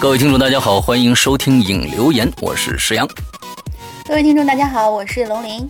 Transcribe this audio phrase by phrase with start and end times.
[0.00, 3.06] 各位听众，大家好，欢迎收听影留言，我是石阳。
[4.06, 5.68] 各位听众，大家好，我是龙鳞。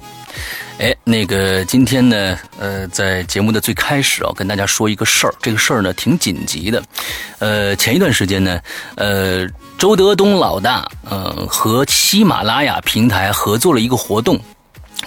[0.79, 6.81] 哎，那个今天呢，呃，在节目的最开始啊，跟大家说一个事儿，这个事儿呢挺紧急的。
[7.41, 8.61] 呃，前一段时间呢，
[8.95, 9.45] 呃，
[9.77, 14.39] 周德东老大，呃，和喜马拉雅平台合作了一个活动。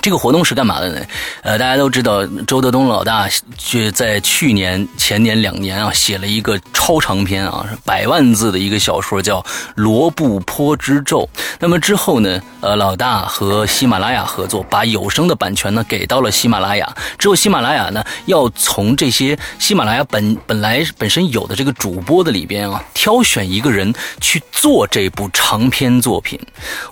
[0.04, 1.02] 这个活动是干嘛的呢？
[1.44, 9.40] 呃，大家都知道，周德东老大去在去年、前年两年啊，写了一个超长篇啊，百万字的一个小说，叫
[9.76, 11.22] 《罗布泊之咒》。
[11.58, 16.94] 那么之后呢，呃，老大和喜马拉雅合作，把有声的版权呢给到了喜马拉雅。
[17.18, 26.38] 之后，喜马拉雅呢要从这些喜马拉雅本本来本身有的这个主播的里边啊，挑选一个人去做这部长篇作品。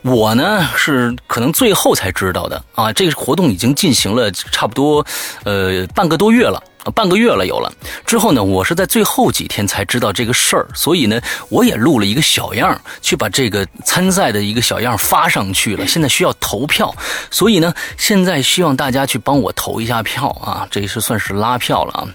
[0.02, 2.94] 我呢是可能最后才知道的啊。
[3.02, 5.04] 这个活动已经进行了差不多，
[5.44, 6.62] 呃，半个多月了，
[6.94, 7.74] 半个月了有了。
[8.06, 11.20] 之后呢，我是在最后几天才知道这个事儿，所以呢，
[11.50, 15.88] 我也录了一个小样去把这个参赛的一个小样发上去了。
[15.88, 16.94] 现在需要投票，
[17.32, 22.08] 所以呢，现在希望大家去帮我投一下票啊，这是算是拉票了啊。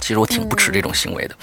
[0.00, 1.34] 其实我挺不耻这种行为的，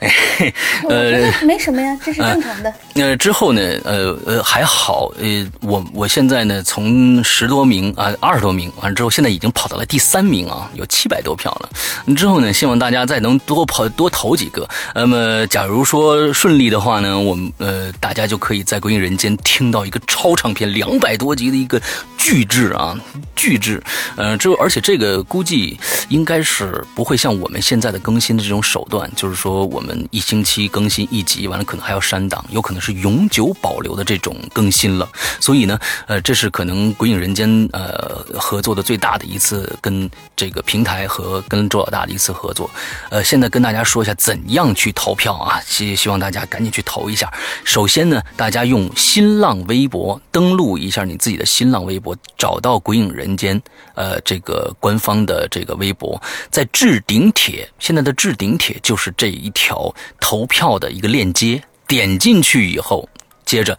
[0.00, 0.52] 哎，
[0.88, 2.72] 呃，没什么呀，这是正常的。
[2.94, 11.70] 那之后呢，呃呃还好，呃，我我现在呢从十多名啊二十多名，完了之后现在已经跑到了第三名啊，有七百多票了。
[12.14, 14.68] 之后呢，希望大家再能多跑多投几个。
[14.94, 21.80] 那么假如说顺利的话呢，我们呃大家就可以在《归隐人间》听到一个超长篇两百多集的一个
[22.16, 22.98] 巨制啊，
[23.34, 23.82] 巨制，
[24.16, 25.78] 呃，这而且这个估计
[26.08, 35.08] 应该是不会像我们现在的更新的这种手段，就是说我们一星期更新一集，完了可能还要删档，有可能是永久保留的这种更新了。
[35.38, 35.78] 所以呢，
[36.08, 42.68] 呃，这是可能《鬼影人间》呃合作的最大的一次跟这个平台和跟周老大的一次合作。
[43.08, 47.32] 呃，现在跟大家说一下怎样去投票啊，希希望大家赶紧去投一下。
[47.62, 52.16] 首先呢，大家用新浪微博登录一下你自己的新浪微博。
[52.36, 53.60] 找到《鬼影人间》
[53.94, 56.20] 呃，这个官方的这个微博，
[56.50, 63.08] 在置顶帖，现在的置顶帖就是这一条投票的一个链接，点进去以后，
[63.44, 63.78] 接着，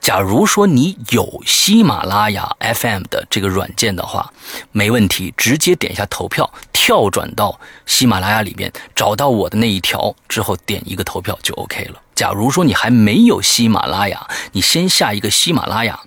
[0.00, 4.32] 假如说你有喜马拉雅 FM 的这个软件的话，
[4.72, 12.00] 没问题，直接点一下投票，跳转到喜马拉雅里边，找到我的那一条之后，点一个投票就 OK 了。
[12.14, 16.00] 假如说你还没有喜马拉雅，你先下一个喜马拉雅，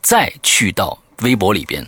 [0.00, 0.98] 再去到。
[1.22, 1.86] 微博里边，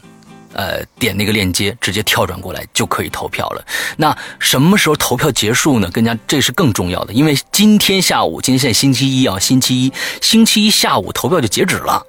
[0.54, 3.64] 呃，点那个链接，直接跳转过来就可以投票了。
[3.96, 5.90] 那什么时候投票结束呢？
[5.90, 12.06] 更加这是更重要的，因为今天下午，今天现在星期一啊，星期一，星期一下午投票就截止了。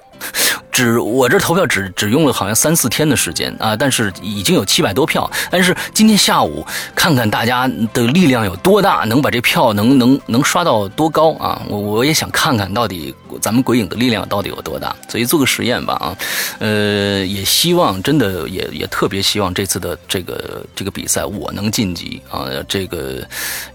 [0.76, 5.32] 只我这投票只只用了好像三四天的时间啊，但是已经有七百多票。
[5.50, 11.62] 但是今天下午看看大家的力量有多大，能把这票能能能刷到多高啊！
[11.70, 16.18] 我我也想看看到底咱们鬼影的力量到底有多大，所以做个实验吧啊！
[16.60, 22.50] 呃，也希望真的也也特别希望这次的这个这个比赛我能晋级啊！
[22.68, 23.26] 这个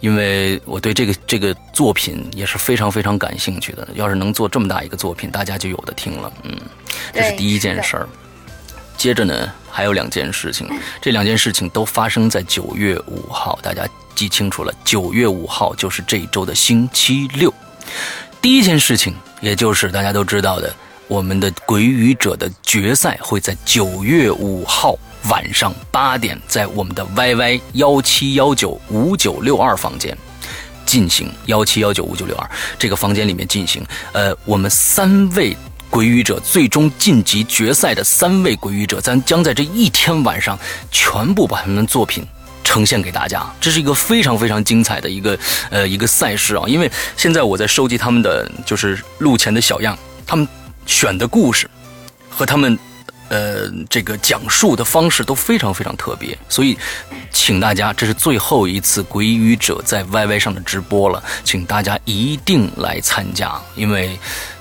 [0.01, 3.89] 因为我对这个这个作品也是非常非常感兴趣的。
[3.95, 6.55] 要是能做这么大一个作品，大家就有的听了，嗯。
[7.13, 8.09] 这是第一件事儿，
[8.97, 10.69] 接着呢还有两件事情，
[11.01, 17.53] 这两件事情都发生在九月五号，大家记清楚了，九月五号就是这一周的星期六。
[18.43, 20.75] 第一件事情，也就是大家都知道的，
[21.09, 24.97] 我们的鬼语者的决赛会在九月五号
[25.29, 30.17] 晚上八点，在我们的 YY 幺七幺九五九六二房间
[30.85, 33.85] 进行，幺七幺九五九六二这个房间里面进行。
[34.13, 35.57] 呃，我们三位。
[35.91, 40.57] 鬼语者最终晋级决赛的三位鬼语者，咱将在这一天晚上
[40.91, 42.25] 全部把他们的作品
[42.63, 43.45] 呈现给大家。
[43.61, 45.37] 这是一个非常非常精彩的一个
[45.69, 46.63] 呃一个赛事啊！
[46.69, 50.47] 因为现在我在收集他们的就是录前的小样，他们
[50.87, 51.69] 选的故事
[52.29, 52.79] 和他们
[53.29, 56.79] 呃这个讲述的方式都非常非常特别，所以
[57.33, 64.17] 请大家，这是最后一次鬼语者在 YY 上的直播了，请大家一定来参加，因为。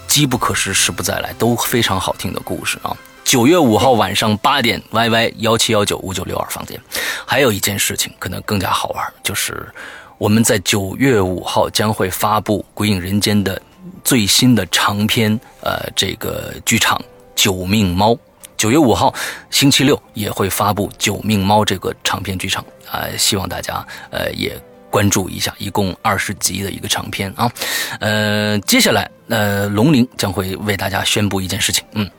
[0.10, 2.98] 机不可失，时不再来，都非常好听的故事啊！
[3.24, 6.82] 九月五号晚上八点，YY 幺七幺九五九六二房间。
[7.26, 9.72] 还有一件事情可能更加好玩，就是
[10.18, 13.62] 我们在九月五号将会发布《鬼影人间》的
[14.04, 16.98] 最新的长篇呃这个剧场
[17.36, 18.12] 《九命猫》。
[18.58, 19.14] 九月五号
[19.52, 24.60] 星期六也会发布《九命猫》这个长篇剧场啊，希望大家呃也。
[24.90, 27.52] 关注一下，一共二十集的一个长篇啊，
[28.00, 32.10] 呃，接下来呃，龙鳞将会为大家宣布一件事情，嗯。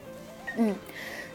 [0.56, 0.76] 嗯，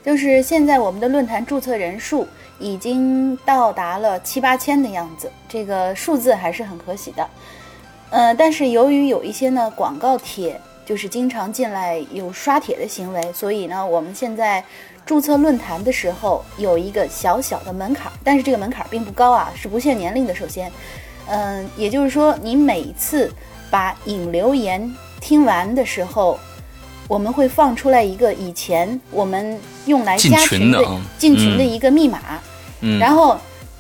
[0.04, 2.28] 就是现在我们的论坛注册人数
[2.60, 7.30] 已经到达了七八千的样子，这个数字还是很可喜的，
[8.12, 14.64] 呃，但是由于有一些呢广告帖就是经常进来有刷帖的行为，所以呢，我们现在
[15.06, 20.72] 注册论坛的时候有一个小小的门槛，但是这个门槛并不高啊，是不限年龄的，首先。
[21.28, 23.32] 嗯，也就是说，你每次
[23.72, 26.40] 把引流言听完的时候，
[27.08, 30.84] 我们会放出来一个以前我们用来加群的
[31.18, 32.20] 进群的一个密码。
[32.82, 33.00] 嗯。
[33.00, 33.38] 然后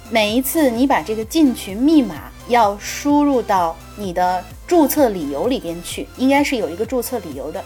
[0.09, 7.63] 每一次你把这个进群密码要输入到你的注册理由里边去，应该是有一个注册理由的。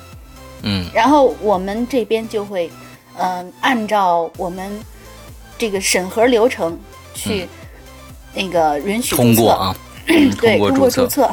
[0.63, 0.86] 嗯。
[0.93, 2.69] 然后我们这边就会，
[3.17, 4.69] 嗯，按照我们
[5.57, 6.77] 这个审核流程
[7.13, 7.48] 去。
[8.39, 9.75] 那个允许通过啊，
[10.08, 11.29] 对，通过注册，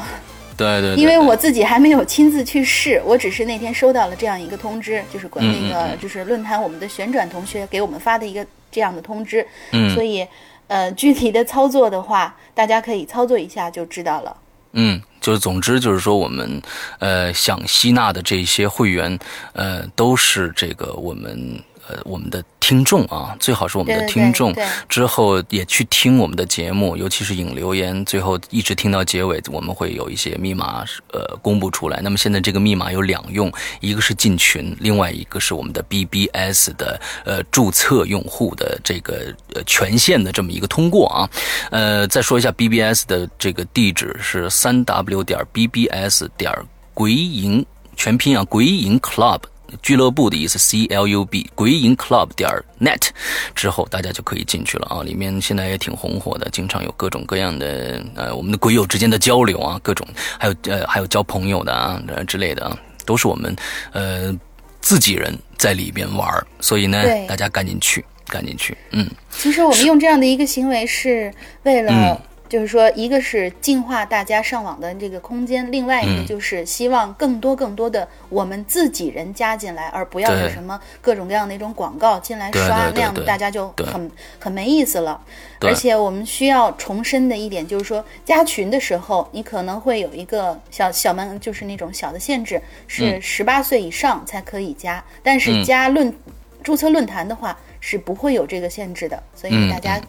[0.56, 0.96] 对对。
[0.96, 10.26] 因为我自己还没有亲自去试，我只是那天收到了这样一个通知，就是管那个就是论坛我们的旋转同学给我们发的一个这样的通知，嗯，所以
[10.66, 14.36] 呃具体的操作的话，大家可以操作一下就知道了。
[14.72, 16.60] 嗯，就是总之就是说我们
[16.98, 19.16] 呃想吸纳的这些会员
[19.52, 21.62] 呃都是这个我们。
[21.88, 24.52] 呃，我们的听众啊，最好是我们的听众，
[24.88, 32.00] 之后也去听我们的节目，尤其是引留言，最后一直听到结尾，我们会有一些密码呃公布出来。
[32.02, 41.30] 那么现在这个密码有两用，一个是进群，另外一个是我们的 BBS 的呃注册用户的这个呃权限的这么一个通过啊。
[41.70, 46.52] 呃，再说一下 BBS 的这个地址是三 W 点 BBS 点
[46.92, 47.64] 鬼影
[47.94, 49.40] 全拼啊，鬼影 Club。
[49.82, 52.48] 俱乐部的意思，C L U B 鬼影 Club 点
[52.80, 53.08] net
[53.54, 55.02] 之后，大家就可以进去了啊。
[55.02, 60.06] 里面现在也挺红火的，经常有各种各样的呃我们的鬼友之间的交流啊，各种
[60.38, 63.54] 还有呃还有交朋友的啊之类的啊，都是我们
[63.92, 64.34] 呃
[64.80, 66.28] 自己人在里边玩
[66.60, 68.76] 所以呢，大家赶紧去，赶紧去。
[68.92, 71.32] 嗯，其实我们用这样的一个行为是
[71.64, 72.20] 为了。
[72.48, 85.20] 就是说，一个是净化大家上网的这个空间，另外一个就是希望更多更多的我们自己人加进来，而不要有什么各种各样的一种广告进来刷，那样大家就很很没意思了。
[85.60, 95.02] 而且我们需要重申的一点就是说，加群的时候，你可能会有一个小小门，就是那种小的限制，是十八岁以上才可以加。
[95.22, 96.14] 但是加论
[96.62, 100.00] 注册论坛的话，是不会有这个限制的，所以大家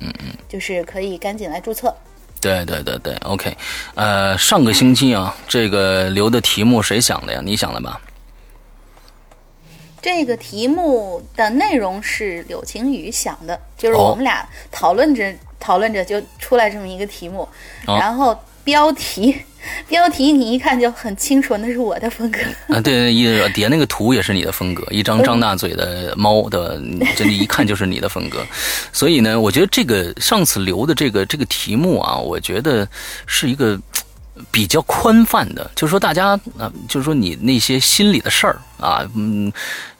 [0.48, 1.96] 就是可以赶紧来注册。
[2.48, 3.58] 对对对对，OK，
[3.96, 7.42] 呃，上个星期啊，这个留的题目谁想的呀？
[7.44, 8.00] 你想的吧？
[10.02, 17.48] 这个题目的内容是柳晴雨想的，就是我们俩讨论着讨论着就出来这么一个题目，
[17.86, 18.40] 然后。
[18.68, 19.34] 标题，
[19.88, 22.82] 标题你一看就很清楚，那是我的风格啊！
[22.82, 26.78] 对，一底下那个图也是你的风格，一张张大嘴的猫的，
[27.16, 28.46] 这一看就是你的风格。
[28.92, 32.86] 所以呢，我觉得这个上次留的这个这个题目啊，我觉得
[33.26, 33.80] 是一个
[34.52, 39.50] 比较宽泛的，就是说大家啊，就是说你那些心里的事儿啊，嗯，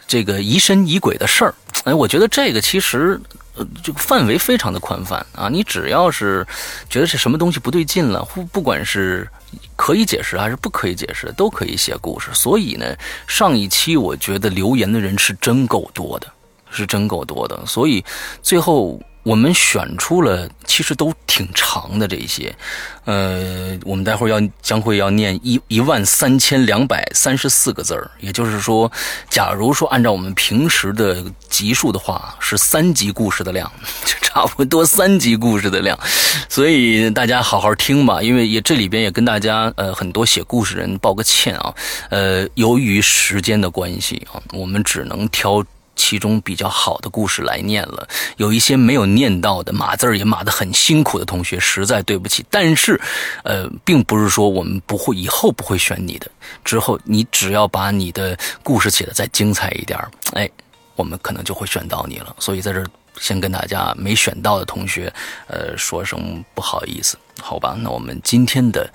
[0.06, 1.54] 这个疑神疑鬼的事儿，
[1.86, 3.18] 哎，我觉得这个其实。
[3.58, 5.50] 呃，这个范围非常的宽泛啊！
[5.50, 6.46] 你只要是
[6.90, 9.28] 觉得是什么东西不对劲了，不不管是
[9.76, 12.30] 可以解释还是不可以解释，都可以写故事。
[12.34, 12.96] 所以呢，
[13.28, 16.28] 上一期我觉得留言的人是真够多的，
[16.70, 17.66] 是真够多的。
[17.66, 18.06] 所以
[18.42, 19.02] 最后。
[19.28, 22.56] 我们选出了，其实都挺长的这些，
[23.04, 28.90] 呃，我们待会儿要将会要念一一万三千两百三十四个字儿，也就是说，
[29.30, 33.70] 假如说按照我们平时的集数的话，是三集故事的量，
[34.08, 36.00] 就差不多三集故事的量，
[36.48, 41.76] 所以大家好好听吧，因为也这里边也跟大家呃很多写故事人报个歉啊，
[42.12, 45.62] 呃，由于时间的关系啊，我们只能挑。
[45.98, 52.46] 其中比较好的故事来念了，有一些没有念到的，码字儿也码得很辛苦的同学，实在对不起。
[52.50, 53.02] 但是，
[53.44, 56.30] 呃，并不是说我们不会以后不会选你的，
[56.64, 60.00] 之后你只要把你的故事写的再精彩一点，
[60.34, 60.50] 哎，
[60.96, 62.34] 我们可能就会选到你了。
[62.40, 62.86] 所以在这
[63.20, 65.12] 先跟大家没选到的同学，
[65.48, 67.76] 呃，说声不好意思，好吧？
[67.82, 68.90] 那我们今天的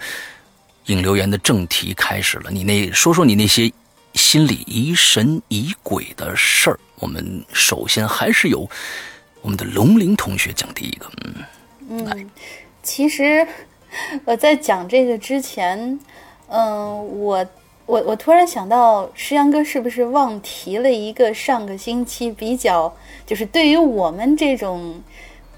[0.87, 3.71] 引留言的正题开始了，你那说说你那些。
[4.15, 8.69] 心里疑神疑鬼的事儿，我们首先还是由
[9.41, 11.07] 我们的龙鳞同学讲第一个。
[11.25, 11.35] 嗯
[11.89, 12.31] 嗯，
[12.83, 13.47] 其实
[14.25, 15.99] 我在讲这个之前，
[16.49, 17.47] 嗯，我
[17.87, 22.95] 我我突然想到，石阳哥是不是忘提了一个上个星期比较，
[23.27, 24.95] 就是对于我们这种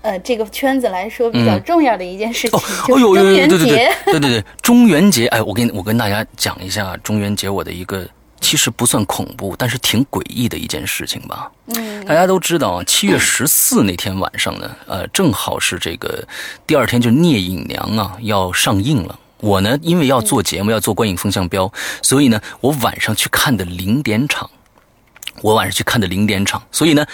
[0.02, 3.92] 呃这个圈子来说比较重要的一件事情，就是中元节。
[4.06, 5.26] 对对对，中元节。
[5.26, 8.08] 哎，我跟我跟大家讲一下中元节我的一个。
[8.44, 11.50] 其实不算恐怖，但是挺诡异的一件事情吧。
[11.68, 16.22] 嗯，大家都知道啊，七月十四那天晚上呢，呃，正好是这个
[16.66, 19.18] 第二天就聂隐娘啊要上映了。
[19.38, 21.72] 我呢，因为要做节目，要做观影风向标，
[22.02, 24.50] 所以呢，我晚上去看的零点场。
[25.44, 27.04] 我晚上去看的零点场，所以呢。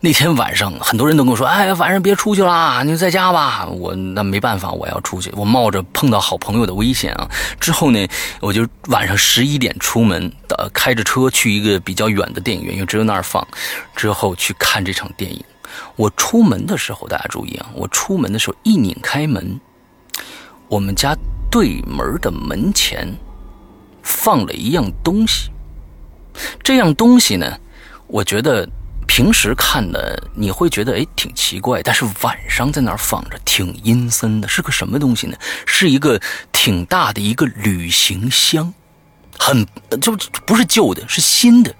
[0.00, 5.30] 那天晚上，很多人都跟我说：“哎，晚上别出去啦，你就在家吧。”我那没办法，我要出去。
[5.34, 7.26] 我冒着碰到好朋友的危险啊！
[7.58, 8.06] 之后呢，
[8.40, 13.46] 我就晚上十一点出门，呃，开着车去一个比较远的电影院，因为只有那儿放。
[13.96, 15.42] 之后去看这场电影。
[15.96, 17.66] 我出门的时候，大家注意啊！
[17.74, 19.58] 我出门的时候一拧开门，
[20.68, 21.16] 我们家
[21.50, 23.14] 对门的门前
[24.02, 25.50] 放了一样东西。
[26.62, 27.58] 这样东西呢，
[28.14, 28.68] 我觉得。
[29.06, 35.36] 平时看的你会觉得哎挺奇怪，但是晚上在那儿放着挺阴森的，是个什么东西呢？
[35.66, 36.18] 是一个
[36.50, 38.72] 挺大的一个旅行箱，
[39.38, 39.64] 很
[40.00, 40.16] 就
[40.46, 41.72] 不是旧的，是新的，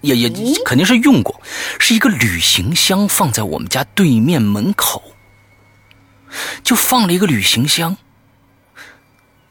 [0.00, 0.28] 也也
[0.64, 1.40] 肯定是用过，
[1.78, 5.00] 是一个旅行箱放在我们家对面门口，
[6.64, 7.96] 就放了一个旅行箱，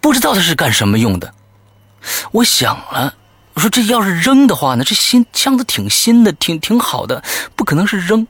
[0.01, 1.33] 不知道它是干什么用的，
[2.33, 3.15] 我想了。
[3.53, 4.83] 我说这要是扔的话呢？
[4.83, 7.21] 这新箱子挺新的，挺挺好的，
[7.55, 8.25] 不可能是扔。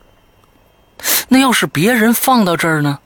[1.27, 2.99] 那要是别人放到这儿呢？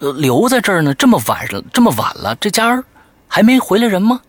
[0.00, 0.92] 呃，留在这儿呢？
[0.94, 2.82] 这么晚了，这么晚了，这家
[3.28, 4.20] 还没回来人吗？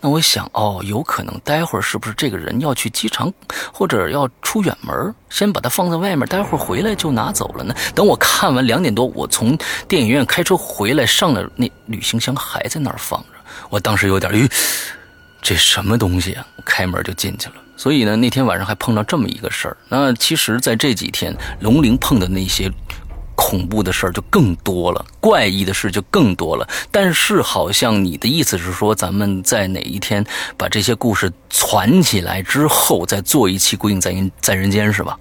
[0.00, 3.30] 那我想，哦，有可能待会儿是不是这个人要去机场，
[3.70, 7.74] 或者要出远门，先把它放在外面，待会儿回来就拿走了呢？
[7.94, 9.54] 等我看完两点多，我从
[9.86, 13.28] 电影院开车回来，上了那旅行箱还在那儿放着，
[13.68, 14.50] 我当时有点，咦。
[15.40, 16.46] 这什么东西啊！
[16.64, 19.76] 开门就进去了，所以呢，那天晚上还碰到这么一个事儿。
[19.88, 22.70] 那其实，在这几天，龙陵碰的那些
[23.34, 26.68] 恐怖的事儿就更多了，怪异的事就更多了。
[26.90, 30.24] 但是，好像你的意思是说，咱们在哪一天
[30.56, 35.18] 把这些故事攒起来之后，再做一期《鬼影在人在人间》，是吧？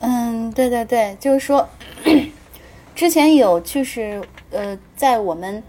[0.00, 1.68] 嗯，对对对，就是说，
[2.96, 4.20] 之前有就是
[4.50, 5.62] 呃，在我们。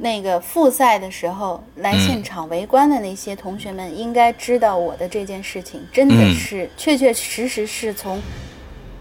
[0.00, 8.20] 那个复赛的时候来现场围观的那些同学们，应该知道我的这件事情真的是确确实实是从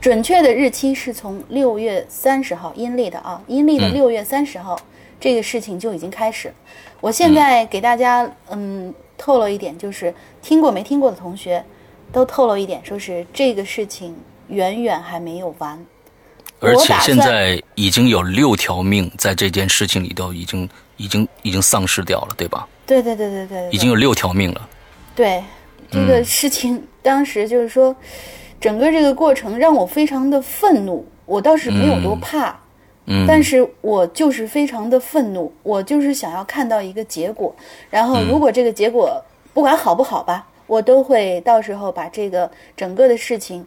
[0.01, 4.75] 准确的日期是从六月三十号阴历的啊，阴历的六月三十号，
[5.19, 6.51] 这个事情就已经开始。
[6.99, 10.11] 我现在给大家嗯透露一点，就是
[10.41, 11.63] 听过没听过的同学
[12.11, 14.15] 都透露一点，说是这个事情
[14.47, 15.79] 远远还没有完。
[16.59, 20.67] 而且现在已经有六条命在这件事情里头已经。
[20.97, 22.67] 已经已经丧失掉了，对吧？
[22.85, 24.69] 对对对对对，已经有六条命了。
[25.15, 25.43] 对，
[25.89, 27.95] 这个事情当时就是说，
[28.59, 31.05] 整个这个过程让我非常的愤怒。
[31.25, 32.57] 我倒是没有多怕，
[33.05, 35.51] 嗯，但是我就是非常的愤怒。
[35.63, 37.53] 我就是想要看到一个结果，
[37.89, 39.21] 然后如果这个结果
[39.53, 43.65] 不管好不好吧，我都会到时候把这个整个的事情。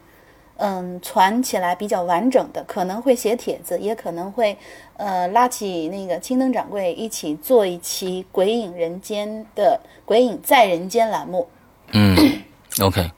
[0.63, 4.55] 嗯，传起来比较完整的，可能会写帖子，也可能会，
[5.01, 11.47] 呃，拉起那个青灯掌柜一起做一期《鬼影人间》的《鬼影在人间》栏目。
[11.91, 12.15] 嗯，
[12.79, 13.09] OK，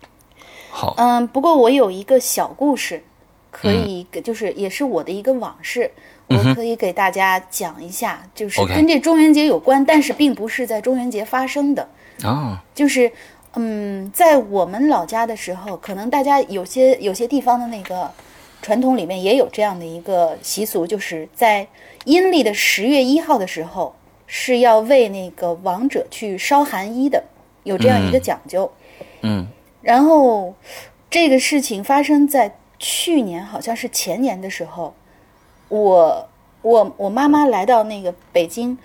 [0.71, 0.93] 好。
[0.95, 3.03] 嗯，不过我有一个小故事，
[3.51, 5.91] 可以，就是也是我的一个往事，
[6.27, 11.85] 我可以给大家讲一下，就是跟这中元节有关，但是并不是在中元节发生的。
[12.23, 13.11] 啊，就是。
[13.55, 18.11] 嗯，在我们老家的时候，可能大家有些有些地方的那个
[18.63, 21.67] 传统里面也有这样的一个习俗，就是在
[22.05, 27.24] 阴历的十月一号的时候，是要为那个亡者去烧寒衣的，
[27.63, 28.72] 有这样一个讲究。
[29.22, 29.46] 嗯，
[29.82, 30.55] 然后
[31.12, 34.96] 这个事情发生在去年，好像是前年的时候，
[35.70, 36.29] 我
[36.63, 38.75] 我我妈妈来到那个北京，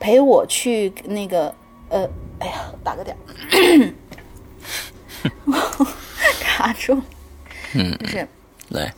[0.00, 1.54] 陪我去那个
[1.90, 2.08] 呃。
[2.40, 3.94] 哎呀，打个点儿，
[6.42, 7.00] 卡住。
[7.74, 8.28] 嗯，就是
[8.70, 8.92] 来，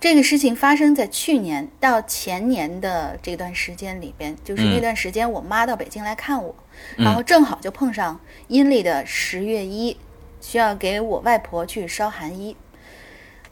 [0.00, 6.54] 这个事情发生在去年到前年的这段时间里边，就是那段时间，我妈到北京来看我，
[6.96, 9.94] 然后正好就碰上阴历的十月一，
[10.40, 12.56] 需要给我外婆去烧寒衣。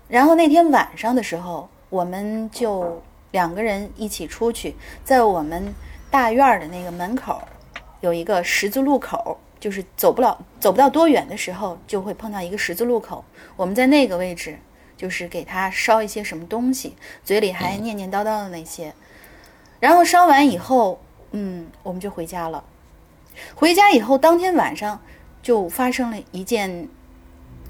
[0.08, 5.74] 然后那天晚上的时候，我们就两个人一起出去，在我们
[6.10, 7.42] 大院的那个门口。
[8.00, 13.22] 有一个十字路口，就是走不了、走不到多远的时候，就会碰到一个十字路口。
[13.56, 14.56] 我们在那个位置，
[14.98, 18.92] 就是给他烧一些什么东西，嘴里还念念叨叨的那些。
[19.80, 22.62] 然后烧完以后，嗯，我们就回家了。
[23.54, 25.00] 回家以后，当天晚上
[25.40, 26.88] 就发生了一件，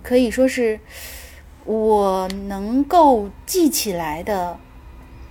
[0.02, 0.80] 可以说是
[1.64, 4.58] 我能够记起来的。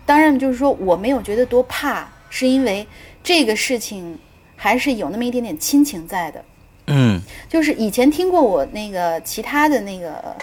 [0.05, 2.87] 当然，就是说我没有觉得多怕，是因为
[3.21, 4.17] 这个事情。
[4.59, 6.43] 还是有那么一点点亲情在的，
[6.87, 10.35] 嗯，就是以前听过我那个其他的那个，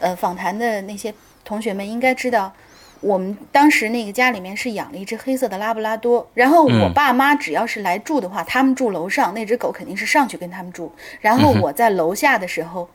[0.00, 1.12] 呃，访谈的那些
[1.44, 2.52] 同学们应该知道，
[3.00, 12.88] 我们当时那个家里面是养了一只黑色的拉布拉多，然后我爸妈只要是来住的话，他们住楼上，那只狗肯定是上去跟他们住，然后我在楼下的时候，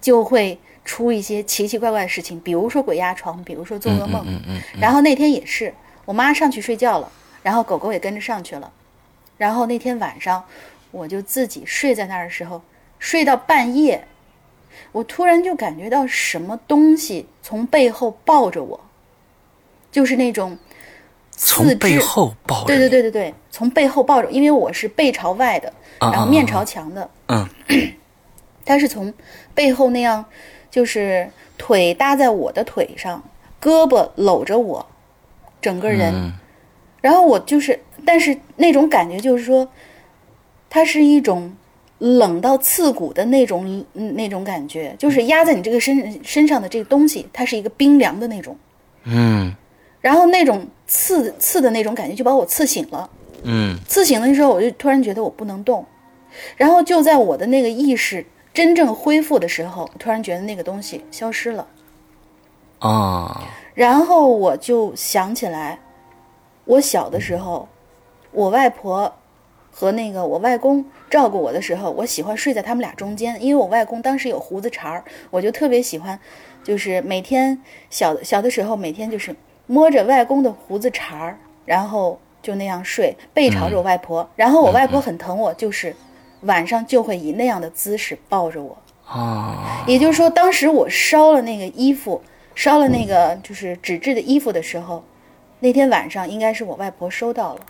[0.00, 5.72] 就会出一些奇奇怪怪的事情，比如说鬼压床，比如说做噩梦，嗯嗯，然后那天也是，
[6.04, 7.10] 我妈上去睡觉了，
[7.42, 8.70] 然后狗狗也跟着上去了。
[9.36, 10.44] 然后那天晚上，
[10.90, 12.60] 我就自己睡在那儿的时候，
[12.98, 14.04] 睡到半夜，
[14.92, 18.80] 我突然就感觉到什么东西从背后抱着我，
[19.90, 20.56] 就是那种
[21.30, 27.48] 从背后抱着，对对对对对，从背后抱着，因为我是背朝外的，然后面朝墙的，嗯，
[28.64, 29.12] 他是从
[29.54, 30.24] 背后那样，
[30.70, 33.22] 就是腿搭在我的腿上，
[33.60, 34.86] 胳膊搂着我，
[35.60, 36.32] 整个人。
[37.00, 39.66] 然后我就是，但是那种感觉就是说，
[40.68, 41.56] 它是一种
[42.00, 48.56] 冷到刺骨的那种那种感觉，就是压在你这个身身上的这个东西，它是一个冰凉的那种。
[49.04, 49.54] 嗯。
[50.00, 53.08] 然后那种刺刺的那种感觉就把我刺醒了。
[53.44, 53.78] 嗯。
[53.86, 55.86] 刺醒的时候，我就突然觉得我不能动。
[56.56, 61.66] 然后就在我的那个意识真正恢复的时候，突然觉得那个东西消失了。
[62.80, 63.46] 啊。
[63.74, 65.78] 然后我就想起来。
[66.66, 67.68] 我小的时候，
[68.30, 69.12] 我外婆
[69.80, 76.20] 和那个我外公照顾我的时候，我喜欢睡在他们俩中间，因为我外公当时有胡子茬儿，我就特别喜欢，
[76.62, 79.34] 就是每天小小的时候，每天就是
[79.66, 85.96] 摸着外公的胡子茬儿，然后就那样睡，背朝着我外婆，然后我外婆很疼我，就是
[86.42, 88.76] 晚上就会以那样的姿势抱着我。
[89.06, 92.20] 啊，也就是说，当时我烧了那个衣服，
[92.54, 95.02] 烧了那个就是纸质的衣服的时候，
[95.60, 97.60] 那天晚上应该是我外婆收到了，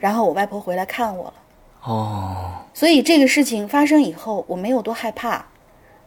[0.00, 1.34] 然后我外婆回来看我了。
[1.82, 5.44] 哦，所以这个事情发生以后，我没有多害怕，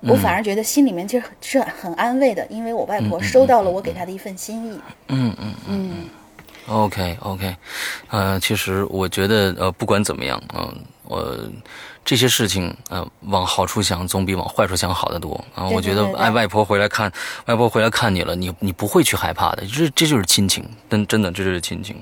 [0.01, 4.79] 我反而觉得心里面其实是很安慰的，因为我外婆收到了我给她的一份心意。
[5.07, 6.09] 嗯嗯嗯
[6.67, 7.55] ，OK OK，
[8.09, 11.35] 呃，其实我觉得呃，不管怎么样，嗯、我
[12.05, 15.67] 这些事情，呃，往好处想总比往坏处想好得多啊。
[15.67, 17.11] 我觉得，哎，外婆回来看，
[17.45, 21.95] 外婆回来看你了，你你不会去害怕的，这这就是亲情，真真的这就是亲情。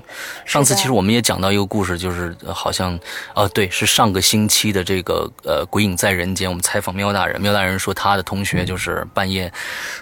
[0.44, 2.98] 上次其实我们也讲到一个故事，就是、呃好像，
[3.34, 9.52] 呃，对，是上个星期的这个呃《鬼影在人间》，我们采访喵大人，喵大人说他的同学就是半夜，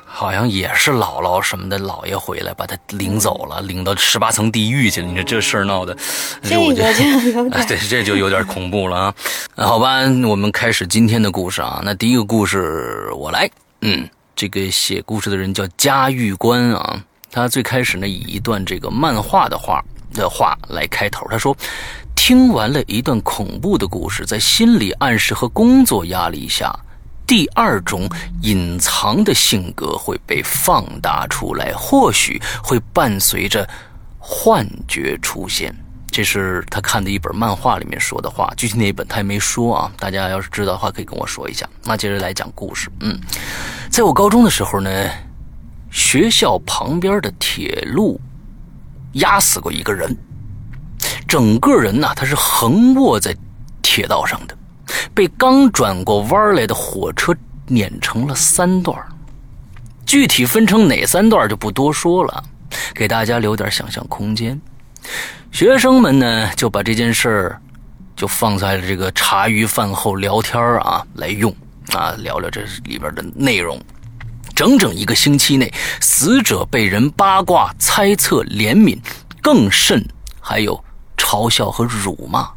[0.05, 5.07] 好像也是姥姥什么的姥爷回来把他领走了，领到十八层地狱去了。
[5.07, 5.97] 你说这事儿闹的，
[6.43, 9.15] 这我觉得个就有哎，点 对，这就有点恐怖了啊。
[9.55, 9.90] 那好吧，
[10.29, 11.81] 我们开始今天的故事啊。
[11.85, 13.51] 那第一个故事我来，
[13.81, 17.03] 嗯，这个写故事的人叫嘉峪关啊。
[17.29, 21.57] 他最开始呢以一段这个漫画的画的话来开头，他说
[22.15, 26.73] ：“听完了一段恐怖的故事，在心理暗示和工作压力下，
[27.27, 28.09] 第二种
[28.43, 33.69] 隐藏的性格会被放大出来，或许会伴随着
[34.21, 35.75] 幻觉出现。
[36.11, 39.93] 这是他看的一本漫画里面说的话，具体哪一本他也没说啊。
[39.99, 41.69] 大家要是知道的话，可以跟我说一下。
[41.85, 42.91] 那接着来讲故事。
[43.01, 43.19] 嗯，
[43.89, 44.91] 在我高中的时候呢，
[45.91, 48.21] 学校旁边的铁路
[49.13, 50.17] 压死过一个人，
[51.29, 53.37] 整个人呐、他是横卧在
[53.81, 54.57] 铁道上的，
[55.15, 57.35] 被刚转过弯来的火车
[57.67, 58.99] 碾成了三段
[60.05, 62.43] 具体分成哪三段就不多说了，
[62.95, 64.61] 给大家留点想象空间。
[65.53, 67.61] 学生们呢就把这件事儿
[68.17, 71.55] 就放在了这个茶余饭后聊天啊来用
[71.93, 73.81] 啊，聊聊这里边的内容。
[74.55, 78.99] 整整一个星期内，死者被人八卦、猜测、怜悯，
[79.41, 80.07] 更甚
[80.39, 80.79] 还有
[81.17, 82.49] 嘲笑和辱骂。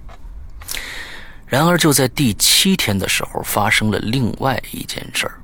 [1.45, 5.39] 然而，就在第七天的时候，发生了另外一件事儿。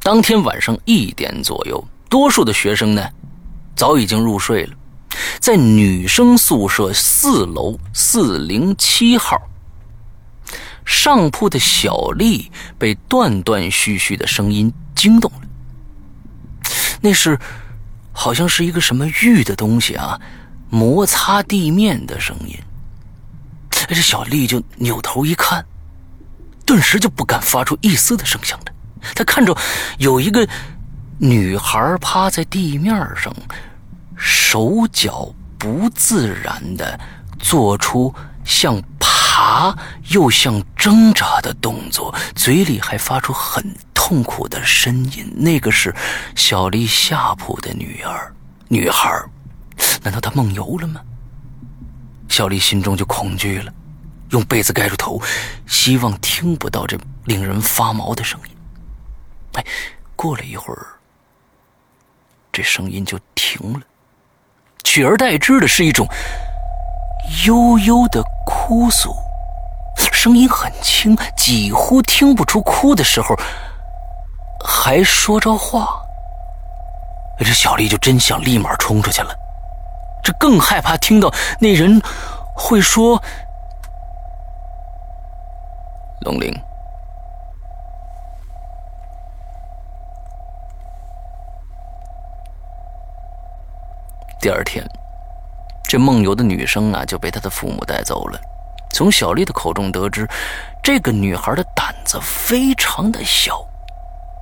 [0.00, 3.06] 当天晚上一点左右，多数的学生呢
[3.76, 4.72] 早已经入睡了，
[5.38, 9.40] 在女生宿舍四楼四零七号
[10.84, 15.40] 上铺的小丽被断断续续的声音惊动了。
[17.00, 17.38] 那是
[18.12, 20.20] 好像是一个什么玉的东西啊，
[20.70, 22.58] 摩擦地面的声音。
[23.70, 25.66] 这小丽就扭头一看，
[26.64, 28.66] 顿时就不敢发出一丝的声响了。
[29.14, 29.54] 她看着
[29.98, 30.48] 有一个
[31.18, 33.34] 女孩趴在地面上，
[34.16, 36.98] 手脚不自然的
[37.38, 39.76] 做出像爬
[40.10, 45.32] 又像挣扎的动作，嘴里还发出很痛苦的呻吟。
[45.36, 45.94] 那个是
[46.36, 48.32] 小丽下铺的女儿，
[48.68, 49.10] 女孩，
[50.02, 51.00] 难道她梦游了吗？
[52.28, 53.72] 小丽心中就恐惧了，
[54.30, 55.20] 用被子盖住头，
[55.66, 58.56] 希望听不到这令人发毛的声音。
[59.54, 59.64] 哎，
[60.16, 60.86] 过了一会儿，
[62.52, 63.80] 这声音就停了，
[64.84, 66.06] 取而代之的是一种
[67.46, 69.12] 悠悠的哭诉，
[69.96, 73.34] 声音很轻，几乎听不出哭的时候
[74.64, 76.00] 还说着话。
[77.38, 79.34] 这小丽就真想立马冲出去了，
[80.22, 82.00] 这更害怕听到那人
[82.54, 83.20] 会说
[86.20, 86.54] ：“龙玲。”
[94.44, 94.86] 第二天，
[95.88, 98.38] 这梦游的女生啊就被她的父母带走了。
[98.90, 100.28] 从小丽的口中得知，
[100.82, 103.66] 这个女孩的胆子非常的小，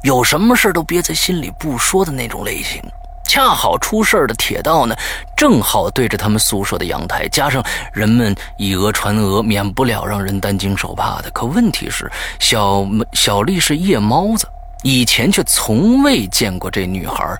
[0.03, 2.83] 有什么事都憋在心里不说的那种类型。
[3.29, 4.97] 恰好出事的铁道呢，
[5.37, 11.31] 正好对着他们宿舍的阳台，加上人们以讹传讹，免不了让人担惊受怕的。
[11.31, 12.11] 可问题是，
[12.41, 14.49] 小小丽是夜猫子，
[14.83, 17.38] 以前却从未见过这女孩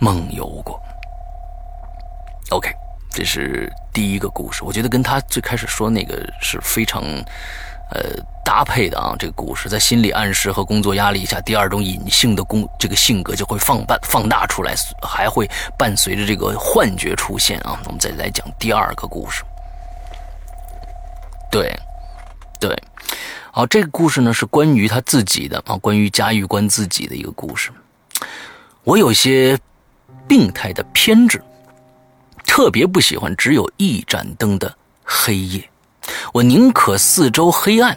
[0.00, 0.82] 梦游过。
[2.50, 2.68] OK，
[3.10, 7.00] 这是第一个故事，我觉得跟他最开始说那个是非常，
[7.92, 9.14] 呃，搭配的啊。
[9.16, 17.80] 这个故事在心理暗示和工作压力下，第二种隐性的工这个性格就会放大放大出来，还会伴随着这个幻觉出现啊。
[17.84, 19.44] 我们再来讲第二个故事。
[21.52, 21.72] 对，
[22.58, 22.76] 对，
[23.52, 27.70] 好，这个故事呢是关于他自己的啊，关于嘉峪关自己的一个故事。
[28.82, 29.56] 我有些
[30.26, 31.40] 病态的偏执。
[32.50, 35.70] 特别不喜欢只有一盏灯的黑夜，
[36.32, 37.96] 我宁可四周黑暗，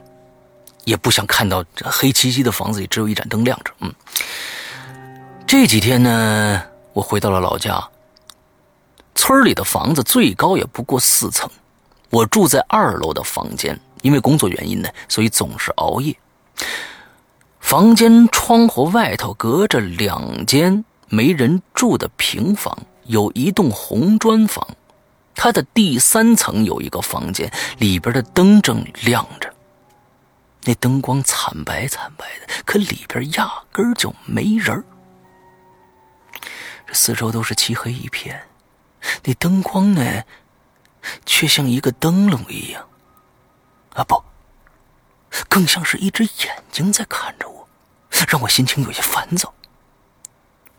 [0.85, 3.73] 也不想看到这黑漆漆的房子里只有一盏灯亮着。
[3.79, 3.91] 嗯，
[5.47, 6.61] 这几天呢，
[6.93, 7.83] 我回到了老家。
[9.15, 11.49] 村里的房子最高也不过四层，
[12.11, 16.15] 我住在二楼的房间，因为工作原因呢，所以总是熬夜。
[17.59, 24.67] 房间窗户外头隔着两间没人住的平房，有一栋红砖房。
[25.35, 29.53] 它的第三层有一个房间，里边的灯正亮着。
[30.65, 34.81] 那灯光惨白惨白的，可里边压根就没人
[36.87, 38.47] 这四周都是漆黑一片，
[39.23, 40.23] 那灯光呢，
[41.25, 42.87] 却像一个灯笼一样。
[43.95, 44.23] 啊不，
[45.49, 47.67] 更像是一只眼睛在看着我，
[48.27, 49.53] 让我心情有些烦躁。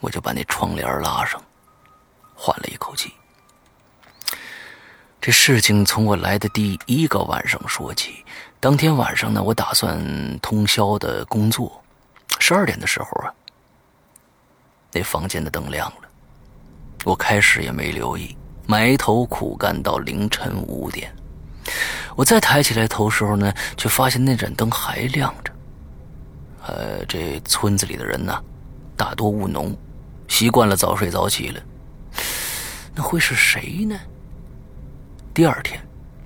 [0.00, 1.42] 我就把那窗帘拉上，
[2.44, 3.10] 缓了一口气。
[5.18, 8.22] 这事情从我来的第一个晚上说起。
[8.60, 9.98] 当天晚上呢，我打算
[10.40, 11.82] 通宵的工作。
[12.38, 13.32] 十二点的时候啊，
[14.92, 16.08] 那房间的灯亮了。
[17.04, 21.10] 我开始也没留意，埋头苦干到凌晨五点。
[22.14, 25.50] 我再抬起来头时候呢，却发现那盏灯还亮着。
[26.66, 28.38] 呃，这村子里的人呢，
[28.98, 29.74] 大多务农，
[30.28, 31.62] 习惯了早睡早起了。
[32.94, 33.98] 那会是谁呢？
[35.32, 35.80] 第二天，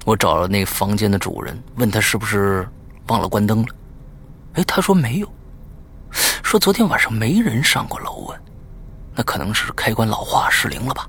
[0.05, 2.69] 我找了那房间的主人，问他是不是
[3.07, 3.75] 忘了关灯了。
[4.55, 5.33] 哎，他说没有，
[6.43, 8.39] 说昨天晚上没人上过楼啊，
[9.15, 11.09] 那可能是开关老化失灵了吧。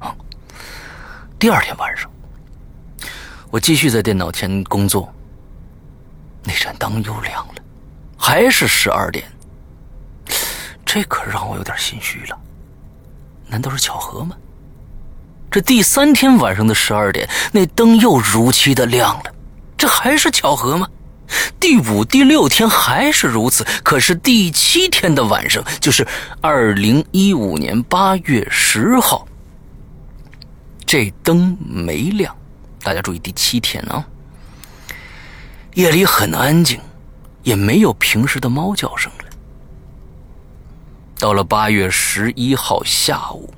[0.00, 0.16] 啊，
[1.38, 2.10] 第二天晚上，
[3.50, 5.12] 我继续在电脑前工作，
[6.42, 7.54] 那盏灯又亮了，
[8.18, 9.30] 还是十二点。
[10.84, 12.38] 这可让我有点心虚了，
[13.52, 14.34] 难道是巧合吗？
[15.50, 19.24] 这第三天晚上的十二点，那灯又如期的亮了，
[19.76, 20.88] 这还是巧合吗？
[21.60, 26.08] 第五、第六天还是如此，可是第七天的晚上，就是
[26.40, 29.28] 二零一五年八月十号，
[30.86, 32.34] 这灯没亮。
[32.82, 34.02] 大家注意，第七天啊，
[35.74, 36.80] 夜里很安静，
[37.42, 39.12] 也没有平时的猫叫声。
[41.22, 43.54] 到了八月十一号下午。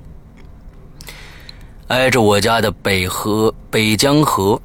[1.87, 4.61] 挨着我家的北河北江河，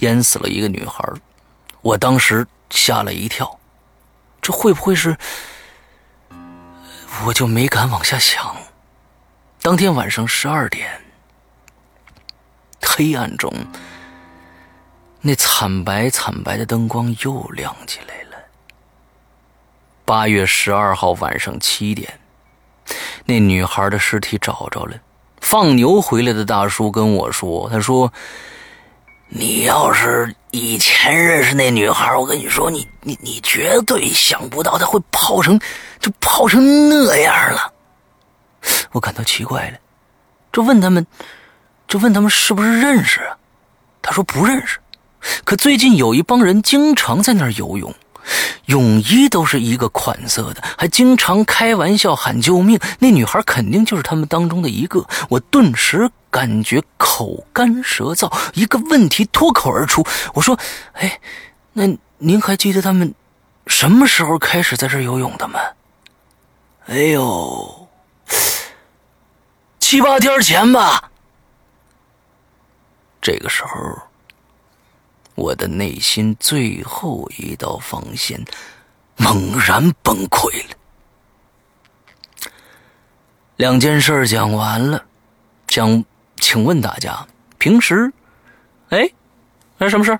[0.00, 1.02] 淹死了一个女孩
[1.80, 3.58] 我当时吓了一跳，
[4.42, 5.16] 这会不会是？
[7.24, 8.54] 我就没敢往下想。
[9.62, 11.00] 当天晚上十二点，
[12.82, 13.50] 黑暗中，
[15.22, 18.36] 那惨白惨白的灯光又亮起来了。
[20.04, 22.17] 八月十二号晚上七点，
[23.24, 24.96] 那女孩的尸体找着了。
[25.40, 28.12] 放牛回来的大叔跟我说：“他说，
[29.28, 35.58] 你要是以前认识那女孩，我跟你说，你你你绝对想不到她会泡成，
[36.00, 37.72] 就泡成那样了。”
[38.92, 39.78] 我感到奇怪了，
[40.52, 41.06] 就问他们，
[41.86, 43.36] 就问他们是不是认识啊？
[44.02, 44.78] 他说不认识，
[45.44, 47.94] 可最近有一帮人经常在那儿游泳。
[48.66, 52.78] 泳衣都是一个款色的，还经常开玩笑喊救命。
[52.98, 55.06] 那女孩肯定就是他们当中的一个。
[55.28, 60.58] 我顿时感觉口干舌燥，一个问题脱口而出：“我说，
[60.92, 61.20] 哎，
[61.72, 61.84] 那
[62.18, 63.14] 您还记得他们
[63.66, 65.58] 什么时候开始在这游泳的吗？”
[66.88, 67.88] 哎呦，
[69.78, 71.10] 七八天前吧。
[73.20, 74.07] 这个时候。
[75.38, 78.44] 我的内心最后一道防线
[79.16, 80.76] 猛然崩溃了。
[83.54, 85.06] 两件事讲完了，
[85.68, 86.04] 想
[86.38, 87.24] 请问大家，
[87.56, 88.12] 平时，
[88.88, 89.08] 哎，
[89.76, 90.18] 那什么事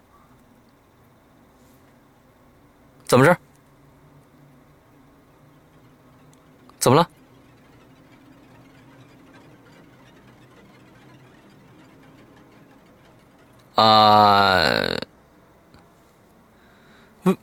[3.05, 3.37] 怎么着？
[6.79, 7.11] 怎么了？
[13.79, 14.59] 啊？
[17.25, 17.37] 嗯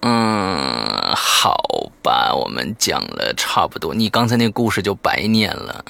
[0.00, 1.54] 嗯，好
[2.02, 5.84] 吧，我们讲了差不多，你刚才那故事就白念了。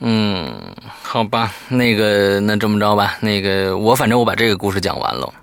[0.00, 5.34] 嗯，好吧，那个，那这么着吧，那个，我反正我把这个故事讲完了，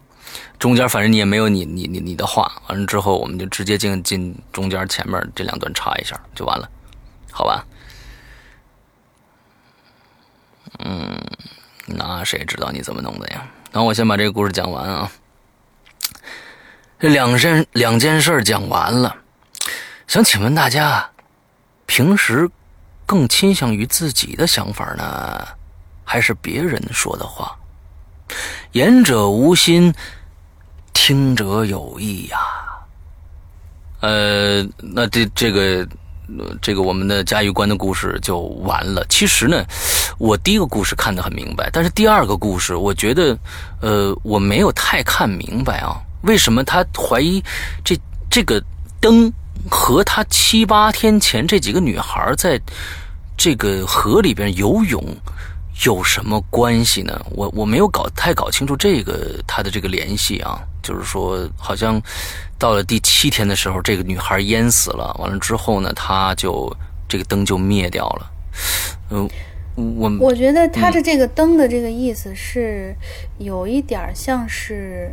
[0.57, 6.69] 中间反正你也没有你你你你的话，完了之后我们就直接进进中间前面这两段插一下就完了，
[7.31, 7.65] 好吧？
[10.79, 11.21] 嗯，
[11.85, 13.45] 那谁知道你怎么弄的呀？
[13.71, 15.11] 那我先把这个故事讲完啊。
[16.97, 19.15] 这两件两件事讲完了，
[20.07, 21.09] 想请问大家，
[21.85, 22.49] 平时
[23.05, 25.45] 更倾向于自己的想法呢，
[26.03, 27.57] 还是别人说的话？
[28.71, 29.93] 言者无心，
[31.07, 32.39] 听者有意呀。
[33.99, 35.87] 呃，那这这个。
[36.59, 39.05] 这个我们的嘉峪关的故事就完了。
[39.07, 39.63] 其实呢，
[40.17, 43.37] 我第一个故事看得很明白，但是第二个故事，我觉得，
[43.79, 46.01] 呃，我没有太看明白啊。
[46.23, 47.39] 为什么他怀疑
[47.83, 47.95] 这
[48.27, 48.59] 这个
[48.99, 49.31] 灯
[49.69, 52.59] 和他七八天前这几个女孩在
[53.37, 54.99] 这个河里边游泳
[55.83, 57.19] 有什么关系呢？
[57.31, 60.61] 我我没有搞太搞清楚这个他的这个联系啊。
[60.81, 61.99] 就是说，好像
[62.59, 65.11] 到了第七天的时候，这个女孩淹死了。
[65.19, 66.71] 完了之后呢，他就
[67.09, 68.31] 这个灯就灭掉了。
[69.09, 69.27] 嗯，
[69.75, 72.95] 我我觉得他的这个灯的这个意思是
[73.39, 75.11] 有一点像是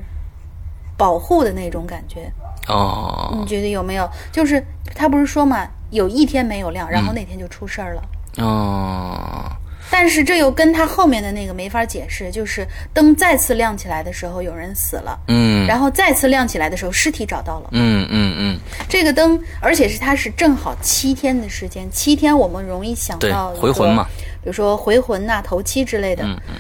[0.94, 2.30] 保护的那种感觉。
[2.68, 4.06] 哦，你觉得有没有？
[4.30, 4.62] 就是
[4.94, 8.02] 他不是说嘛，有一天没有亮，然后那天就出事儿了。
[8.44, 9.50] 哦。
[9.94, 18.58] 但是这又跟他后面的那个没法解释，就是灯再次亮起来的时候，有人死了，嗯，然后再次亮起来的时候，尸体找到了，嗯嗯嗯。
[18.88, 24.06] 这个灯，而且是它是正好七天的时间，七天我们容易想到回魂嘛，
[24.42, 26.54] 比如说回魂呐、头七之类的，嗯嗯，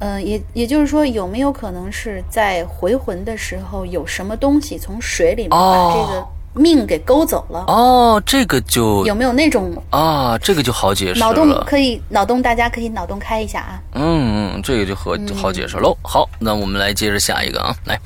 [0.00, 6.28] 嗯，也也就是说，有没有可能是在回魂的时候，有什么东西从水里面把这个。
[6.58, 10.36] 命给勾走了哦，这个就有没有那种啊？
[10.38, 11.26] 这个就好解释了。
[11.26, 13.80] 脑洞可以，脑洞大家可以脑洞开一下啊。
[13.92, 15.96] 嗯嗯，这个就好好解释喽。
[16.02, 17.98] 好，那我们来接着下一个啊，来。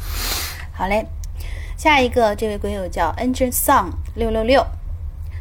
[0.73, 1.07] 好嘞，
[1.77, 4.65] 下一个这位鬼友叫 Angel Song 六六六，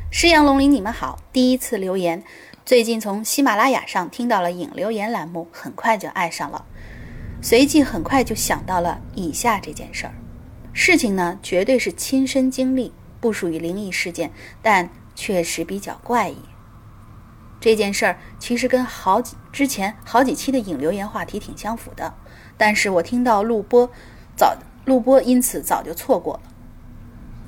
[0.09, 2.23] 诗阳龙鳞，你们好，第一次留言，
[2.65, 6.63] 最近从喜马拉雅上听到了影留言栏目，很快就爱上了，
[7.41, 10.13] 随即很快就想到了以下这件事儿，
[10.73, 12.93] 事情呢绝对是亲身经历。
[13.21, 16.37] 不属于灵异事件，但确实比较怪异。
[17.59, 22.11] 这件事儿其实跟好几之前好几期的影留言话题挺相符的，
[22.57, 23.87] 但是我听到录播
[24.35, 26.41] 早录播，因此早就错过了。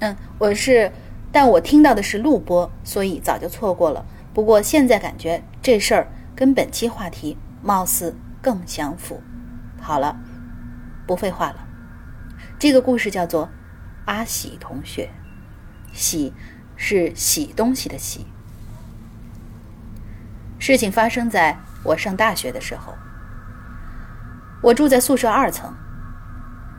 [0.01, 0.91] 嗯，我是，
[1.31, 4.05] 但我听到的是录播，所以早就错过了。
[4.35, 9.19] 不过现在感觉这事儿跟本期话题貌似更相符。
[9.81, 10.15] 好了，
[11.07, 11.67] 不废话了，
[12.59, 13.49] 这个故事叫做
[14.05, 15.09] 阿喜同学。
[15.93, 16.33] 洗
[16.75, 18.25] 是洗东西的洗。
[20.59, 22.93] 事情发生在我上大学的时候，
[24.61, 25.73] 我住在宿舍二层，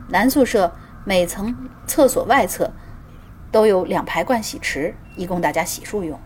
[0.09, 1.55] 男宿舍每层
[1.87, 2.71] 厕所外侧
[3.51, 6.19] 都有两排盥洗池，以供大家洗漱用。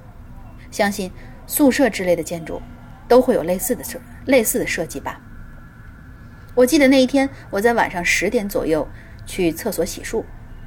[0.71, 1.11] 相信
[1.47, 2.61] 宿舍之类的建筑
[3.07, 5.19] 都会有类似的设类似的设计吧。
[6.55, 8.87] 我记得那一天，我在晚上十点左右
[9.25, 10.23] 去厕所洗漱。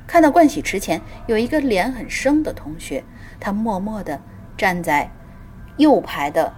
[0.06, 3.04] 看到盥洗池前有一个脸很生的同学，
[3.40, 4.20] 他默默地
[4.56, 5.10] 站在
[5.78, 6.52] 右排的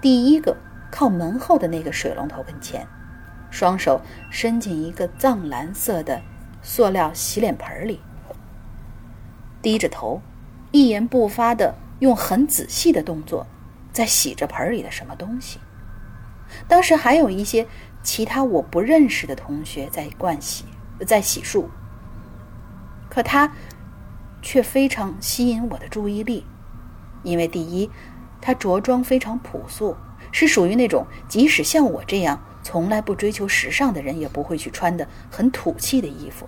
[0.00, 0.56] 第一个
[0.90, 2.86] 靠门后的那个水龙头跟前，
[3.50, 6.22] 双手伸进一个藏蓝色的
[6.62, 8.00] 塑料洗脸盆里，
[9.60, 10.20] 低着头，
[10.70, 13.46] 一言不发地用很仔细的动作
[13.92, 15.58] 在洗着盆里的什么东西。
[16.68, 17.66] 当时还有一些
[18.02, 20.64] 其他我不认识的同学在盥洗，
[21.06, 21.64] 在洗漱。
[23.14, 23.52] 可他
[24.42, 26.44] 却非常吸引我的注意力，
[27.22, 27.88] 因为第一，
[28.40, 29.96] 他着装非常朴素，
[30.32, 36.46] 是属于那种即使像我这样从来不追求时尚的人也不会去穿的很土气的衣服；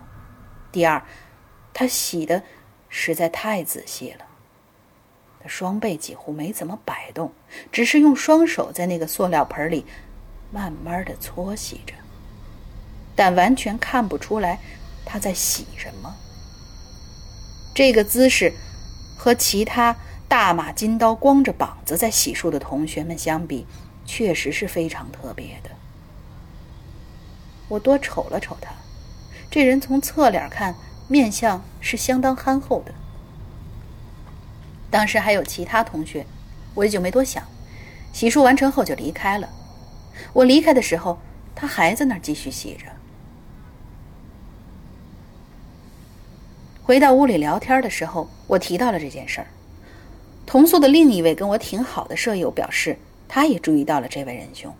[0.72, 1.00] 第二，
[1.72, 2.42] 他洗的
[2.88, 4.24] 实在太仔细了，
[5.38, 7.33] 他双背几乎没怎么摆动，
[7.70, 9.87] 只是用双手在那个塑料盆里
[10.50, 11.94] 慢慢的搓洗着，
[13.14, 14.59] 但完全看不出来
[15.05, 16.12] 他在洗什么。
[17.77, 18.55] 这个姿势
[19.19, 19.95] 和其他
[20.27, 23.67] 大马金刀光着膀子在洗漱的同学们相比，
[24.07, 25.69] 确实是非常特别的。
[27.69, 28.71] 我多瞅了瞅他，
[29.51, 30.75] 这人从侧脸看
[31.07, 32.95] 面相是相当憨厚的。
[34.91, 36.25] 当时还有其他同学，
[36.73, 37.44] 我也就没多想，
[38.11, 39.50] 洗漱完成后就离开了。
[40.33, 41.19] 我离开的时候，
[41.55, 42.87] 他还在那儿继续洗着。
[46.87, 49.49] 回到屋里聊天的时候，我提到了这件事儿。
[50.47, 54.73] 同宿的另一位跟我挺好的舍友表示，他也注意到了这位仁兄。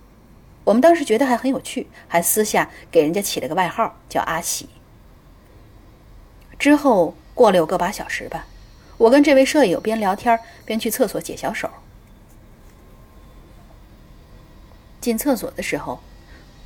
[0.63, 4.69] 我们当时觉得还很有趣，还私下给人家起了个外号叫阿喜。
[6.61, 8.47] 之后过了有个把小时吧，
[8.99, 11.69] 我跟这位舍友边聊天边去厕所解小手。
[15.01, 15.99] 进厕所的时候，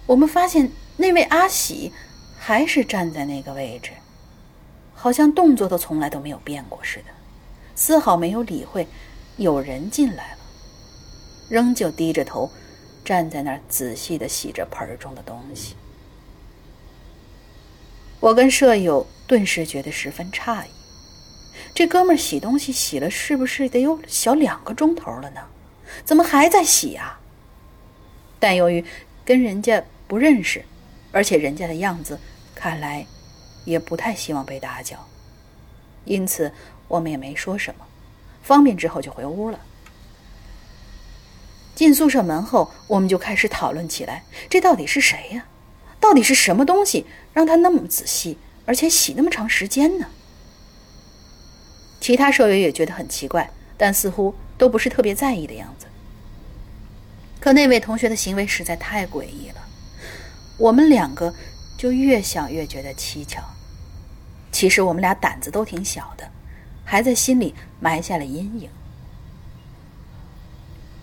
[0.04, 1.94] 我们发现那位阿喜
[2.38, 3.92] 还是站在那个位置。
[5.02, 7.06] 好像动作都从来都没有变过似的，
[7.74, 8.86] 丝毫没有理会
[9.38, 10.38] 有人进来了，
[11.48, 12.50] 仍旧低着头
[13.02, 15.74] 站在那儿，仔细的洗着盆中的东西。
[18.20, 20.68] 我跟舍友顿时觉得十分诧异，
[21.74, 25.40] 这哥们儿洗东西洗了是不是得有小两个钟头了呢？
[26.04, 27.18] 怎么还在洗呀？
[28.38, 28.84] 但由于
[29.24, 30.62] 跟人家不认识，
[31.10, 32.20] 而且人家的样子
[32.54, 33.06] 看来
[33.70, 35.06] 也不太希望被打搅，
[36.04, 36.52] 因此
[36.88, 37.86] 我们也没说什么，
[38.42, 39.60] 方便之后就回屋了。
[41.74, 45.46] 进宿舍门后，我们就开始讨论起来：这到底是谁呀？
[45.98, 50.08] 到底是什么东西让他那么仔细，而且洗那么长时间呢？
[52.00, 55.86] 其他舍友也觉得很奇怪，但似乎都不是特别在意的样子。
[57.38, 59.66] 可那位同学的行为实在太诡异了，
[60.58, 61.34] 我们两个
[61.78, 63.42] 就越想越觉得蹊跷。
[64.52, 66.28] 其实我们俩胆子都挺小的，
[66.84, 68.68] 还在心里埋下了阴影。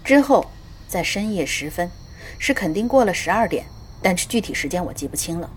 [0.04, 0.46] 之后，
[0.88, 1.90] 在深夜时分，
[2.38, 3.66] 是肯定过了十二点。
[4.02, 5.50] 但是具体时间我记不清了，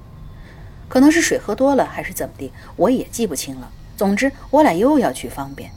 [0.89, 3.71] 可能是水喝多了还是怎么的，我也记不清了。
[3.97, 5.71] 总之，我俩又要去方便。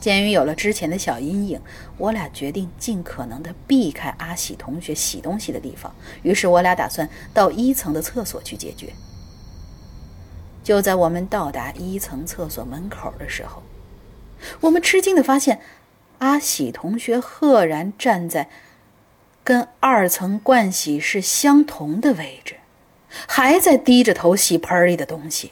[0.00, 1.60] 鉴于有了之前的小阴影，
[1.98, 5.92] 我俩决定尽可能的避开阿喜同学洗东西的地方。
[6.22, 8.92] 于是，我俩打算到一层的厕所去解决。
[10.62, 13.62] 就在我们到达一层厕所门口的时候，
[14.60, 15.60] 我们吃惊的发现，
[16.18, 18.48] 阿喜同学赫然站在。
[19.44, 22.58] 跟二层盥洗室相同的位置，
[23.26, 25.50] 还在低着头洗盆里的东西。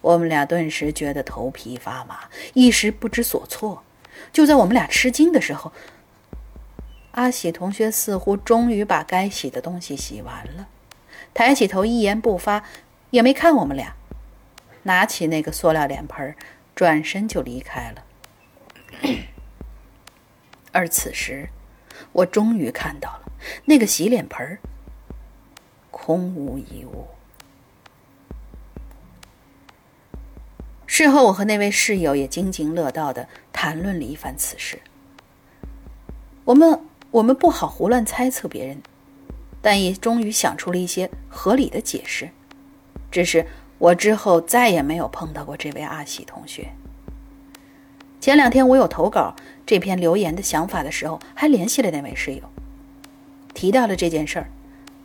[0.00, 2.22] 我们俩顿时觉得头皮发麻，
[2.54, 3.84] 一时不知所措。
[4.32, 5.70] 就在我们俩吃惊的时候，
[7.12, 10.66] 阿喜同学似乎终于把该洗的东西洗完了，
[11.32, 12.64] 抬起头一言不发，
[13.12, 13.94] 也没看我们俩，
[14.82, 16.34] 拿起那个塑料脸盆，
[16.74, 18.04] 转身就离开了。
[20.72, 21.48] 而此时。
[22.12, 23.32] 我终于看到了
[23.64, 24.58] 那个洗脸盆
[25.90, 27.06] 空无一物。
[30.86, 34.80] 事后，我和那位室友也津津乐道的谈论了一番此事。
[36.44, 38.82] 我们我们不好胡乱猜测别人，
[39.62, 42.30] 但也终于想出了一些合理的解释。
[43.12, 43.46] 只是
[43.78, 46.70] 我之后再也没有碰到过这位阿喜同学。
[48.20, 49.36] 前两天我有投稿
[49.66, 52.42] 这篇留言的想法的时候，还联系了那位室友，
[53.52, 54.48] 提到了这件事儿。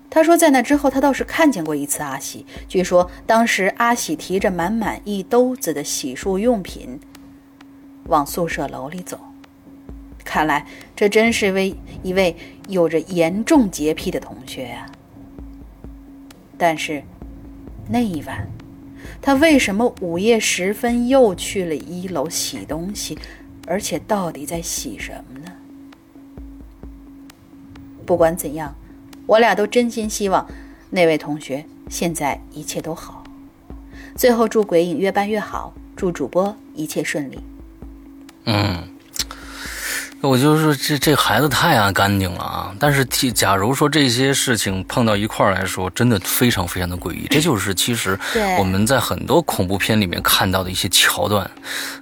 [0.10, 7.00] 他说，在那之后他倒是看见过一次阿喜，据说当时阿喜提着满满一兜子的洗漱用品
[8.06, 9.20] 往宿舍楼里走。
[10.24, 12.36] 看来这真是位一位
[12.70, 14.86] 有着严重洁癖的同学呀。
[16.58, 17.04] 但是
[17.90, 18.48] 那一晚。
[19.22, 23.18] 他为什么午夜时分又去了一楼洗东西？
[23.66, 25.52] 而且到底在洗什么呢？
[28.06, 28.74] 不管怎样，
[29.26, 30.48] 我俩都真心希望
[30.90, 33.24] 那位同学现在一切都好。
[34.16, 37.40] 最后祝鬼影越办越好，祝主播一切顺利。
[38.46, 38.97] 嗯。
[40.22, 42.76] 我就说这这孩子太爱干净了啊！
[42.80, 47.28] 但是，假如说这些事情碰到一块儿来说，真的非常非常的诡异。
[47.30, 48.18] 这就是其实
[48.58, 51.50] 我们在很多恐怖片里面看到的一些桥段。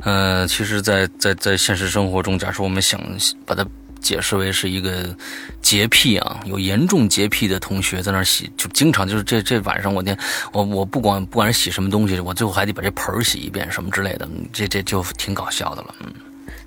[0.04, 3.00] 嗯，其实，在在在现实生活中，假设我们想
[3.46, 3.66] 把它
[4.00, 5.14] 解释为是一个
[5.62, 10.18] 洁癖啊，有严重洁癖的同学在那儿洗，就经常就是这这晚上我天，
[10.54, 16.14] 我我不管不管是洗什么东西，我最后还得把这盆儿洗一遍什么之类的，这这就挺搞笑的了，嗯。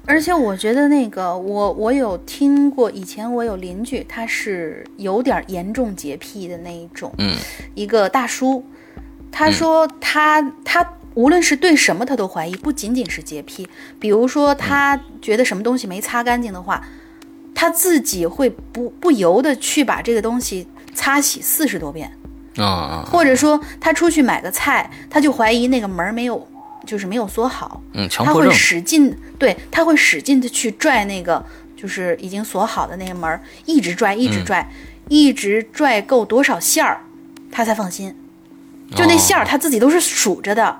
[0.08, 7.36] 而且我觉得那个，我我有听过，以前我有邻居，他是有点严重洁癖的那一种，嗯，
[7.74, 8.64] 一个大叔，
[9.30, 13.68] 他说他他无论是对什么他都怀疑，不仅仅是洁癖，
[14.00, 16.82] 比如说他觉得什么东西没擦干净的话，
[17.54, 22.10] 他自己会不不由得去把这个东西擦洗四十多遍，
[22.56, 26.48] 啊或者说他出去买个菜，他就怀疑那个门没有。
[26.88, 31.44] 就是没有锁好，嗯，他会使劲，对他会使劲的去拽那个，
[31.76, 34.66] 就是已经锁好的那个门，一直拽，一直拽，
[35.10, 37.02] 一直拽够多少线儿，
[37.52, 38.16] 他才放心。
[38.96, 40.78] 就那线儿他自己都是数着的，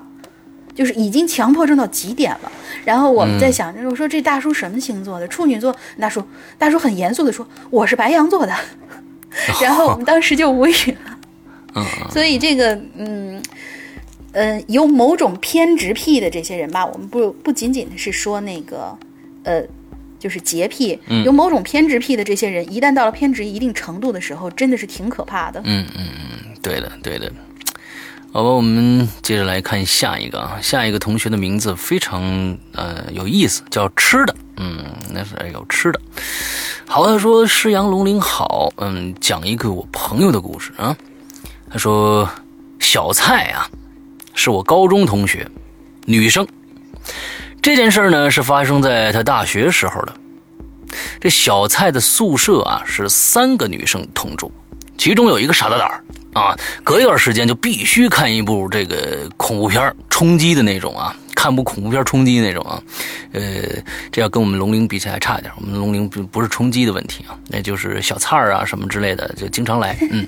[0.73, 2.51] 就是已经强迫症到极点了。
[2.83, 5.27] 然后我们在想，我说这大叔什么星座的？
[5.27, 5.75] 处女座。
[5.99, 6.23] 大叔，
[6.57, 8.55] 大叔很严肃的说，我是白羊座的。
[9.61, 11.17] 然后我们当时就无语了。
[11.75, 13.39] 嗯， 所以这个，嗯。
[14.33, 18.97] 嗯，有某种偏执癖的这些人吧，我们不不仅仅是说那个，
[19.43, 19.63] 呃，
[20.19, 25.59] 就是洁癖，有某种偏执癖的这些人，一旦到了偏执一定程度的时候，真的是挺可怕的。
[25.65, 27.31] 嗯嗯嗯，对的对的。
[28.31, 32.21] 好吧，我们接着来看下一个啊，下一个同学的名字非常
[32.73, 35.99] 呃有意思，叫吃的，嗯，那是有吃的。
[36.85, 40.95] 好，他说师阳龙鳞好，嗯，讲一个我朋友的故事啊。
[41.71, 42.29] 他说
[42.79, 43.67] 小蔡啊，
[44.39, 45.45] 是我高中同学，
[46.05, 46.47] 女生。
[47.61, 50.13] 这件事呢是发生在他大学时候的。
[51.19, 54.49] 这小蔡的宿舍啊是三个女生同住，
[54.97, 56.01] 其中有一个傻大胆儿。
[56.31, 62.81] 啊，隔一段时间就必须看一部这个恐怖片冲击的那种啊，看部恐怖片冲击那种啊，
[63.33, 63.41] 呃，
[64.09, 69.97] 这要跟我们龙陵比起来差一点，我们龙陵不不是冲击的问题啊，那就是小菜儿啊什么之类的，就经常来。
[70.11, 70.25] 嗯，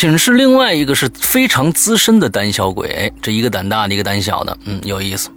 [0.00, 5.28] 寝室另外一个是非常资深的胆小鬼，这一个胆大的，一个胆小的，嗯，有意思。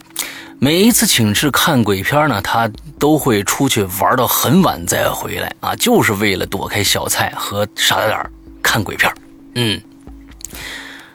[0.58, 9.14] 每一次寝室看鬼片呢，他都会出去玩到很晚再回来啊，就是为了躲开小蔡和傻大胆看鬼片
[9.56, 9.82] 嗯，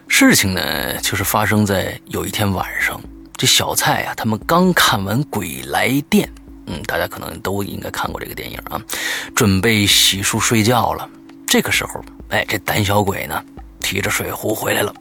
[0.08, 3.00] 事情呢，就是发生在有一天晚上，
[3.38, 6.28] 这小蔡呀，他们刚看完《鬼来电》，
[6.66, 8.78] 嗯，大家可能都应该看过这个电影啊，
[9.34, 11.08] 准备洗漱睡觉了。
[11.46, 13.42] 这个时候，哎，这胆小鬼呢，
[13.80, 14.94] 提着水壶回来了。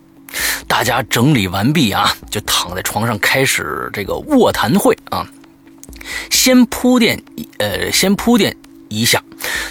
[0.67, 5.25] 大家整理完毕啊，就躺在床上开始这个卧谈会啊。
[6.29, 7.21] 先铺垫，
[7.59, 8.55] 呃，先铺垫
[8.89, 9.21] 一下，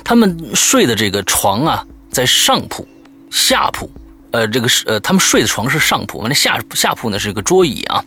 [0.05, 1.87] 他们睡的这个床啊。
[2.09, 2.89] 在上铺、
[3.31, 3.91] 下铺，
[4.31, 8.03] 呃，这个是呃，他们睡的床是上铺，完了下下铺呢是一个桌椅啊，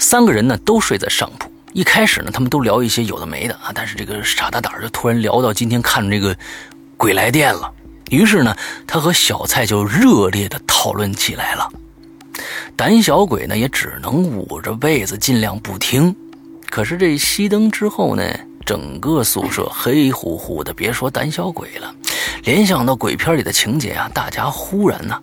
[0.00, 1.48] 三个人呢都睡在上铺。
[1.72, 6.34] 一开始呢，他们都聊一些有的没的啊，但是这个傻大胆就突然聊到今天看这个
[6.96, 7.72] 《鬼来电》了，
[8.10, 11.68] 于是呢，他和小蔡就热烈的讨论起来了。
[12.76, 16.14] 胆小鬼呢也只能捂着被子尽量不听，
[16.68, 18.22] 可是这熄灯之后呢？
[18.66, 21.94] 整个宿舍黑乎乎的，别说胆小鬼了，
[22.42, 25.16] 联想到鬼片里的情节啊，大家忽然呢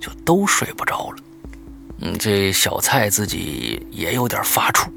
[0.00, 1.16] 就都睡不着了。
[2.00, 4.88] 嗯，这小蔡自己也有点发怵，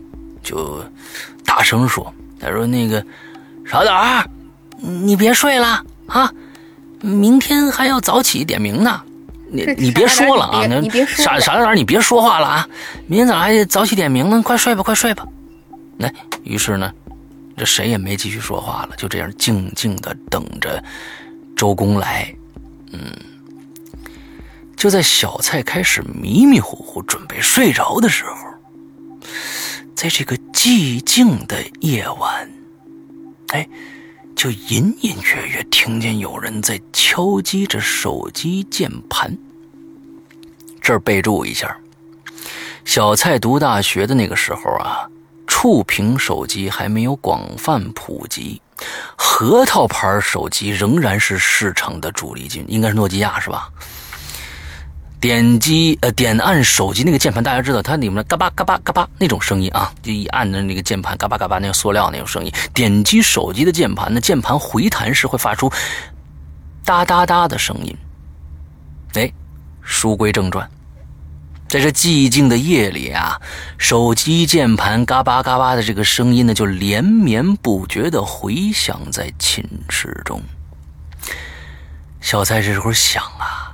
[0.42, 0.84] 就
[1.46, 2.12] 大声说
[2.42, 3.06] ：“他说那个
[3.64, 4.28] 傻胆儿，
[4.80, 6.34] 你别睡了啊，
[7.02, 9.02] 明天还要早起点名呢。
[9.50, 12.70] 你你别说了啊，你别傻傻胆儿，你别说话了啊，
[13.08, 15.26] 明天早上还得早起点名呢，快睡吧，快睡吧。
[15.98, 16.92] 来，于是呢。”
[17.60, 20.84] 这谁也没继续说话了，就这样静静的等着
[21.56, 22.32] 周公来。
[22.92, 23.12] 嗯，
[24.76, 28.36] 就在小蔡开始迷迷糊糊准备睡着的时候，
[29.96, 32.48] 在这个寂静的夜晚，
[33.48, 33.68] 哎，
[34.38, 39.36] 就隐隐约约听见有人在敲击着手机键盘。
[40.80, 41.76] 这儿备注一下，
[42.86, 45.10] 小蔡读大学的那个时候啊。
[45.50, 48.62] 触屏手机还没有广泛普及，
[49.16, 53.70] 核桃牌手机仍然是市场的主力军，应该是诺基亚是吧？
[55.20, 62.52] 点击呃点按手机那个键盘，大家知道它里面嘎巴嘎巴嘎巴那种声音啊，就一按的那个键盘嘎巴嘎巴那个塑料那种声音。
[62.74, 65.72] 点击手机的键盘呢，键盘回弹时会发出
[66.86, 67.98] 哒哒哒的声音。
[69.14, 69.32] 哎，
[69.82, 70.70] 书归正传。
[71.68, 73.42] 在这寂静的夜里啊，
[73.78, 80.42] 手机键盘嘎巴嘎巴的这个声音呢，就连绵不绝的回响在寝室中。
[82.22, 83.67] 小蔡这时候想啊，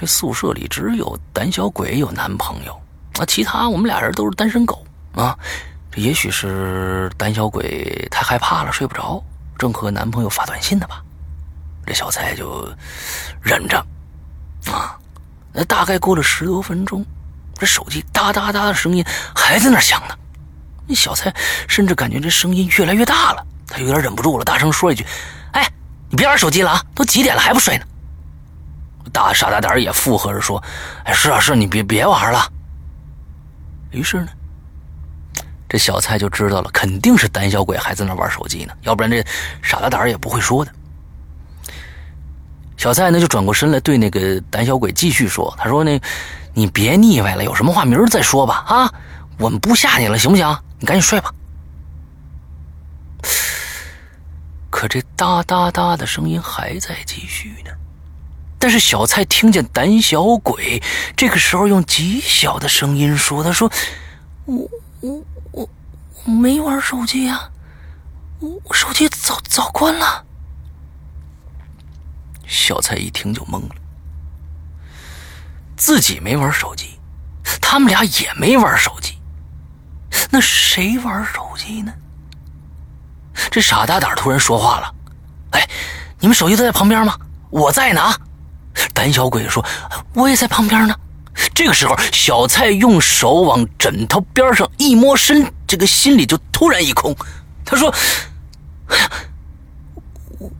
[0.00, 2.72] 这宿舍里只有胆小鬼有男朋友，
[3.18, 4.82] 啊，其他我们俩人都是单身狗
[5.14, 5.38] 啊。
[5.90, 9.22] 这也许是胆小鬼太害怕了，睡不着，
[9.58, 11.02] 正和男朋友发短信呢吧？
[11.84, 12.66] 这小蔡就
[13.42, 13.76] 忍着
[14.72, 14.96] 啊。
[15.52, 17.04] 那大概过了十多分钟，
[17.58, 20.14] 这手机哒哒哒的声音还在那响呢。
[20.86, 21.30] 那小蔡
[21.68, 25.04] 甚至感觉这声音越来越大了，他有点忍不住了，大声说一句
[25.52, 25.70] ：“哎，
[26.08, 27.84] 你别玩手机了啊，都几点了还不睡呢？”
[29.12, 30.62] 大傻大胆也附和着说
[31.04, 32.52] ：“哎，是啊是，你别别玩了。”
[33.90, 34.28] 于是呢，
[35.68, 39.24] 这小蔡就知道了，肯定是胆小鬼还在那玩手机呢，要不然这
[39.62, 40.72] 傻大胆也不会说的。
[42.76, 46.00] 小蔡呢，就转过身来对那个胆小鬼继续说：“他说那，
[46.54, 48.64] 你别腻歪了，有什么话明儿再说吧。
[48.68, 48.94] 啊，
[49.38, 50.58] 我们不吓你了，行不行？
[50.78, 51.30] 你赶紧睡吧。”
[54.70, 57.70] 可这哒哒哒的声音还在继续呢。
[58.60, 60.82] 但是小蔡听见胆小鬼
[61.16, 63.72] 这个时候用极小的声音说：“他说，
[64.44, 65.68] 我我我
[66.24, 67.50] 我没玩手机呀，
[68.40, 70.26] 我手机早早关了。”
[72.46, 73.74] 小蔡一听就懵了，
[75.74, 77.00] 自己没玩手机，
[77.62, 79.18] 他们俩也没玩手机，
[80.28, 81.94] 那谁玩手机呢？
[83.50, 84.94] 这傻大胆突然说话了
[85.52, 85.66] ：“哎，
[86.18, 87.16] 你们手机都在旁边吗？
[87.48, 88.14] 我在呢。”
[88.92, 89.64] 胆小鬼说
[90.14, 90.94] ：“我也在旁边呢。”
[91.54, 97.16] 这个时候，小蔡用手往枕头边上一摸身，这个心里就突然一空。
[97.64, 97.94] 他说：“，
[100.38, 100.50] 我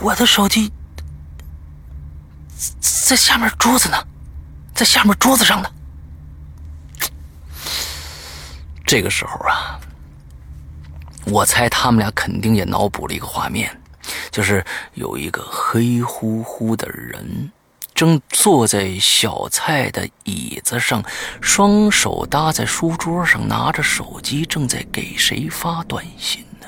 [0.00, 0.70] 我的手机
[2.80, 3.96] 在下面桌子呢，
[4.74, 5.70] 在下面桌子上呢。”
[8.84, 9.80] 这个时候啊，
[11.24, 13.80] 我猜他们俩肯定也脑补了一个画面，
[14.30, 17.50] 就是有一个黑乎乎的人。
[17.94, 21.04] 正坐在小蔡的椅子上，
[21.40, 26.66] 双手搭在书桌上，拿着手机，正在给谁发短信呢？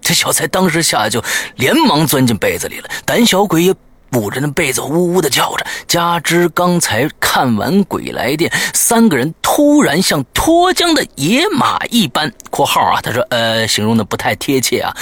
[0.00, 1.22] 这小蔡当时吓得就
[1.56, 3.74] 连忙钻进被子里了，胆小鬼也。
[4.16, 5.66] 捂着那被子，呜呜的叫着。
[5.86, 14.96] 加之刚才看完《鬼来电》，三个人突然像脱缰的野马一般（括号啊，他说呃，形容的不太贴切啊），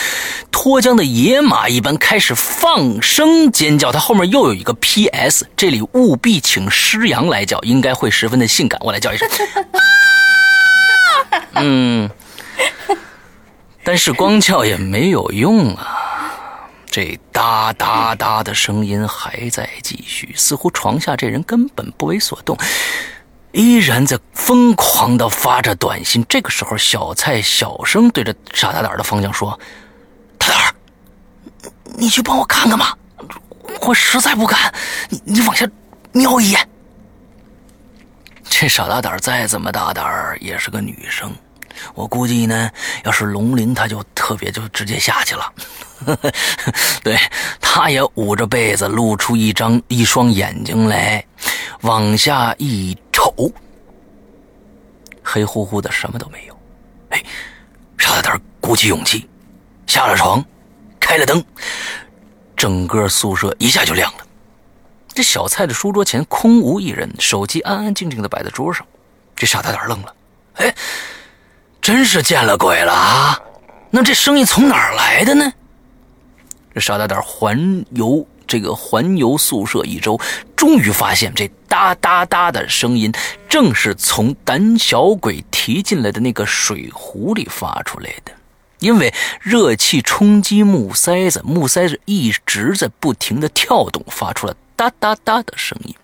[0.50, 3.92] 脱缰的野马一般开始放声尖叫。
[3.92, 8.80] 他后面又有一个 P.S.，这里务必请师阳来叫，应该会十分的性感。
[8.82, 9.28] 我来叫一声。
[11.54, 12.10] 嗯，
[13.84, 16.00] 但是光叫也没有用啊。
[16.94, 22.56] 这哒哒哒的声音还在继续，似乎床下这人根本不为所动，
[23.50, 26.24] 依然在疯狂的发着短信。
[26.28, 29.58] 这个时候，小蔡小声对着傻大胆的方向说
[30.38, 30.74] ：“大胆，
[31.96, 32.96] 你去帮我看看吧，
[33.80, 34.72] 我实在不敢。
[35.08, 35.68] 你你往下
[36.12, 36.68] 瞄一眼。”
[38.48, 41.34] 这傻大胆再怎么大胆，也是个女生。
[41.94, 42.70] 我估计呢，
[43.04, 45.52] 要是龙鳞，他就特别就直接下去了。
[47.02, 47.18] 对，
[47.60, 51.24] 他也捂着被子，露出一张一双眼睛来，
[51.82, 53.32] 往下一瞅，
[55.22, 56.58] 黑乎乎的，什么都没有。
[57.10, 57.24] 哎，
[57.96, 59.28] 傻大胆鼓起勇气，
[59.86, 60.44] 下了床，
[61.00, 61.42] 开了灯，
[62.56, 64.26] 整个宿舍一下就亮了。
[65.08, 68.84] 这小蔡的书桌前空无一人，手机安安静静的摆在桌上。
[69.36, 70.14] 这傻大胆愣了，
[70.54, 70.74] 哎。
[71.84, 73.38] 真是见了鬼了啊！
[73.90, 75.52] 那这声音从哪儿来的呢？
[76.72, 80.18] 这傻大胆环游这个环游宿舍一周，
[80.56, 83.12] 终于发现这哒哒哒的声音，
[83.50, 88.32] 正是从胆小鬼提进来的那个水壶里发出来的。
[88.78, 89.12] 因为
[89.42, 95.94] 热气冲击木塞子，木塞子一直在不停的跳动，发出了哒哒哒的声音。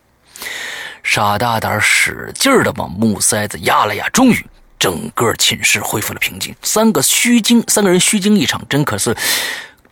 [1.02, 4.46] 傻大胆使劲的往木塞子压了压，终于。
[4.80, 9.14] 整个寝室恢复了平静，三个虚惊，三个人虚惊一场，真可是，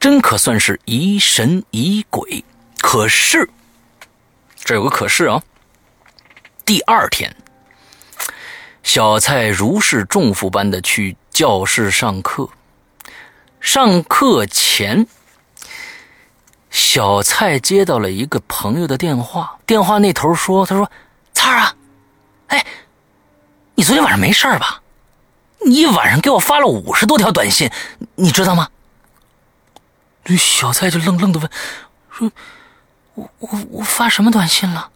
[0.00, 2.42] 真可算是疑神疑鬼。
[2.80, 3.50] 可是，
[4.56, 5.42] 这有个可是啊。
[6.64, 7.36] 第二天，
[8.82, 12.48] 小蔡如释重负般的去教室上课。
[13.60, 15.06] 上课前，
[16.70, 20.90] 小蔡接到了一个朋友的电话，电话那头说：“他说，
[21.34, 21.74] 蔡儿啊，
[22.46, 22.64] 哎。”
[23.78, 24.80] 你昨天晚上没事吧？
[25.64, 27.70] 你一晚上给我发了五十多条短信，
[28.16, 28.70] 你知道吗？
[30.24, 31.48] 这小蔡就愣愣的问
[32.10, 32.28] ：“说，
[33.14, 34.90] 我我我发什么短信了？”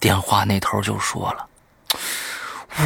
[0.00, 1.46] 电话那头就说了：“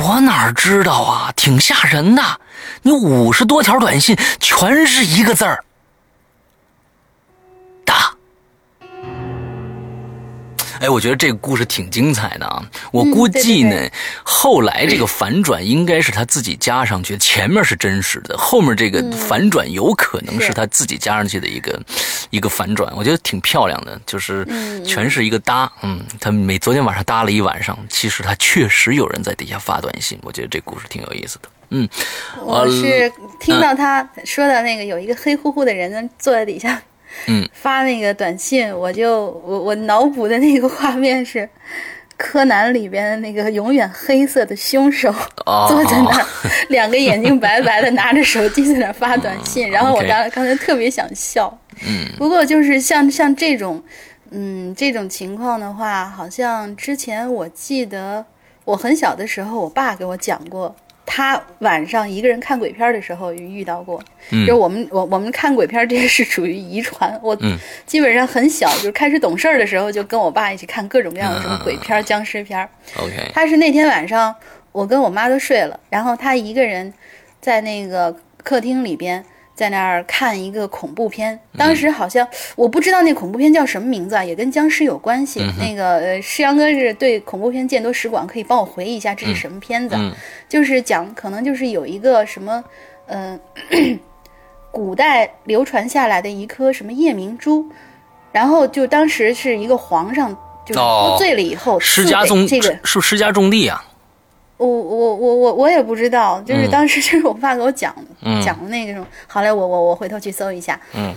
[0.04, 2.40] 我哪知道啊，挺吓人的。
[2.82, 5.64] 你五十多条短信全是一个字儿。”
[10.80, 12.62] 哎，我觉得这个故事挺精彩的啊！
[12.92, 13.76] 我估计呢，
[14.22, 21.80] 后来这个反转应该是他自己加上去，前面是真实的，后面这个反转有可能是他自己加上去的一个
[22.30, 22.92] 一个反转。
[22.96, 24.46] 我觉得挺漂亮的，就是
[24.84, 25.70] 全是一个搭。
[25.82, 30.18] 嗯，他每昨天晚上搭了一晚上，其实他确实有人在底下发短信。
[30.22, 31.48] 我觉得这故事挺有意思的。
[31.70, 31.88] 嗯，
[32.40, 33.10] 我是
[33.40, 36.80] 听到他说的那个有一个黑乎乎的人坐在底下。
[37.26, 41.48] 嗯，发那个短信，我就我我脑补的那个画面是，
[42.16, 45.12] 柯南里边的那个永远黑色的凶手
[45.68, 46.26] 坐在那儿，
[46.68, 49.70] 两个眼睛白白的，拿着手机在那发短信。
[49.70, 51.58] 然后我刚刚才特别想笑。
[51.86, 53.82] 嗯，不过就是像像这种，
[54.30, 58.24] 嗯，这种情况的话，好像之前我记得
[58.64, 60.74] 我很小的时候，我爸给我讲过。
[61.06, 67.18] 他晚上一个人看鬼片的时候遇到过，就是我们我我们看鬼片这些是属于遗传。
[67.22, 67.34] 我
[67.86, 72.68] 基本上很小，就是开始懂事儿的时候，就跟我爸一起看各种各样的什么鬼片、僵尸片。
[72.96, 74.34] OK，他是那天晚上
[74.72, 76.92] 我跟我妈都睡了，然后他一个人
[77.40, 79.24] 在那个客厅里边。
[79.56, 85.40] 在那儿看一个恐怖片，当时好像我不知道那恐怖片叫什么名字啊，也跟僵尸有关系。
[85.58, 89.96] 那个呃，世阳哥是对恐怖片见多识广，可以帮我回忆一下这是什么片子？
[90.46, 92.62] 就是讲可能就是有一个什么，
[93.06, 93.40] 嗯，
[94.70, 97.66] 古代流传下来的一颗什么夜明珠。
[98.32, 100.36] 然后就当时是一个皇上，
[100.66, 103.82] 就喝醉了以后，施家种这个，是施家种地啊。
[104.58, 106.70] 我我我我我也不知道，就是嗯。
[106.70, 108.42] 当时 就是我爸给我讲、嗯。
[108.42, 111.14] 讲的那个什么，好嘞，我我我回头去搜一下，嗯，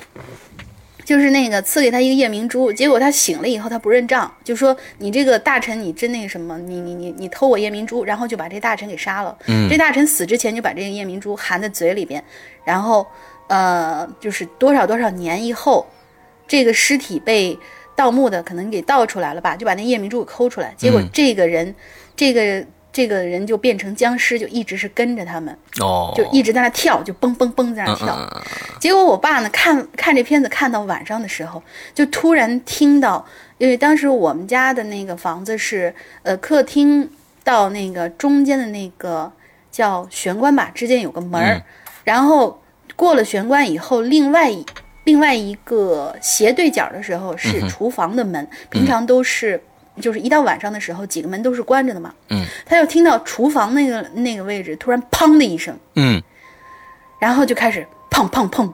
[1.06, 9.38] 就是那个赐给他一个夜明珠，结果他醒了以后他不认账，就说你这个大臣你真那个什么，你你你你偷我夜明珠，然后就把这大臣给杀了。
[9.48, 9.70] 嗯。
[9.70, 12.24] 这大臣死之前就把这个夜明珠含在嘴里边，
[12.66, 13.08] 然后
[13.48, 15.86] 呃，就是多少多少年以后，
[16.48, 17.58] 这个尸体被
[17.96, 21.10] 盗墓的可能给盗出来了吧，就把那夜明珠给抠出来，结果嗯。
[21.14, 21.74] 这个人，
[22.16, 28.44] 这个这个人就变成僵尸，就一直是跟着他们，哦，就一直在那跳，就蹦蹦蹦在那嗯跳。
[28.80, 31.62] 结果我爸呢，看看这片子看到晚上的时候，
[31.94, 33.24] 就突然听到，
[33.60, 37.08] 因为当时我们家的那个房子是，呃，客厅
[37.44, 39.32] 到那个中间的那个
[39.72, 41.64] 叫玄关吧，之间有个门儿，嗯
[42.04, 42.60] 然后
[42.96, 44.66] 过了玄关以后，另外一
[45.04, 49.62] 另外一个斜对角的时候是嗯厨房的门，平常都是。
[50.00, 52.14] 就是一到晚上的时候，几个门都是关着的嘛。
[52.30, 56.22] 嗯，他就听到厨房那个那个位置突然砰的一声，嗯
[57.20, 58.72] 然后就开始砰砰砰，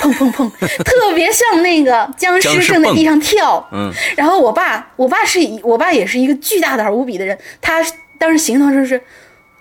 [0.00, 0.50] 砰砰砰，
[0.84, 3.66] 特别像那个僵僵尸正在地上跳。
[3.72, 7.82] 嗯然后我爸，我爸是一我爸也是一个巨大胆无比的人，他
[8.18, 9.00] 当时形容就是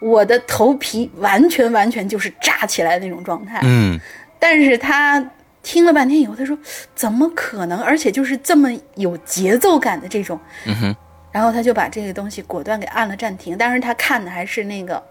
[0.02, 3.62] 我的头皮完全完全就是炸起来的那种状态。
[3.64, 4.00] 嗯
[4.38, 5.22] 但是他
[5.70, 6.58] 听了半天以后，他说
[6.96, 7.80] 怎么可能？
[7.80, 10.40] 而且就是这么有节奏感的这种。
[10.66, 10.96] 嗯哼，
[11.32, 13.56] 然后他就把这个东西果断给按了暂停。
[13.56, 15.04] 当时他看的还是那个，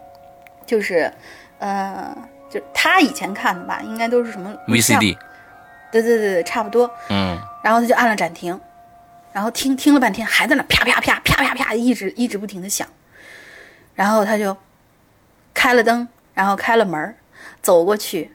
[0.64, 1.12] 就是，
[1.58, 2.16] 呃，
[2.48, 5.18] 就他以前看的吧，应该都是什么，VCD，
[5.92, 6.90] 对对对对，差不多。
[7.10, 8.58] 嗯然后他就按了暂停，
[9.34, 12.88] 然后听听了半天，还在那啪啪啪啪啪啪一直一直不停的响。
[13.94, 14.56] 然后他就
[15.52, 17.14] 开了灯，然后开了门
[17.60, 18.30] 走过去，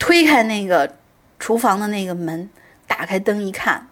[0.00, 0.96] 推开那个
[1.38, 2.50] 厨房的那个门，
[2.88, 3.86] 打开灯一看，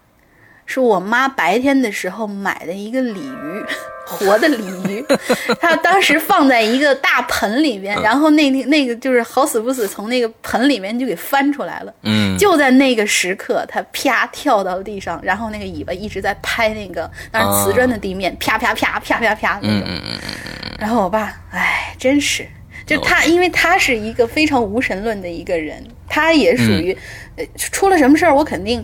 [0.65, 3.65] 是我妈白天的时候买的一个鲤鱼，
[4.05, 5.05] 活的鲤鱼，
[5.61, 11.93] 她当时放在一个大盆里边，然后那那那个就是好死不死从那个盆里面就给翻出来了。
[12.01, 19.81] 嗯，就在那个时刻，它啪跳到了地上，然后那个尾巴一直在拍那个那是瓷砖的地面，啪啪啪啪啪啪那种。
[19.81, 20.19] 嗯嗯嗯嗯
[20.79, 22.47] 然后我爸，哎，真是，
[22.97, 26.97] 就他，因为他是一个非常无神论的一个人，他也属于，
[27.35, 28.83] 呃，出了什么事儿，我肯定，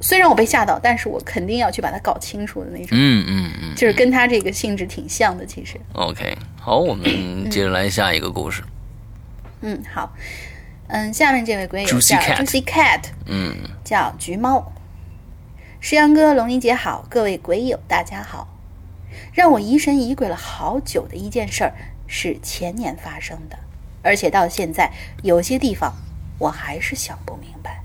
[0.00, 5.78] 虽然我被吓到，但是我肯定要去把它搞清楚的那种，嗯嗯嗯就是跟他这个性质挺像的，其实。
[5.92, 8.62] ，OK，好，我们接着来下一个故事。
[9.60, 10.12] 嗯，好，
[10.88, 14.72] 嗯，下面这位鬼友叫 Juicy Cat，嗯叫橘猫。
[15.80, 18.48] 石阳哥、龙鳞姐好，各位鬼友大家好。
[19.32, 21.74] 让我疑神疑鬼了好久的一件事儿
[22.06, 23.58] 是前年发生的，
[24.02, 24.92] 而且到现在
[25.22, 25.94] 有些地方
[26.38, 27.82] 我还是想不明白。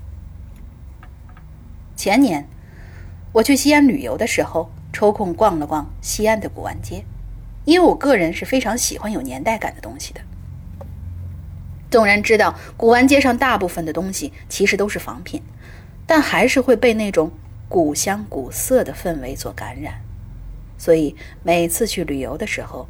[1.96, 2.46] 前年
[3.32, 7.04] 我去西安旅游的时候，抽空逛了逛西安的古玩街，
[7.64, 10.20] 因为我个人是非常喜欢有年代感的东西的。
[11.90, 15.42] 纵然知道古玩街上大部分的东西其实都是仿品，
[16.06, 17.32] 但还是会被那种
[17.68, 20.00] 古香古色的氛围所感染。
[20.78, 22.88] 所以每次去旅游的时候，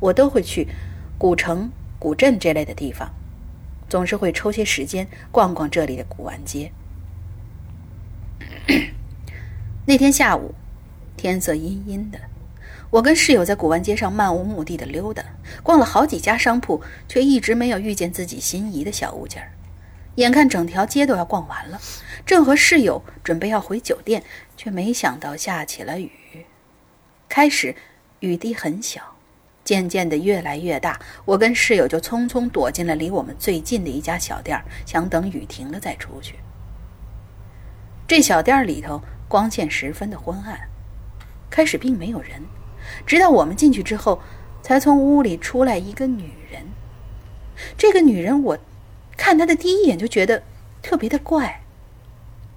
[0.00, 0.66] 我都会去
[1.16, 3.14] 古城、古镇这类的地方，
[3.88, 6.72] 总是会抽些时间逛逛这里的古玩街。
[9.86, 10.54] 那天下午，
[11.16, 12.18] 天色阴阴的，
[12.90, 15.22] 我跟室友在古玩街上漫无目的的溜达，
[15.62, 19.42] 逛了好几家商铺，却一直没有遇见自己心仪的小物件。
[20.16, 21.80] 眼看整条街都要逛完了，
[22.26, 24.22] 正和室友准备要回酒店，
[24.56, 26.10] 却没想到下起了雨。
[27.28, 27.74] 开始
[28.18, 29.09] 雨滴很小，
[29.70, 36.34] 渐渐的越来越大，我跟室友就匆匆躲进了离我们最近的一家小店，想等雨停了再出去。
[38.08, 40.58] 这小店里头光线十分的昏暗，
[41.48, 42.42] 开始并没有人，
[43.06, 44.20] 直到我们进去之后，
[44.60, 46.66] 才从屋里出来一个女人。
[47.78, 48.58] 这个女人，我
[49.16, 50.42] 看她的第一眼就觉得
[50.82, 51.60] 特别的怪，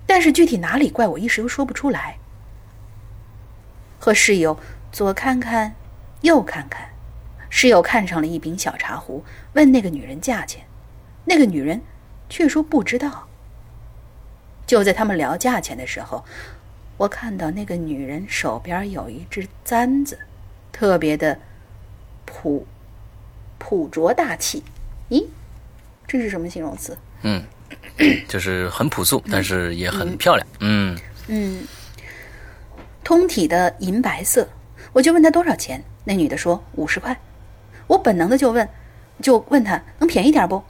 [0.07, 2.17] 但是具体哪里怪，我一时又说不出来。
[3.99, 4.57] 和室友
[4.91, 5.75] 左看看，
[6.21, 6.89] 右看看，
[7.55, 9.23] 室友看上了一柄小茶壶，
[9.53, 10.65] 问那个女人价钱，
[11.23, 11.79] 那个女人
[12.27, 13.27] 却说不知道。
[14.65, 16.25] 就在他们聊价钱的时候，
[16.97, 20.17] 我看到那个女人手边有一只簪子，
[20.71, 21.39] 特别的
[22.25, 22.65] 朴
[23.59, 24.63] 朴拙大气。
[25.11, 25.23] 咦，
[26.07, 26.97] 这是什么形容词？
[27.21, 27.43] 嗯，
[28.27, 30.47] 就是很朴素，但是也很漂亮。
[30.59, 30.97] 嗯
[31.27, 31.63] 嗯，
[33.03, 34.49] 通体的银白色。
[34.91, 37.15] 我就问她多少钱，那女的说五十块。
[37.87, 38.67] 我本能的就问，
[39.21, 40.63] 就问她能便宜点不？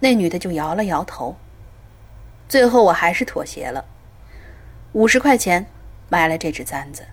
[0.00, 1.36] 那女的就摇了摇头。
[2.48, 3.84] 最后我还是妥协了，
[4.92, 5.66] 五十块钱
[6.08, 7.04] 买了这只簪子。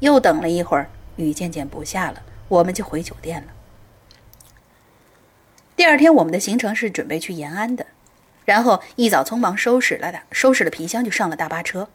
[0.00, 3.48] 又等了一会儿，雨渐渐不下了，我们就回酒店了。
[5.74, 7.86] 第二天，我们的行程是准备去延安的，
[8.44, 11.88] 然后一早匆忙收拾了的收拾了皮箱，就上了大巴车。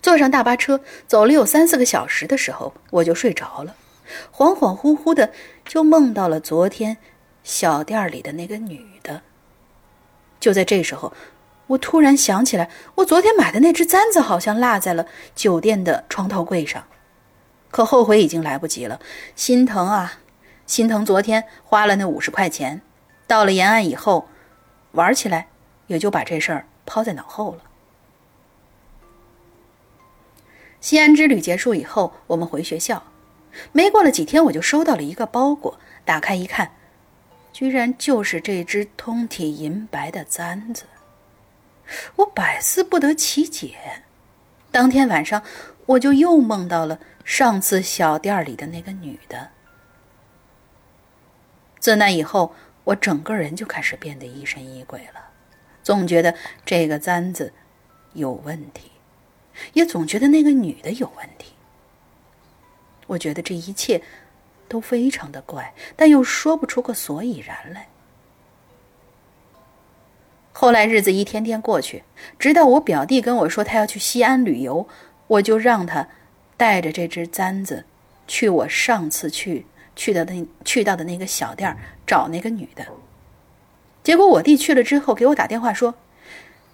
[0.00, 3.76] 坐上大巴车，走了有三四个小时的时候，我就睡着了，
[4.34, 5.32] 恍恍惚惚的
[5.64, 6.96] 就梦到了昨天
[7.42, 9.22] 小店里的那个女的。
[10.40, 11.12] 就在这时候，
[11.68, 16.84] 我突然想起来，我昨天买的那只簪子好像落在了酒店的床头柜上，
[17.70, 19.00] 可后悔已经来不及了，
[19.36, 20.20] 心疼啊，
[20.66, 22.82] 心疼昨天花了那五十块钱，
[23.26, 24.28] 到了延安以后，
[24.92, 25.48] 玩起来
[25.86, 27.62] 也就把这事儿抛在脑后了。
[30.80, 33.04] 西安之旅结束以后，我们回学校。
[33.72, 36.72] 没过了几天，我就收到了一个包裹，打开一看，
[37.52, 40.84] 居然就是这只通体银白的簪子。
[42.16, 43.76] 我百思不得其解。
[44.70, 45.42] 当天晚上，
[45.84, 49.50] 我就又梦到了上次小店里的那个女的。
[51.78, 55.20] 自那以后，我整个人就开始变得疑神疑鬼了，
[55.82, 56.34] 总觉得
[56.64, 57.52] 这个簪子
[58.14, 58.90] 有问题。
[59.74, 61.51] 也总觉得那个女的有问题。
[63.12, 64.02] 我觉得这一切
[64.68, 67.88] 都非常的怪，但又说不出个所以然来。
[70.52, 72.04] 后来日子一天天过去，
[72.38, 74.86] 直到我表弟跟我说他要去西安旅游，
[75.26, 76.08] 我就让他
[76.56, 77.84] 带着这只簪子
[78.26, 82.86] 去我上次去去的那去到的那个小店找那个女的。
[84.02, 85.94] 结果我弟去了之后给我打电话说：“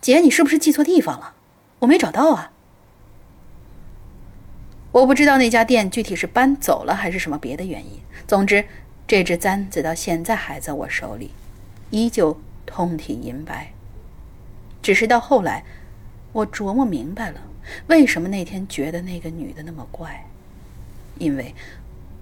[0.00, 1.34] 姐，你是不是记错地方了？
[1.80, 2.52] 我没找到啊。”
[4.90, 8.00] 我不知道那家店具体是搬走了还是什么别的原因。
[8.26, 8.64] 总之，
[9.06, 11.30] 这只簪子到现在还在我手里，
[11.90, 13.70] 依旧通体银白。
[14.82, 15.62] 只是到后来，
[16.32, 17.40] 我琢磨明白了，
[17.88, 20.24] 为什么那天觉得那个女的那么怪。
[21.18, 21.54] 因为，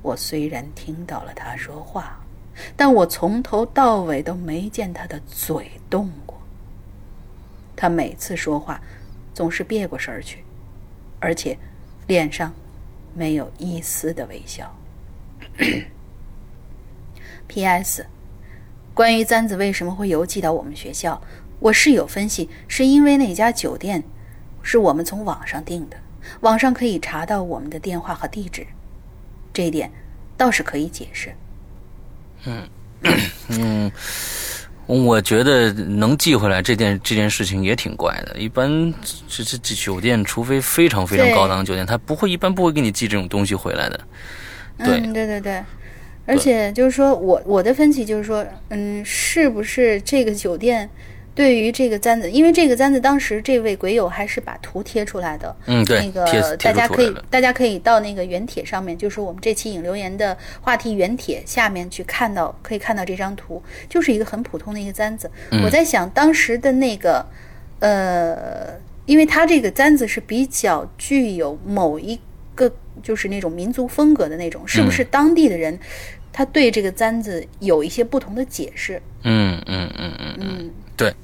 [0.03, 2.21] 我虽然听到了她说话，
[2.77, 6.37] 但我从头到尾都没见她的嘴动过。
[7.77, 8.81] 她每次说话，
[9.33, 10.43] 总是别过身去，
[11.21, 11.57] 而且。
[12.07, 12.53] 脸上
[13.15, 14.75] 没有一丝的微笑。
[17.49, 18.07] P.S.
[18.93, 21.21] 关于簪子为什么会邮寄到我们学校，
[21.61, 24.03] 我室友分析是因为那家酒店
[24.63, 25.97] 是我们从网上订的，
[26.41, 28.67] 网上可以查到我们的电话和地址，
[29.53, 29.91] 这一点
[30.37, 31.33] 倒是可以解释。
[32.45, 32.69] 嗯
[33.49, 33.93] 嗯。
[34.87, 38.37] 我觉得能寄回来这件这件事情也挺怪的。
[38.39, 38.93] 一般
[39.29, 44.01] 这这这酒店，除非非常非常高档酒店，他不会一般不会给你寄这种东西回来的。
[44.79, 45.63] 对对对对，
[46.25, 50.89] 而且就是说我我的分析就是说，嗯，是不是这个酒店？
[51.37, 65.31] 对于这个簪子，因为这个簪子当时这位鬼友还是把图贴出来的，嗯，对，那个大家可以大家可以到那个原帖上面，就是我们这期引留言的话题原帖下面去看到，可以看到这张图，就是一个很普通的一个簪子。
[65.63, 67.27] 我在想当时的那个，
[67.81, 72.19] 呃，因为它这个簪子是比较具有某一
[72.55, 72.73] 个
[73.03, 75.79] 就是那种民族风格的那种，是不是当地的人
[76.33, 79.03] 他对这个簪子有一些不同的解释？
[79.23, 81.15] 嗯嗯嗯嗯嗯，对。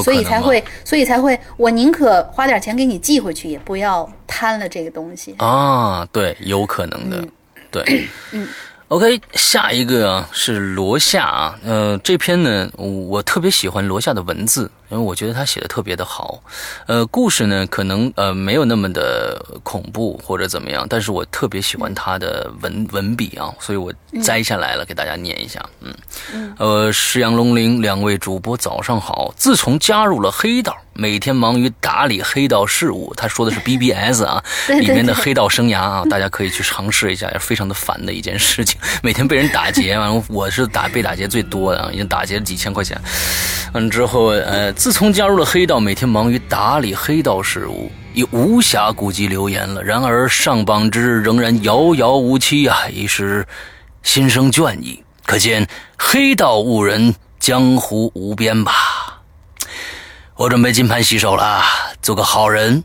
[0.00, 6.06] 所以才会，所以才会，我宁可花点钱给你寄回去，也不要贪了这个东西啊！
[6.12, 7.24] 对，有可能的，
[7.70, 8.46] 对，嗯。
[8.88, 16.38] OK，下一个啊是罗夏啊，呃，这篇呢我特别喜欢罗夏的文字，因为我觉得他写的特别的好，
[16.86, 23.90] 呃，故事呢可能呃没有那么的恐怖或者怎么样，但是我特别喜欢他的文文笔啊，所以我
[24.22, 30.76] 摘下来了给大家念一下，嗯，呃，石阳龙鳞两位主播早上好，自从加入了黑道。
[30.94, 34.44] 每天忙于打理黑道事务，他说的是 BBS 啊，
[34.78, 38.78] 里面的黑道生涯啊，大家可以去尝试一下，也非常的烦的一件事情。
[39.02, 43.00] 每天被人打劫，完了我是打被打劫最多的啊，已经打劫了几千块钱。
[43.72, 49.80] 完之后，呃，自从加入了黑道，每天忙于打理黑道事务，已无暇顾及留言了。
[49.80, 53.46] 然而上榜之日仍然遥遥无期啊，一时
[54.02, 55.00] 心生倦意。
[55.24, 59.22] 可见黑道误人，江湖无边吧。
[60.34, 61.62] 我准备金盘洗手了，
[62.02, 62.82] 做个好人，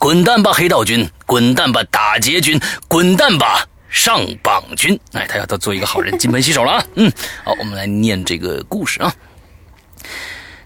[0.00, 4.98] 滚蛋吧黑道军，滚蛋吧打劫军，滚蛋吧上榜军！
[5.12, 6.84] 哎，他要他做一个好人，金盆洗手了啊！
[6.96, 7.12] 嗯，
[7.44, 9.14] 好，我们来念这个故事啊。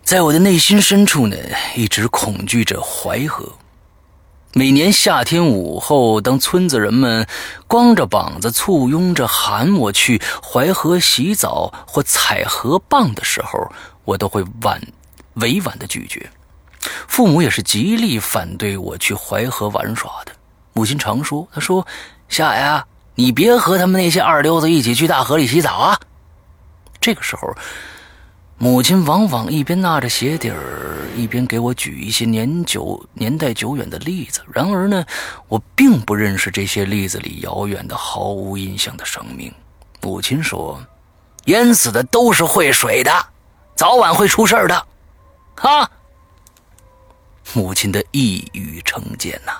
[0.04, 1.36] 在我的内心深处呢，
[1.74, 3.50] 一直恐惧着淮河。
[4.52, 7.26] 每年夏天午后，当村子人们
[7.66, 13.72] 光着膀子簇拥着喊我去淮河洗澡或采河蚌的时候，
[14.04, 14.80] 我都会婉。
[15.34, 16.30] 委婉的拒绝，
[17.08, 20.32] 父母也是极力反对我去淮河玩耍的。
[20.74, 21.84] 母亲常说：“她说，
[22.28, 22.86] 夏呀，
[23.16, 25.98] 你别和他们那些二流子一起去大河里洗澡啊。”
[27.00, 27.52] 这个时候，
[28.64, 34.40] 母亲往往一边纳着鞋底儿，一边给我举一些年久年代久远的例子。
[34.50, 35.04] 然而呢，
[35.48, 39.52] 我并不认识这些例子里遥远的、毫无印象的生命。
[40.00, 40.82] 母亲说
[41.44, 43.12] ：“淹死的都是会水的，
[43.76, 44.86] 早晚会出事儿的。”
[45.60, 45.90] 啊！
[47.52, 49.52] 母亲的一语成谶呐。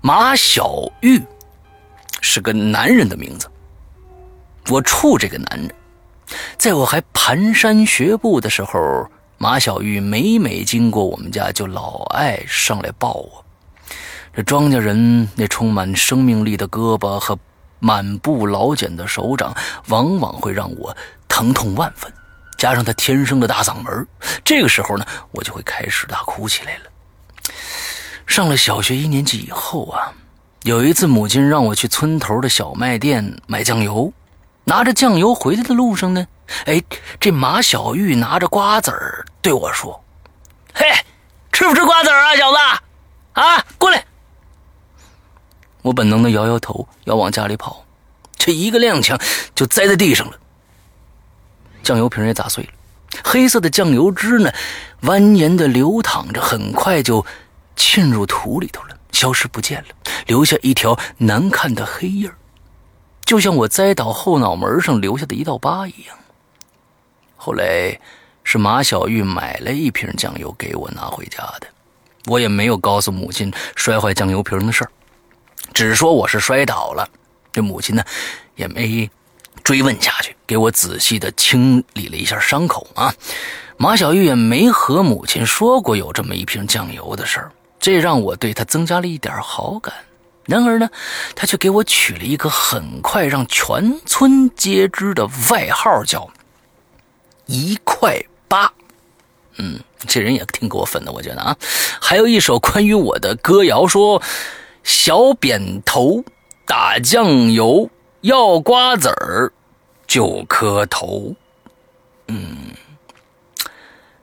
[0.00, 1.20] 马小玉
[2.20, 3.50] 是个男人的名字，
[4.68, 5.74] 我处这个男人，
[6.58, 9.08] 在我还蹒跚学步的时候，
[9.38, 13.44] 马小玉每每经过我们家，就老爱上来抱我。
[14.34, 17.38] 这庄稼人那充满生命力的胳膊和
[17.78, 19.54] 满布老茧的手掌，
[19.88, 20.96] 往往会让我
[21.28, 22.12] 疼痛万分。
[22.56, 24.06] 加上他天生的大嗓门，
[24.44, 26.82] 这个时候呢，我就会开始大哭起来了。
[28.26, 30.12] 上了小学一年级以后啊，
[30.62, 34.12] 有一次母亲让我去村头的小卖店买酱油，
[34.70, 36.24] 拿着酱油回来的路上呢，
[36.66, 36.80] 哎，
[37.18, 40.00] 这马小玉拿着瓜子儿对我说
[40.72, 40.86] ：“嘿，
[41.50, 42.58] 吃不吃瓜子啊，小子？
[43.32, 44.04] 啊，过来！”
[45.82, 47.84] 我本能的摇摇头，要往家里跑，
[48.36, 49.20] 这一个踉跄
[49.56, 50.34] 就栽在地上了，
[51.82, 52.70] 酱油瓶也砸碎了，
[53.24, 54.52] 黑色的酱油汁呢，
[55.02, 57.26] 蜿蜒的流淌着，很快就。
[57.76, 59.88] 浸入土里头了，消失不见了，
[60.26, 62.36] 留下一条难看的黑印儿，
[63.30, 66.18] 就像我栽倒后脑门上留下的一道疤一样。
[67.36, 67.96] 后来
[68.42, 71.68] 是马小玉买了一瓶酱油给我拿回家的，
[72.26, 74.90] 我也没有告诉母亲摔坏酱油瓶的事儿，
[75.72, 77.08] 只说我是摔倒了。
[77.52, 78.02] 这母亲呢
[78.56, 79.08] 也没
[79.62, 83.14] 追问下去，给我仔细的清理了一下伤口啊。
[83.76, 87.52] 马小玉也没和母亲说过有这么一瓶酱油的事儿。
[87.78, 89.94] 这让我对她增加了一点好感。
[90.46, 90.88] 然而呢，
[91.34, 96.28] 他却给我取了一个很快让全村皆知的外号，叫
[97.46, 98.72] “一块八”。
[99.58, 101.56] 嗯，这人也挺过分的，我觉得啊。
[102.00, 104.22] 还有一首关于我的歌谣，说
[104.82, 106.24] ：“小扁头
[106.66, 107.90] 打酱油，
[108.22, 109.52] 要瓜子儿
[110.06, 111.34] 就磕头。”
[112.28, 112.56] 嗯，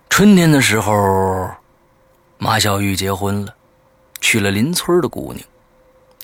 [0.10, 1.50] 春天的时候。
[2.40, 3.56] 马小玉结婚了，
[4.22, 5.44] 娶了邻村的姑娘。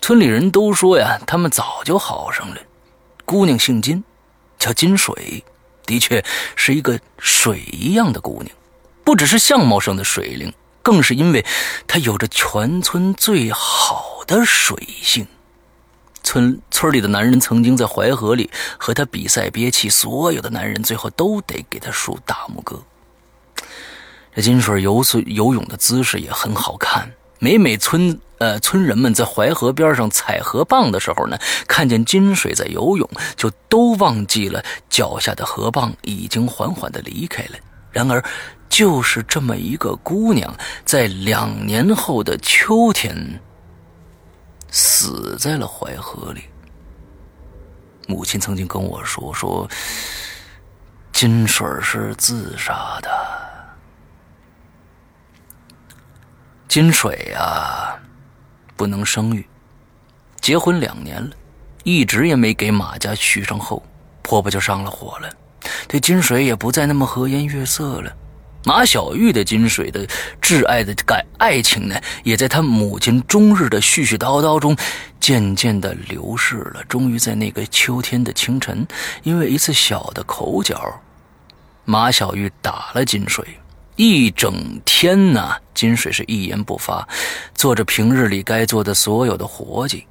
[0.04, 2.58] 村里人都说呀，他们早就好上了。
[3.24, 4.04] 姑娘姓金，
[4.60, 5.46] 叫金水，
[5.86, 6.22] 的确
[6.58, 8.54] 是一个水一样的姑娘。
[9.06, 11.46] 不只是相貌上的水灵，更是因为
[11.88, 15.26] 她有着全村最好的水性。
[16.22, 22.84] 村村里的男人曾经在淮河里和她比赛憋气，所有的男人最后都得给她竖大拇哥。
[24.36, 27.10] 这金水游水游泳的姿势也很好看。
[27.40, 37.52] 每每村呃村人们在淮河边上采河蚌的时候呢，看见金水在游泳，就都忘记了脚下的河蚌已经缓缓的离开了。
[37.92, 38.24] 然而，
[38.70, 43.40] 就是这么一个姑娘，在两年后的秋天，
[44.72, 46.44] 死在了淮河里。
[48.08, 49.70] 母亲曾经跟我说：“说
[51.12, 53.10] 金水是自杀的。”
[56.74, 57.96] 金水呀，
[58.76, 59.48] 不能生育，
[60.42, 61.30] 结婚两年了，
[61.84, 63.84] 一直也没给马家续上后，
[64.24, 65.30] 婆婆就上了火了，
[65.88, 68.12] 对金水也不再那么和颜悦色了。
[68.66, 70.08] 马小玉的金水的
[70.42, 74.76] 挚爱的感爱情呢，也在他母亲终日的絮絮叨叨中，
[75.20, 76.84] 渐渐的流逝了。
[76.86, 78.84] 终于在那个秋天的清晨，
[79.22, 81.00] 因为一次小的口角，
[81.86, 83.46] 马小玉打了金水。
[83.96, 87.08] 一整天呢，金水是一言不发，
[87.54, 90.06] 做着平日里该做的所有的活计。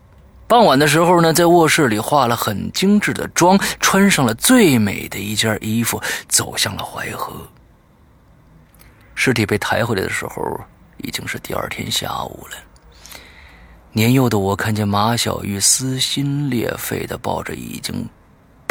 [0.47, 7.35] 傍晚的时候呢，在卧室里化了很精致的妆，穿上了最美的一件衣服，走向了淮河。
[9.15, 10.61] 尸体被抬回来的时候，
[10.99, 12.57] 已经是第二天下午了。
[13.93, 18.09] 年幼的我看见马小玉撕心裂肺的抱着已经。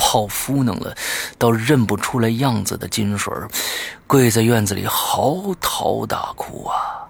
[0.04, 0.98] 泡敷弄了，
[1.38, 3.32] 到认不出来样子的金水
[4.08, 7.06] 跪在院子里嚎啕大哭啊！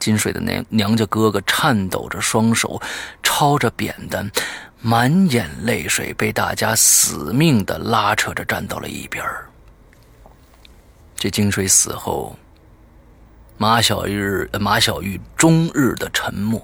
[0.00, 2.82] 金水的娘娘家哥哥颤抖着双手，
[3.22, 4.28] 抄着扁担，
[4.80, 9.48] 满眼泪水，被大家死命的拉扯着站到了一边儿
[11.14, 12.36] 这金水死后，
[13.56, 16.60] 马小玉马小玉终日的沉默，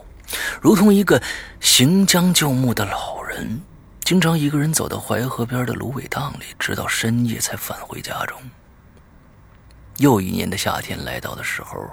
[0.61, 1.23] 如同一个
[1.61, 3.61] 行将就木的老人。
[4.13, 8.39] 经常一个人走到淮河边的芦苇荡里，直到深夜才返回家中。
[9.97, 11.91] 又一年的夏天来到的时候，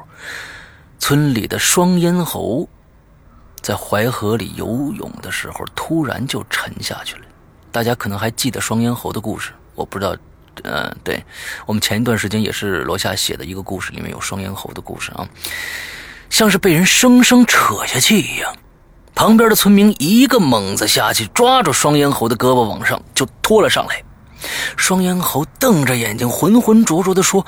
[1.00, 2.68] 村里的双咽喉
[3.62, 7.22] 在淮河里游泳的时候，突然就沉下去了。
[7.72, 10.14] 大家可能还记得双咽喉的故事，我不知道，
[10.64, 11.24] 嗯，对
[11.66, 15.26] 我们前一段时间也是罗夏写的一个故事，里面有双咽喉的故事啊，
[16.30, 18.54] 像是被人生生扯下去一样。
[19.20, 24.02] 旁边的村民一个猛子下去，抓住双咽喉的胳膊往上就拖了上来。
[24.78, 27.46] 双咽喉瞪着眼睛，浑浑浊浊的说：“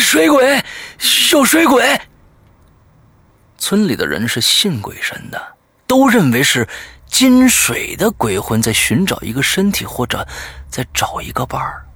[0.00, 0.60] 水鬼，
[1.30, 1.96] 有水鬼！”
[3.56, 5.40] 村里的人是信鬼神的，
[5.86, 6.68] 都认为是
[7.06, 10.26] 金水的鬼魂在寻找一个身体，或者
[10.68, 11.86] 在找一个伴儿。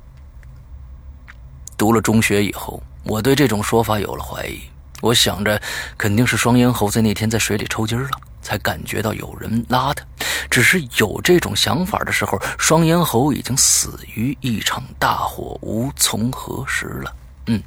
[1.76, 4.60] 读了中学以后，我对这种说法有了怀疑。
[5.00, 5.60] 我想着，
[5.98, 8.10] 肯定是双咽喉在那天在水里抽筋了，
[8.46, 10.06] 才感觉到有人拉他。
[10.48, 17.12] 只是有这种想法的时候，双咽喉已经死于一场大火，无从核实了。
[17.46, 17.60] 嗯，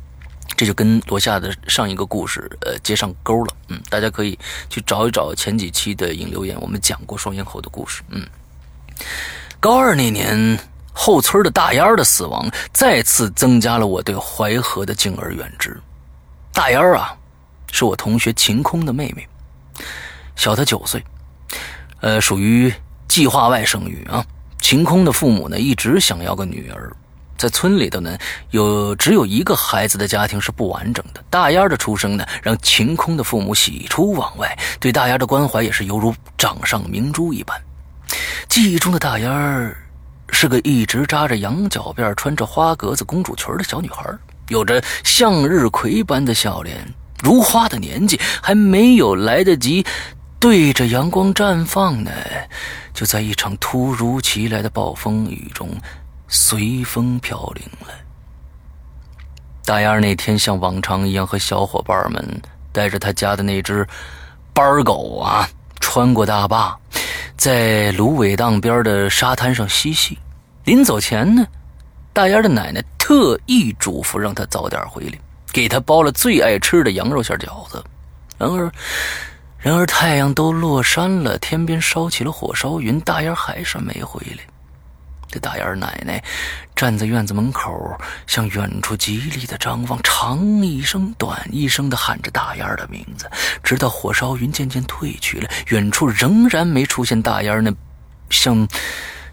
[0.56, 3.54] 这就跟罗夏的上一个故事呃接上钩了。
[3.68, 8.02] 嗯，大家可以去找一找前几期的引流言，我们讲过双咽喉的故事。
[8.08, 8.26] 嗯，
[9.60, 10.58] 高二那年，
[10.94, 15.78] 后村的大烟的死亡，再次增加了我对淮河的敬而远之。
[16.54, 17.14] 大烟啊！
[17.72, 19.28] 是我同学晴空的妹妹，
[20.40, 21.04] 小她九岁，
[22.00, 22.74] 呃，属于
[23.10, 24.26] 计划外生育啊。
[24.62, 26.90] 晴空的父母呢，一直想要个女儿，
[27.38, 28.18] 在村里头呢，
[28.52, 31.22] 有只有一个孩子的家庭是不完整的。
[31.30, 37.62] 大丫的出生呢，让晴空的父母喜出望外，对大丫的关怀也是犹如掌上明珠一般。
[38.48, 39.70] 记忆中的大丫
[40.30, 44.10] 是个一直扎着羊角辫、穿着花格子公主裙的小女孩，
[44.48, 46.78] 有着向日葵般的笑脸。
[47.22, 49.86] 如花的年纪还没有来得及
[50.40, 52.12] 对着阳光绽放呢，
[52.94, 55.70] 就在一场突如其来的暴风雨中
[56.30, 57.94] 随风飘零了。
[59.66, 63.86] 大丫那天像往常一样和小伙伴们带着他家的那只
[64.54, 65.48] 班狗啊，
[65.82, 66.76] 穿过大坝，
[67.36, 70.18] 在芦苇荡边的沙滩上嬉戏。
[70.64, 71.46] 临走前呢，
[72.14, 75.20] 大丫的奶奶特意嘱咐让他早点回来。
[75.52, 77.84] 给他包了最爱吃的羊肉馅饺子，
[78.38, 78.72] 然而，
[79.60, 84.44] 然而太阳都落山了，天边烧起了火烧云，大烟还是没回来。
[85.32, 86.24] 这大烟奶奶
[86.76, 87.96] 站在院子门口，
[88.26, 93.30] 向远处极力的张望，长一声短一声的喊着大烟的名字，
[93.62, 97.72] 直到火烧云渐渐退去了，远处仍然没出现大烟那
[98.30, 98.68] 像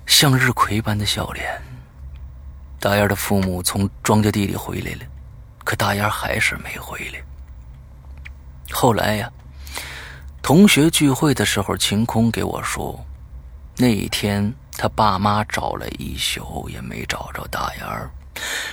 [0.06, 1.46] 向日葵般的笑脸。
[2.80, 5.00] 大烟的父母从庄稼地里回来了。
[5.64, 7.20] 可大丫还是没回来。
[8.70, 9.28] 后来呀，
[10.46, 13.04] 同学聚会的时候，晴空给我说，
[13.78, 18.08] 那一天他爸妈找了一宿也没找着大丫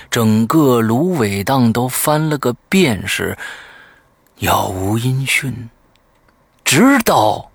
[0.08, 3.36] 整个芦苇荡都翻了个遍，是
[4.38, 5.68] 杳无音讯，
[6.64, 7.50] 直到。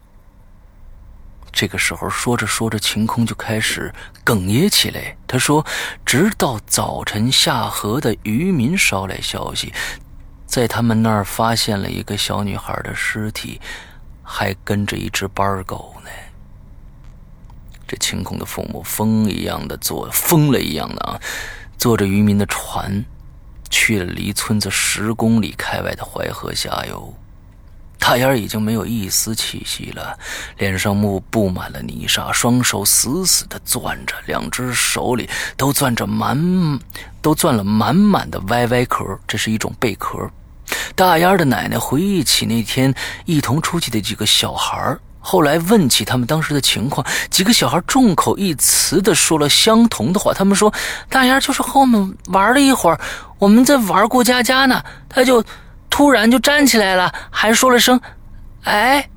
[1.53, 3.89] 这个时候，说着说着，晴空就开始
[4.25, 5.15] 哽咽起来。
[5.27, 5.65] 他说
[6.05, 9.73] ：“直到早晨下河的渔民捎来消息，
[10.45, 13.61] 在他们那儿发现了一个小女孩的尸体，
[14.31, 16.09] 还跟着一只班狗呢。”
[17.87, 21.19] 这晴空的父母疯一样的坐，疯了一样的啊，
[21.75, 23.03] 坐着渔民的船，
[23.71, 27.11] 去了离村子十公里开外的淮河下游。
[27.97, 30.17] 大烟已经没有一丝气息了，
[30.57, 36.79] 脸上布布满了泥沙，双手死死地攥着，两只手里都攥着满，
[37.21, 40.29] 都攥了满满的歪歪壳，这是一种贝壳。
[40.95, 42.93] 大丫的奶奶回忆起那天
[43.25, 50.33] 一同出去的几个小孩，后来问起他们当时的情况，几个小孩众口一词地说了相同的话。
[50.33, 50.73] 他们说，
[51.09, 52.99] 大丫就是和我们玩了一会儿，
[53.37, 55.43] 我们在玩过家家呢，他就。
[55.91, 57.99] 突然就站起来了，还说了声
[58.63, 59.09] “哎”，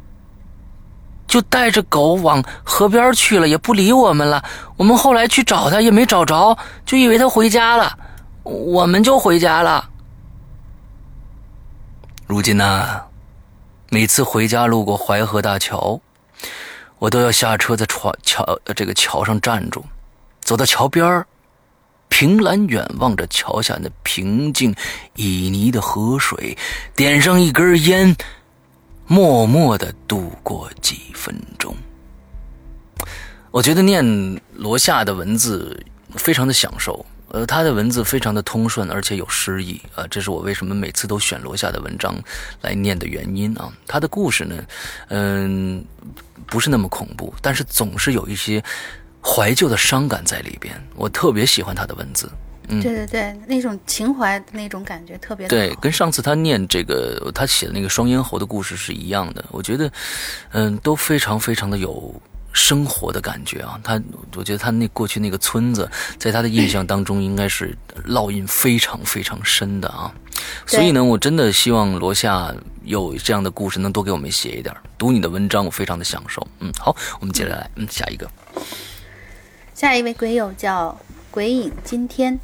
[1.28, 4.42] 就带着狗往河边去了，也不理我们了。
[4.78, 7.96] 我们后来去找他，也没找着，就以为他回家了，
[8.42, 9.90] 我们就回家了。
[12.26, 13.02] 如今呢，
[13.90, 16.00] 每次回家路过淮河大桥，
[16.98, 19.84] 我都要下车在桥桥这个桥上站住，
[20.40, 21.26] 走到桥边儿。
[22.08, 24.74] 凭栏远望着桥下那平静
[25.16, 26.56] 旖旎的河水，
[26.94, 28.14] 点上一根烟，
[29.06, 31.74] 默默的度过几分钟。
[33.50, 34.04] 我觉得念
[34.54, 35.84] 罗夏的文字
[36.16, 42.14] 非常的享受，呃，他的文字非常的通顺，而且有诗意啊，这是我为什么每次都选罗夏的文章
[42.60, 43.72] 来念的原因啊。
[43.86, 44.64] 他的故事呢，
[45.08, 45.84] 嗯，
[46.46, 48.62] 不是那么恐怖，但是总是有一些。
[49.24, 52.28] 怀旧的伤感在里边，我特别喜欢他的文字，
[52.66, 59.44] 嗯对对对，那种情怀的那种感觉特别对，跟上次他念这个他写的那个双咽喉的故事是一样的。
[59.52, 59.88] 我觉得，
[60.50, 62.12] 嗯，都非常非常的有
[62.52, 63.80] 生活的感觉啊。
[63.82, 64.00] 他，
[64.36, 67.76] 我觉得他那过去那个村子，在他的印象当中应该是
[68.06, 70.12] 烙印非常非常深的啊。
[70.66, 72.54] 所以呢，我真的希望罗夏
[72.84, 74.74] 有这样的故事能多给我们写一点。
[74.98, 76.46] 读你的文章，我非常的享受。
[76.60, 78.28] 嗯，好，我们接着来，嗯，下一个。
[79.74, 80.96] 下一位鬼友叫
[81.30, 82.38] 鬼影今天，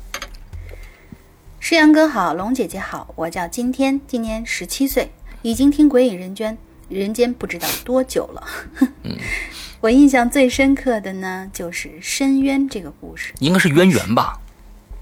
[1.60, 5.12] 诗阳哥好，龙姐姐好，我叫今天，今年十七岁，
[5.42, 6.58] 已经听鬼影人间
[6.88, 8.44] 人间不知道多久了。
[9.80, 13.32] 我印象最深刻的呢，就是深渊这个故事。
[13.38, 14.38] 应该是渊源吧？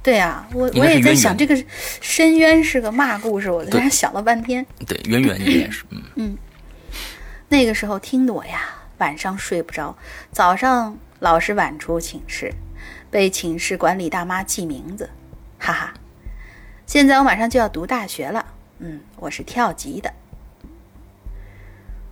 [0.02, 1.64] 对啊，我我也在想，这个
[2.00, 4.64] 深渊是个嘛故事，我在那想了半天。
[4.86, 5.84] 对，渊源应该是，
[6.14, 6.36] 嗯，
[7.48, 9.96] 那个时候听得我呀，晚上睡不着，
[10.30, 12.52] 早上老是晚出寝室，
[13.10, 15.10] 被寝室管理大妈记名字，
[15.58, 15.94] 哈哈。
[16.86, 18.46] 现在我马上就要读大学了，
[18.78, 20.12] 嗯，我是跳级的。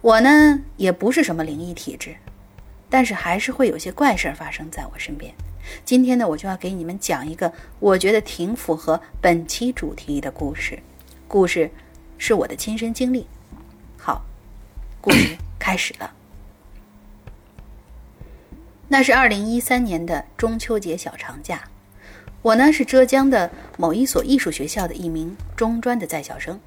[0.00, 2.16] 我呢也不是什么灵异体质，
[2.94, 5.34] 但是还是会有些怪事儿发生在我身边。
[5.84, 10.78] 今天呢，我就要给你们讲一个我觉得挺符合本期主题的故事，
[11.26, 11.68] 故事
[12.18, 13.26] 是我的亲身经历。
[13.98, 14.24] 好，
[15.00, 16.14] 故事 开始了。
[18.86, 21.64] 那是二零一三年的中秋节小长假，
[22.42, 26.60] 我呢是浙江的某一所艺术学校的一名中专的在校生。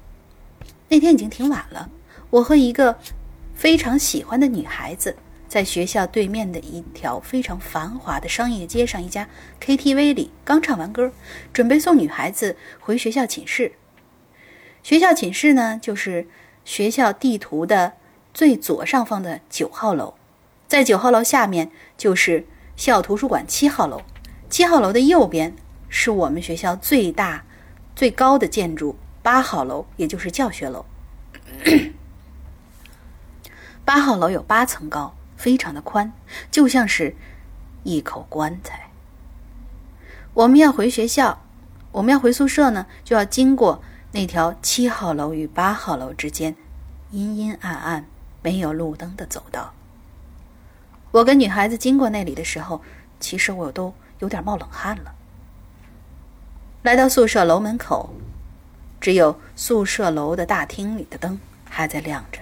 [0.90, 1.88] 那天已经挺晚了，
[2.28, 2.98] 我和一个
[3.54, 5.16] 非常喜欢的女孩子，
[5.48, 9.26] 在学校对面的一条非常繁华的商业街上一家
[9.60, 11.10] KTV 里刚唱完歌，
[11.52, 13.72] 准备送女孩子回学校寝室。
[14.82, 16.26] 学校寝室呢，就是
[16.64, 17.94] 学校地图的
[18.34, 20.14] 最左上方的九号楼，
[20.66, 22.46] 在九号楼下面就是
[22.76, 24.02] 校图书馆七号楼，
[24.48, 25.56] 七号楼的右边
[25.88, 27.44] 是我们学校最大、
[27.96, 30.84] 最高的建筑八号楼，也就是教学楼。
[33.84, 36.12] 八号楼有八层高，非常的宽，
[36.50, 37.14] 就像是
[37.84, 38.90] 一口棺材。
[40.34, 41.40] 我们要回学校，
[41.92, 43.82] 我们要回宿舍呢，就要经过
[44.12, 46.54] 那条七号楼与八号楼之间
[47.12, 48.04] 阴阴暗暗、
[48.42, 49.72] 没有路灯的走道。
[51.12, 52.82] 我跟女孩子经过那里的时候，
[53.18, 55.14] 其实我都有点冒冷汗了。
[56.82, 58.14] 来到宿舍楼门口，
[59.00, 61.38] 只有宿舍楼的大厅里的灯
[61.68, 62.40] 还在亮着。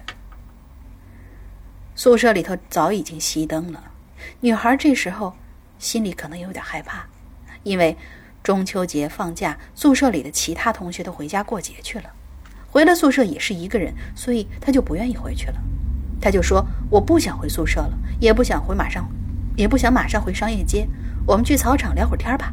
[1.97, 3.83] 宿舍里头早已经熄灯了，
[4.41, 5.35] 女孩这时候
[5.79, 7.07] 心里可能有点害怕，
[7.63, 7.97] 因为
[8.43, 12.11] 中秋节放假，宿舍里的其他同学都回家过节去了，
[12.71, 15.55] 回了宿舍也是一个人，所以她就不愿意回去了。
[16.21, 19.11] 她就说：“我不想回宿舍了，也不想回马上，
[19.57, 20.87] 也不想马上回商业街，
[21.27, 22.53] 我们去操场聊会儿天吧。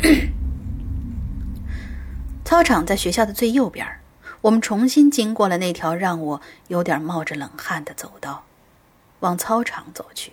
[2.42, 3.86] ”操场在学校的最右边。
[4.42, 8.44] 我们重新经过了那条让我有点冒着冷汗的走道，
[9.20, 10.32] 往操场走去。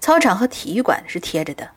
[0.00, 1.70] 操场和体育馆是贴着的。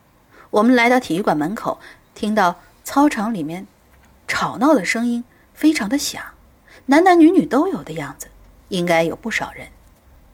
[0.49, 1.80] 我们来到体育馆门口，
[2.14, 3.68] 听到操场里面
[4.28, 6.22] 吵闹的声音非常的响，
[6.88, 8.28] 男男女女都有的样子，
[8.70, 9.68] 应该有不少人。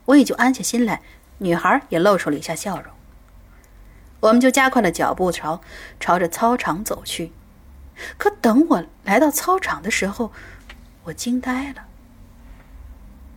[0.05, 1.01] 我也就安下心来，
[1.37, 2.91] 女孩也露出了一下笑容。
[4.19, 5.61] 我们就加快了脚步朝
[5.99, 7.31] 朝着操场走去。
[8.17, 10.31] 可等我来到操场的时候，
[11.03, 11.87] 我惊呆了。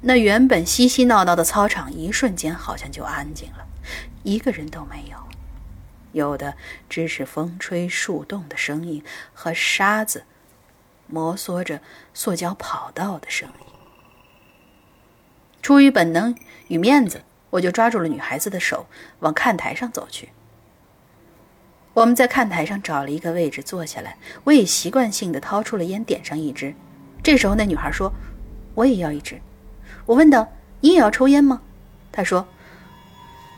[0.02, 3.66] 那原本嬉嬉闹闹的操场，一瞬间好像就安静了，
[4.22, 5.16] 一个人都没有，
[6.12, 6.56] 有的
[6.90, 10.24] 只是风吹树动的声音和沙子
[11.06, 11.80] 摩挲着
[12.12, 13.66] 塑胶跑道的声音。
[15.62, 16.36] 出于本能
[16.68, 18.86] 与面子，我就抓住了女孩子的手，
[19.20, 20.28] 往看台上走去。
[21.94, 26.74] 我们在看台上找了一个位置坐下来，我也习惯性的掏出了烟，点上一支。
[27.22, 28.12] 这时候，那女孩说
[28.74, 29.40] ：“我也要一支。”
[30.04, 30.48] 我问道
[30.82, 31.62] ：“你也要抽烟吗？”
[32.10, 32.48] 她说：“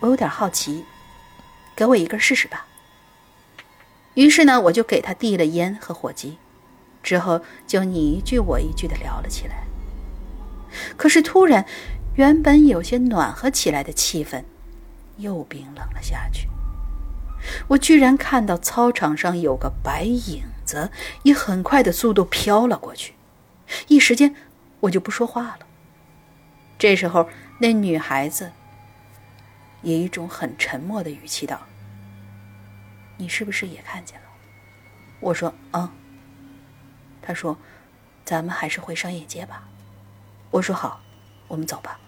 [0.00, 0.84] 我有点好奇，
[1.74, 2.66] 给我一根试试吧。”
[4.12, 6.36] 于是呢，我就给她递了烟和火机，
[7.02, 9.64] 之后就你一句我一句的聊了起来。
[10.98, 11.64] 可是突然，
[12.16, 14.44] 原本有些暖和起来的气氛，
[15.16, 16.46] 又冰冷了下去。
[17.68, 20.90] 我居然看到操场上有个白影子，
[21.22, 23.14] 以很快的速度飘了过去。
[23.88, 24.34] 一时间，
[24.80, 25.60] 我就不说话了。
[26.78, 27.28] 这时候，
[27.58, 28.52] 那女孩子
[29.82, 31.60] 以一种很沉默的语气道
[33.16, 34.26] ：“你是不是也看见了？”
[35.20, 35.90] 我说：“嗯。”
[37.22, 37.56] 她说
[38.24, 39.68] ：“咱们还是回商业街吧。”
[40.52, 41.00] 我说：“好，
[41.48, 41.98] 我们走吧。”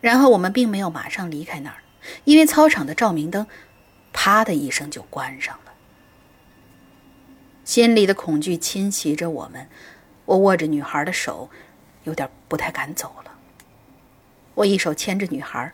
[0.00, 1.76] 然后我们并没有马上离开那儿，
[2.24, 3.46] 因为操场的照明灯
[4.12, 5.72] “啪”的一声就关上了。
[7.64, 9.68] 心里的恐惧侵袭着我们，
[10.24, 11.48] 我握着女孩的手，
[12.04, 13.32] 有点不太敢走了。
[14.54, 15.72] 我一手牵着女孩，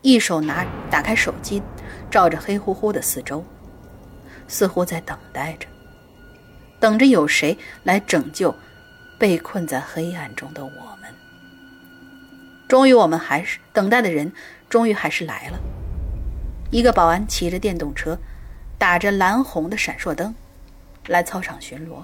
[0.00, 1.62] 一手拿打开手机，
[2.10, 3.44] 照着黑乎乎的四周，
[4.48, 5.66] 似乎在等待着，
[6.80, 8.54] 等着有谁来拯救
[9.18, 11.14] 被困在黑暗中的我们。
[12.66, 14.32] 终于，我们还是等待的人，
[14.74, 15.60] 终于还是来了。
[16.72, 18.18] 一个保安骑着电动车，
[18.76, 20.34] 打着蓝红的闪烁灯。
[21.06, 22.02] 来操场巡逻，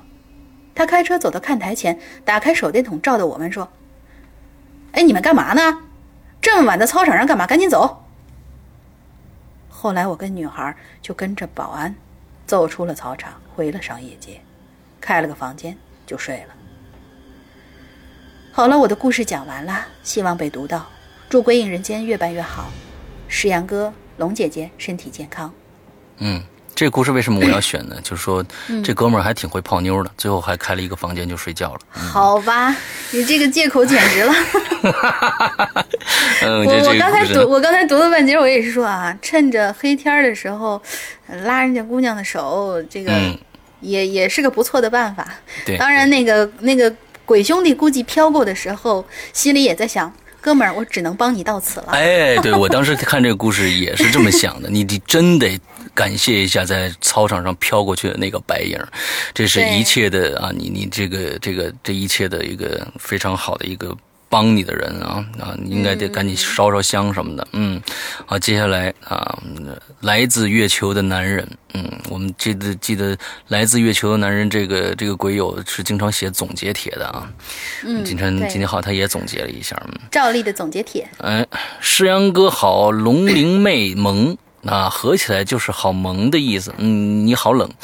[0.73, 3.69] 他开车走到看台前，打开手电筒照着我们说
[4.93, 5.81] ：“哎，你们干嘛呢？
[6.41, 7.45] 这么晚在操场上干嘛？
[7.45, 8.05] 赶紧走！”
[9.69, 11.93] 后来我跟女孩就跟着保安
[12.47, 14.41] 走出了操场，回了商业街，
[15.01, 15.77] 开了个房间
[16.07, 16.55] 就睡了。
[18.53, 20.87] 好了，我的故事讲完了，希望被读到。
[21.31, 22.73] 祝鬼影人间越办越好，
[23.29, 25.51] 石阳哥、龙姐姐身体健康。
[26.19, 26.43] 嗯。
[26.75, 27.97] 这个故事为什么我要选呢？
[28.03, 28.43] 就是说，
[28.83, 31.81] 这哥们儿还挺会泡妞的，最后还开了一个房间就睡觉了。
[31.91, 32.75] 好吧，
[33.11, 34.33] 你这个借口简直了。
[36.43, 40.81] 我我刚才读，我刚才读了半截，我也是说啊，趁着黑天的时候
[41.45, 43.13] 拉人家姑娘的手，这个
[43.81, 45.29] 也也是个不错的办法。
[45.67, 46.91] 对，当然那个那个
[47.27, 49.05] 鬼兄弟估计飘过的时候，
[49.35, 50.11] 心里也在想。
[50.41, 51.89] 哥们儿，我只能帮你到此了。
[51.93, 54.71] 哎，对我当时看这个故事也是这么想的。
[54.71, 55.61] 你你 真得
[55.95, 58.79] 感谢一下在操场上飘过去的那个白影，
[59.35, 60.51] 这是一切的啊！
[60.57, 63.97] 你你这个这个这一切的一个非常好的一个。
[64.31, 67.47] 帮你的人啊啊，你应该得赶紧烧烧香什么的。
[67.53, 67.83] 嗯，
[68.25, 69.37] 好，接下来啊，
[70.03, 71.47] 来自月球的男人。
[71.75, 73.17] 嗯，我们记得记得
[73.49, 77.29] 来自月球的男人这个这个鬼友是经常写总结帖的啊。
[77.85, 79.77] 嗯，今天今天好，他也总结了一下。
[79.87, 81.09] 嗯，赵丽的总结帖。
[81.19, 81.45] 哎，
[81.81, 84.39] 诗阳哥好，龙灵妹萌。
[84.67, 86.75] 啊，合起来就是好萌的意思。
[86.79, 87.71] 嗯，你好冷。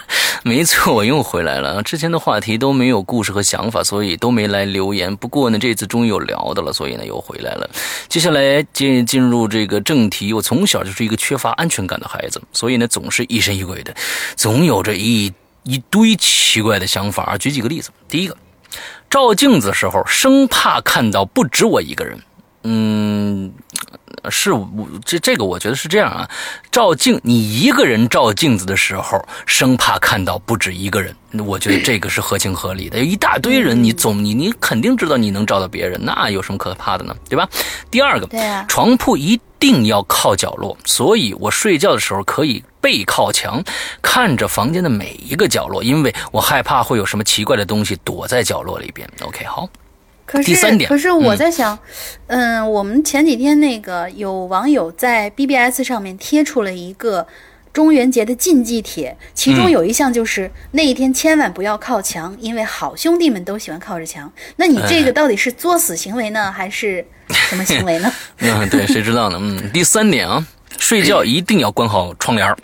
[0.42, 1.82] 没错，我又回来了。
[1.82, 5.14] 之前的话题都没有故事和想法，所以都没来留言。
[5.16, 7.68] 不过呢，这次终于有聊的了，所以呢又回来了。
[8.08, 10.32] 接下来进进入这个正题。
[10.32, 13.94] 我从小就是一个缺乏安全感的孩子，所以呢总是疑神疑鬼的，
[14.36, 15.32] 总有着一
[15.64, 17.36] 一堆奇怪的想法。
[17.36, 17.90] 举几个例子。
[18.08, 18.36] 第一个，
[19.10, 22.18] 照镜子的时候生怕看到不止我一个人。
[22.64, 23.52] 嗯。
[24.28, 24.68] 是我
[25.02, 26.28] 这这个我觉得是这样啊，
[26.70, 31.16] 照镜你一个人照镜子的时候，生怕看到不止一个人，
[31.46, 32.98] 我觉得这个是合情合理的。
[32.98, 37.16] 有一大堆人，你总你你肯定知道你能照到别人，那有什么可怕的呢？
[37.30, 37.48] 对吧？
[37.90, 38.28] 第二个，
[38.68, 43.64] 床铺一定要靠角落，所以我睡觉的时候可以背靠墙，
[44.02, 49.08] 看着房间的每一个角落，因为我害怕会有什么奇怪的东西躲在角落里边。
[49.22, 49.66] OK，好。
[50.30, 51.76] 可是，可是我在想，
[52.28, 57.26] 嗯，我们前几天那个有网友在 BBS 上面贴出了一个
[57.72, 64.32] 中元节的禁忌帖，其中有一项就是那一天千万不要靠墙，因为好兄弟们都喜欢靠着墙。
[64.54, 68.12] 那你这个到底是作死行为呢，还是什么行为呢？
[68.38, 69.38] 嗯，对，谁知道呢？
[69.40, 70.46] 嗯，第三点啊，
[70.78, 72.54] 睡觉 一定要关好窗帘。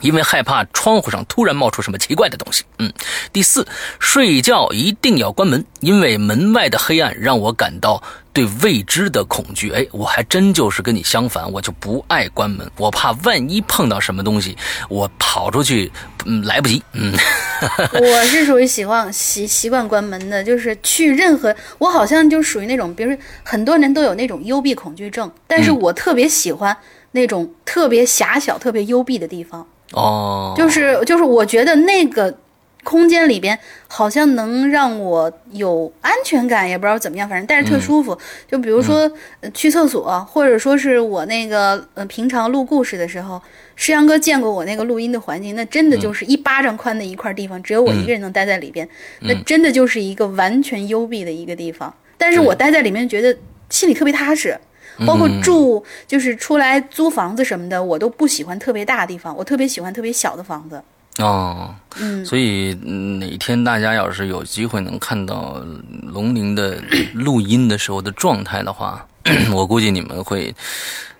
[0.00, 2.64] 因为害怕窗户上突然冒出什么奇怪的东西。
[2.78, 2.92] 嗯，
[3.32, 3.66] 第四，
[3.98, 8.02] 睡觉一定要关门，因为门外的黑暗让我感到
[8.32, 9.70] 对未知的恐惧。
[9.72, 14.56] 哎，我还真就是跟你相反，我就不爱关门，我怕万一碰到什么东西，
[14.88, 15.90] 我跑出去，
[16.24, 16.82] 嗯，来不及。
[16.92, 17.12] 嗯，
[17.92, 26.76] 我是属于习惯习习惯关门的，就是去任何，我好像就属于那种，比如说很多人都有那种幽闭恐惧症，但是我特别喜欢
[27.12, 29.66] 那种特别狭小、特别幽闭的地方。
[29.92, 32.36] 哦，就是就是，我觉得那个
[32.84, 38.16] 空间里边好像能让我有安全感，也不知道怎么样，反正待着特舒服。
[38.50, 39.10] 就比如说
[39.52, 43.40] 去厕所，或者说是我那个呃平常录故事的时候，
[43.76, 48.88] 师阳哥见过我那个录音的环境，那真的就是一巴掌宽的一块地方，只有我一个人能待在里边，
[49.20, 51.92] 那真的就是一个完全幽闭的一个地方。
[52.16, 53.36] 但是我待在里面，觉得
[53.70, 54.58] 心里特别踏实。
[55.06, 60.82] 包括住，就是出来租房子什么的，我都不喜欢特别大的地方，我特别喜欢特别小的房子。
[61.18, 62.72] 哦，嗯，所以
[63.18, 65.60] 哪天大家要是有机会能看到
[66.02, 66.80] 龙鳞的
[67.12, 69.04] 录音的时候的状态的话，
[69.52, 70.54] 我估计你们会，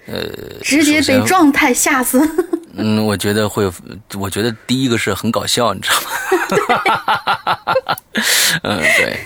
[0.06, 0.22] 呃，
[0.62, 2.20] 直接被状态吓死。
[2.74, 3.70] 嗯，我觉得会，
[4.18, 6.08] 我觉得第一个是很搞笑，你知道吗？
[8.62, 9.18] 嗯，对。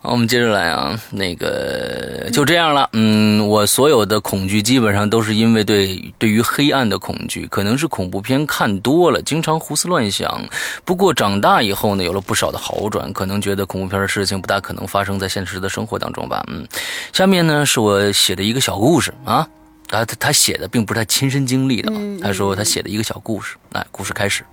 [0.00, 2.88] 好，我们接着来啊，那个就这样了。
[2.92, 10.40] 嗯，我所有的恐惧基本上都是因为对对于黑暗的恐惧，可能是恐怖片看多了，经常胡思乱想。
[10.84, 16.44] 不过长大以后呢，有了不少的好转，可能觉得恐怖片的事情不大可能发生在现实的生活当中吧。
[16.48, 16.66] 嗯，
[17.12, 19.48] 下面呢是我写的一个小故事啊。
[19.90, 23.56] 啊，他他写的并不是他亲身经历的他说他写的一个小故事。
[23.72, 24.44] 哎，故事开始。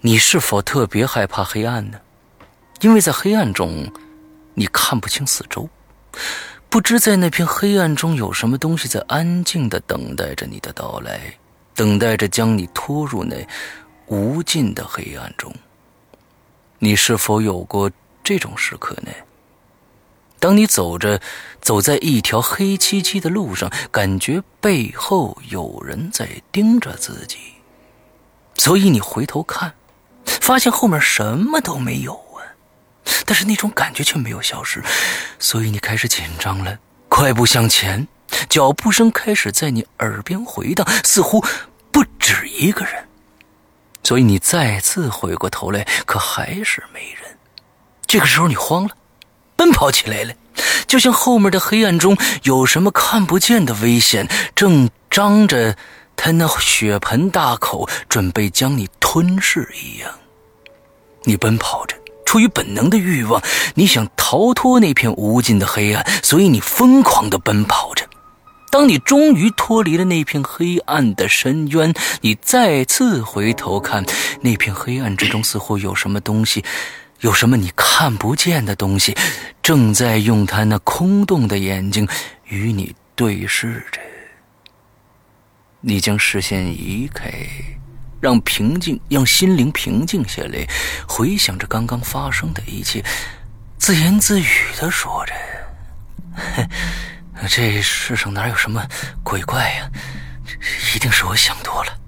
[0.00, 1.98] 你是否特别害怕黑暗呢？
[2.80, 3.92] 因为在黑暗中，
[4.54, 5.68] 你看不清四周，
[6.68, 11.20] 不知在那片黑暗中有什么东西在安静的等待着你的到来，
[11.74, 13.46] 等待着将你拖入那
[14.06, 15.52] 无尽的黑暗中。
[16.78, 17.90] 你是否有过
[18.22, 19.10] 这种时刻呢？
[20.40, 21.20] 当你走着，
[21.60, 27.38] 走在一条黑漆漆的路上，感觉背后有人在盯着自己，
[28.54, 29.74] 所以你回头看，
[30.24, 32.54] 发现后面什么都没有啊，
[33.26, 34.82] 但是那种感觉却没有消失，
[35.38, 36.78] 所以你开始紧张了，
[37.08, 38.06] 快步向前，
[38.48, 41.44] 脚步声开始在你耳边回荡，似乎
[41.90, 43.08] 不止一个人，
[44.04, 47.36] 所以你再次回过头来，可还是没人。
[48.06, 48.90] 这个时候你慌了。
[49.58, 50.32] 奔跑起来了，
[50.86, 55.76] 就像后面的黑暗中有什么看不见的危险正张着
[56.14, 60.08] 他那血盆大口，准备将你吞噬一样。
[61.24, 63.42] 你奔跑着，出于本能的欲望，
[63.74, 68.06] 你想逃脱那片无尽的黑暗，所以你疯狂的奔跑着。
[68.70, 74.04] 当你终于脱离了那片黑暗的深渊，你再次回头看，
[74.42, 76.64] 那片黑暗之中似乎有什么东西。
[77.20, 79.16] 有什么你看不见的东西，
[79.60, 82.06] 正在用他那空洞的眼睛
[82.44, 84.00] 与你对视着。
[85.80, 87.32] 你将视线移开，
[88.20, 90.66] 让平静，让心灵平静下来，
[91.08, 93.04] 回想着刚刚发生的一切，
[93.78, 94.46] 自言自语
[94.80, 95.34] 的说着
[97.48, 98.86] ：“这世上哪有什么
[99.24, 99.90] 鬼怪呀？
[100.94, 101.98] 一定是我想多了。”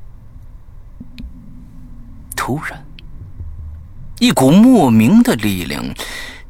[2.37, 2.90] 突然。
[4.21, 5.83] 一股莫名的力量，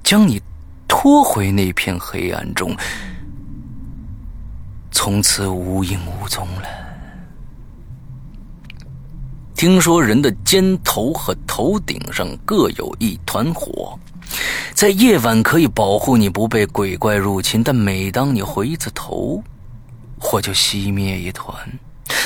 [0.03, 0.43] 将你
[0.89, 2.77] 拖回那片黑暗中，
[4.91, 6.65] 从此无影无踪了。
[9.55, 13.97] 听说人的肩头和头顶上各有一团火，
[14.75, 19.41] 在夜晚可以保护你不被鬼怪入侵，但每当你回一次头，
[20.19, 21.55] 火就熄灭一团。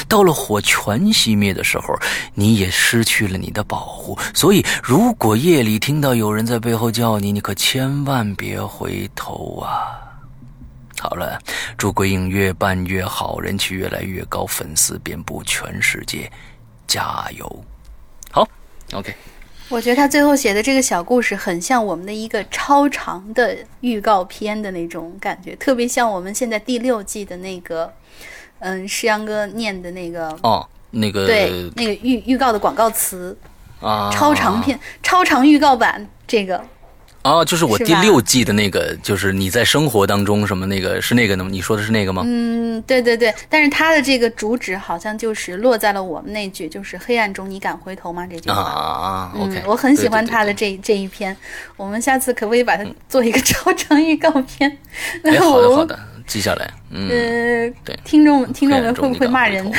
[0.09, 1.95] 到了火全熄灭的时候，
[2.35, 4.19] 你也失去了你的保护。
[4.35, 10.01] 所以，如果夜里听到有人在背后叫你，你可千万别回头啊！
[11.01, 11.39] 好了，
[11.77, 16.31] 祝鬼影越办越好，人气越来越高，粉丝遍布全世界，
[16.87, 17.65] 加油！
[18.31, 18.49] 好
[18.93, 19.15] ，OK。
[19.69, 27.93] 我觉得他最后写的这个小故事很像我们的一个超长的预告片的那种感觉，特别像我们现在第六季的那个。
[28.65, 33.37] 嗯，诗阳哥念的那个哦，那个对，那个预预告的广告词
[33.81, 36.65] 啊，超长片、超长预告版这个
[37.25, 41.49] 啊，就是我第六季的那个，就是你在生活当中什么那个是那个吗？
[41.51, 42.23] 你说的是那个吗？
[42.27, 48.27] 嗯，对对对，但是他的这个主旨好像就是落在了我们那句，就是黑暗中你敢回头吗？
[48.31, 51.35] 这句话啊啊，OK，我很喜欢他的这这一篇，
[51.79, 54.79] 我们下次可不可以把它做一个超长预告片？
[55.25, 55.99] 哎，好的好的。
[56.27, 57.07] 记下来，嗯，
[57.85, 59.71] 对，听众听众们会不会骂人？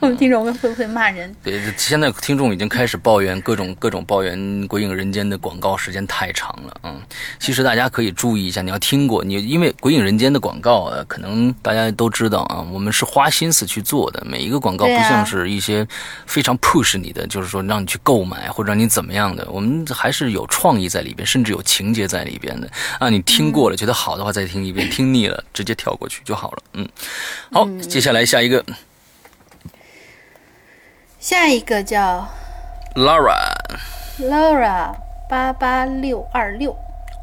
[0.00, 1.34] 会听众们会不会骂人？
[1.42, 7.00] 对，现在听众已经开始抱怨各种各种抱怨《鬼影人间》的广告时间太长了，嗯，
[7.38, 15.86] 其实大家可以注意一下，你要听过你，因为《鬼影人间》的广告啊，可能大家都知道啊，我们是花心思去做的，每一个广告不像是一些
[16.26, 23.08] 非常 push 你的，就是说让你去购买或者让你怎么样的，我们还是有创意在里边，甚至有情节在里边的啊。
[23.08, 26.88] 你听过了，觉得好的话再听一遍，听腻了直接跳过去就好了，嗯。
[27.50, 28.64] 好，接下来下一个。
[31.18, 32.26] 下一个叫
[32.94, 34.94] Laura，Laura
[35.28, 36.72] 八八六二六。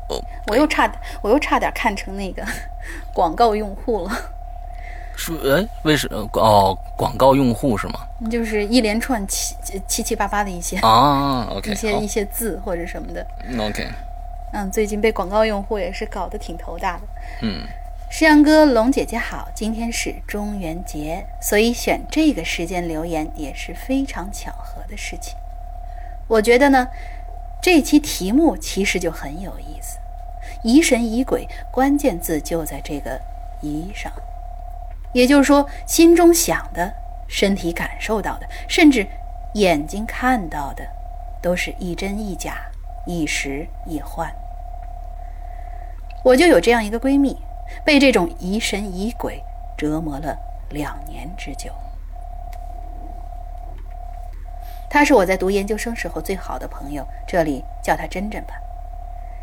[0.10, 2.46] 哦，我又差点，我又差点看成那个
[3.14, 4.12] 广告用户了。
[5.18, 6.28] 是哎，为什么？
[6.34, 8.00] 哦，广告用户是吗？
[8.30, 9.56] 就是一连串七
[9.88, 13.26] 七七八八的一些啊， OK，一些一些字或者什么的。
[13.60, 13.88] OK。
[14.54, 17.02] 嗯，最近被广告用户也是搞得挺头大的。
[17.42, 17.66] 嗯。
[18.18, 25.36] 诗阳哥，龙姐姐好，今天是中元节，所以选这个时间留言也是非常巧合的事情。
[26.30, 26.88] 我觉得呢，
[27.62, 29.98] 这期题目其实就很有意思，
[30.64, 33.20] 疑神疑鬼，关键字就在这个
[33.60, 34.10] “疑”上。
[35.12, 36.94] 也就是说，心中想的、
[37.28, 39.06] 身体感受到的，甚至
[39.56, 40.88] 眼睛看到的，
[41.42, 42.60] 都是一真一假，
[43.06, 44.34] 一实一幻。
[46.24, 47.38] 我就有这样一个闺蜜。
[47.84, 49.42] 被这种疑神疑鬼
[49.78, 50.38] 折磨了
[50.70, 51.72] 两年之久。
[54.90, 58.56] 她是我在读研究生时候最好的朋友，这里叫她珍珍吧。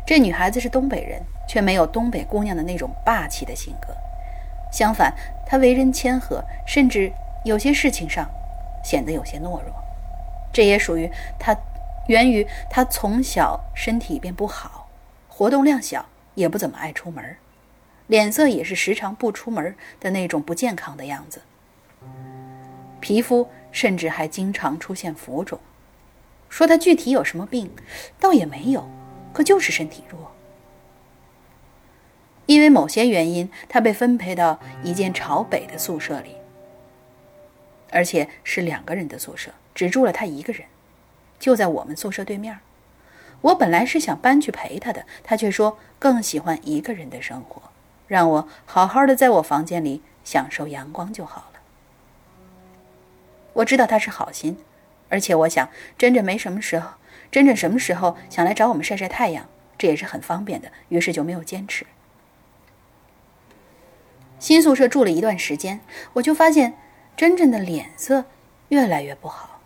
[0.05, 3.95] 这女孩子是东北人，却没有东北姑娘的那种霸气的性格，
[4.71, 5.13] 相反，
[5.45, 7.11] 她为人谦和，甚至
[7.43, 8.29] 有些事情上
[8.83, 9.71] 显得有些懦弱。
[10.51, 11.55] 这也属于她，
[12.07, 14.87] 源于她从小身体便不好，
[15.29, 17.23] 活动量小，也不怎么爱出门，
[18.07, 21.41] 脸色也是时常不出门的那种不健康的样子。
[22.99, 25.59] 皮肤甚至还经常出现浮肿。
[26.49, 27.71] 说他具体有什么病，
[28.19, 28.87] 倒也没有，
[29.33, 30.31] 可就是身体弱。
[32.45, 36.35] 因为某些原因，他被分配到一间朝北的宿舍里，
[37.89, 40.67] 而且是两个人的宿舍，只住了他一个人，
[41.39, 42.59] 就在我们宿舍对面。
[43.41, 47.61] 我本来是想搬去陪他的，他却说更喜欢一个人的生活，
[48.13, 51.59] 让我好好的在我房间里享受阳光就好了。
[53.53, 54.59] 我知道他是好心，
[55.09, 55.67] 而且我想
[55.97, 56.91] 真真没什么时候，
[57.31, 59.49] 真真什么时候想来找我们晒晒太阳，
[59.79, 61.87] 这也是很方便的，于是就没有坚持。
[64.37, 65.79] 新宿舍住了一段时间，
[66.13, 66.77] 我就发现
[67.17, 68.25] 真真的脸色
[68.69, 69.59] 越来越不好。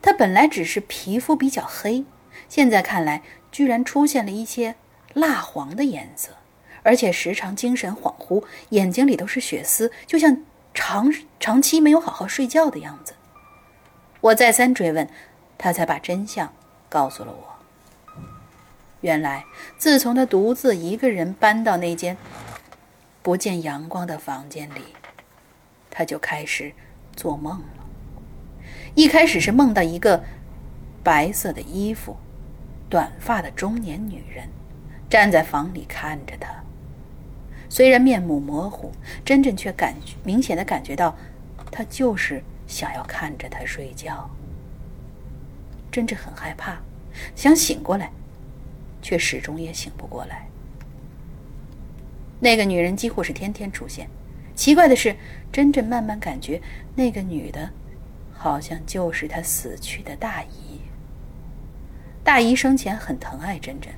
[0.00, 2.06] 她本来只是皮肤比较黑，
[2.48, 3.20] 现在看来
[3.50, 4.76] 居然出现了一些
[5.12, 6.38] 蜡黄的颜色，
[6.82, 10.36] 而且时常精神恍惚，眼睛里都是血丝，就像
[10.74, 13.14] 长长期没有好好睡觉的样子。
[14.20, 15.08] 我再三追问，
[15.58, 16.52] 他才把真相
[16.88, 18.22] 告诉了我。
[19.00, 19.44] 原来，
[19.76, 22.16] 自从他独自一个人搬到那间……
[23.22, 24.82] 不见阳光的房间里，
[25.88, 26.72] 他就开始
[27.14, 27.86] 做梦了。
[28.94, 30.22] 一开始是梦到一个
[31.04, 32.16] 白色的衣服、
[32.88, 34.48] 短发的中年女人
[35.08, 36.61] 站在房里看着他。
[37.72, 38.92] 虽然面目模糊，
[39.24, 41.16] 真真却感明显的感觉到，
[41.70, 44.28] 他就是想要看着他睡觉。
[45.90, 46.78] 真真很害怕，
[47.34, 48.12] 想醒过来，
[49.00, 50.46] 却始终也醒不过来。
[52.40, 54.06] 那个女人几乎是天天出现。
[54.54, 55.16] 奇怪的是，
[55.50, 56.60] 真正慢慢感觉
[56.94, 57.70] 那个女的，
[58.34, 60.78] 好像就是她死去的大姨。
[62.22, 63.90] 大姨生前很疼爱真真，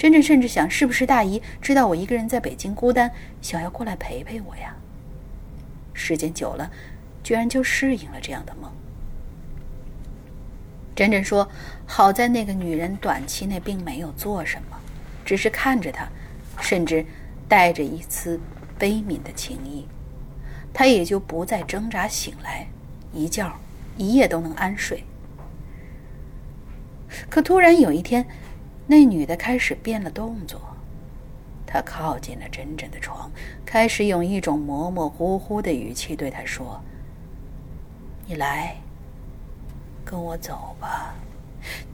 [0.00, 3.12] 真真甚至想，是不是大姨知道我一个人在北京孤单，
[3.42, 4.74] 想要过来陪陪我呀？
[5.92, 6.70] 时间久了，
[7.22, 8.72] 居然就适应了这样的梦。
[10.96, 11.46] 真真说
[11.84, 14.78] ：“好在那个女人短期内并没有做什么，
[15.22, 16.08] 只是看着她，
[16.62, 17.04] 甚至……”
[17.50, 18.40] 带着一丝
[18.78, 19.84] 悲悯的情意，
[20.72, 22.68] 他也就不再挣扎，醒来
[23.12, 23.52] 一觉
[23.96, 25.02] 一夜都能安睡。
[27.28, 28.24] 可突然有一天，
[28.90, 30.60] 那女的开始变了动作，
[31.64, 33.30] 她靠近了真真的床，
[33.64, 36.82] 开始用一种模模糊糊的语气对他说
[38.26, 38.76] ：“你来，
[40.04, 41.14] 跟我走吧，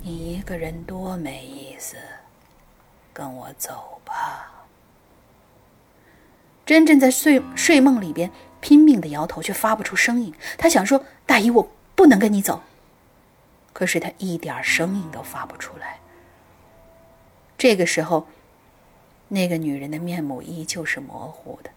[0.00, 1.96] 你一个人多没意思，
[3.12, 4.50] 跟我走吧。”
[6.64, 8.30] 真真在睡睡梦里边
[8.62, 10.34] 拼命的摇头，却发不出声音。
[10.56, 12.62] 他想说：“大姨，我不能跟你走。”
[13.74, 15.98] 可是他一点声音都发不出来。
[17.58, 18.26] 这个时候，
[19.28, 21.70] 那个女人的面目依旧是模糊的，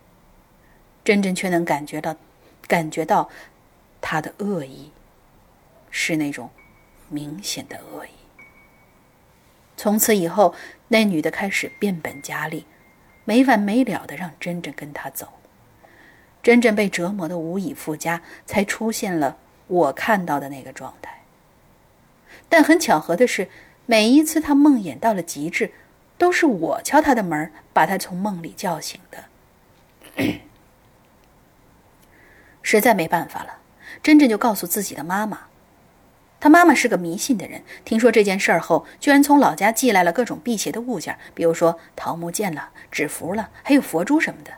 [1.04, 2.16] 真真却能感觉到，
[2.68, 3.30] 感觉到
[4.02, 4.92] 她的恶意，
[5.90, 6.50] 是那种
[7.08, 8.10] 明显的恶意。
[9.78, 10.54] 从此以后，
[10.90, 12.66] 那女的开始变本加厉。
[13.26, 15.28] 没完没了的让真真跟他走，
[16.42, 19.38] 真真被折磨的无以复加，才出现了
[19.68, 21.22] 我看到的那个状态。
[22.50, 23.48] 但很巧合的是，
[23.90, 25.72] 每一次他梦魇到了极致，
[26.16, 29.24] 都是我敲他的门，把他从梦里叫醒的。
[32.62, 33.58] 实在没办法了，
[34.04, 35.48] 真真就告诉自己的妈妈。
[36.40, 44.52] 他妈妈是个迷信的人，听说这件事儿后，居然从老家寄来了各种辟邪的物件，比如说桃木剑了、纸符了，还有佛珠什么的。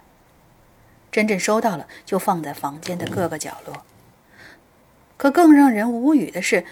[1.10, 3.86] 真真收到了，就放在房间的各个角落。
[5.16, 6.66] 可更让人无语的是，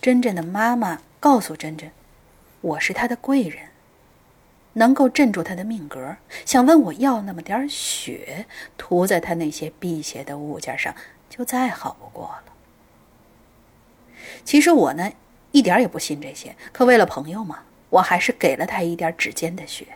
[0.00, 1.88] 真真的妈妈告诉珍珍
[2.62, 3.68] ：“我是他的贵人，
[4.72, 8.46] 能够镇住他的命格，想问我要那么点血，
[8.76, 10.92] 涂在他那些辟邪的物件上，
[11.30, 12.52] 就再好不过了。”
[14.44, 15.12] 其实我呢，
[15.52, 16.56] 一点也不信这些。
[16.72, 19.86] 可为了朋友嘛，我还是给了他一点指尖的血。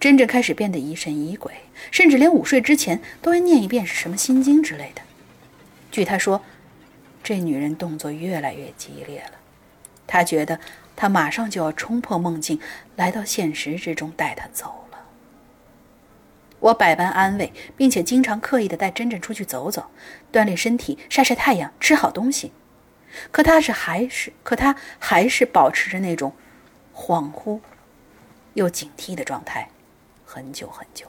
[0.00, 1.52] 真真开始变得疑神疑鬼，
[1.90, 5.02] 甚至连午睡之前都要念一遍是什么心经之类的。
[5.90, 6.42] 据他说，
[7.22, 9.32] 这女人动作越来越激烈了。
[10.06, 10.58] 他觉得
[10.96, 12.60] 他马上就要冲破梦境，
[12.96, 14.98] 来到现实之中带她走了。
[16.58, 19.90] 我百般安慰，并且经常刻意的带珍珍出去走走，
[20.32, 22.52] 锻炼身体，晒晒太阳，吃好东西。
[23.30, 26.32] 可他是还是，可他还是保持着那种
[26.94, 27.60] 恍惚
[28.54, 29.70] 又警惕的状态，
[30.24, 31.06] 很久很久。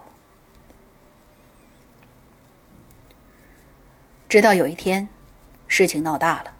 [4.29, 5.09] 直到有一天，
[5.71, 6.51] 事情闹大了。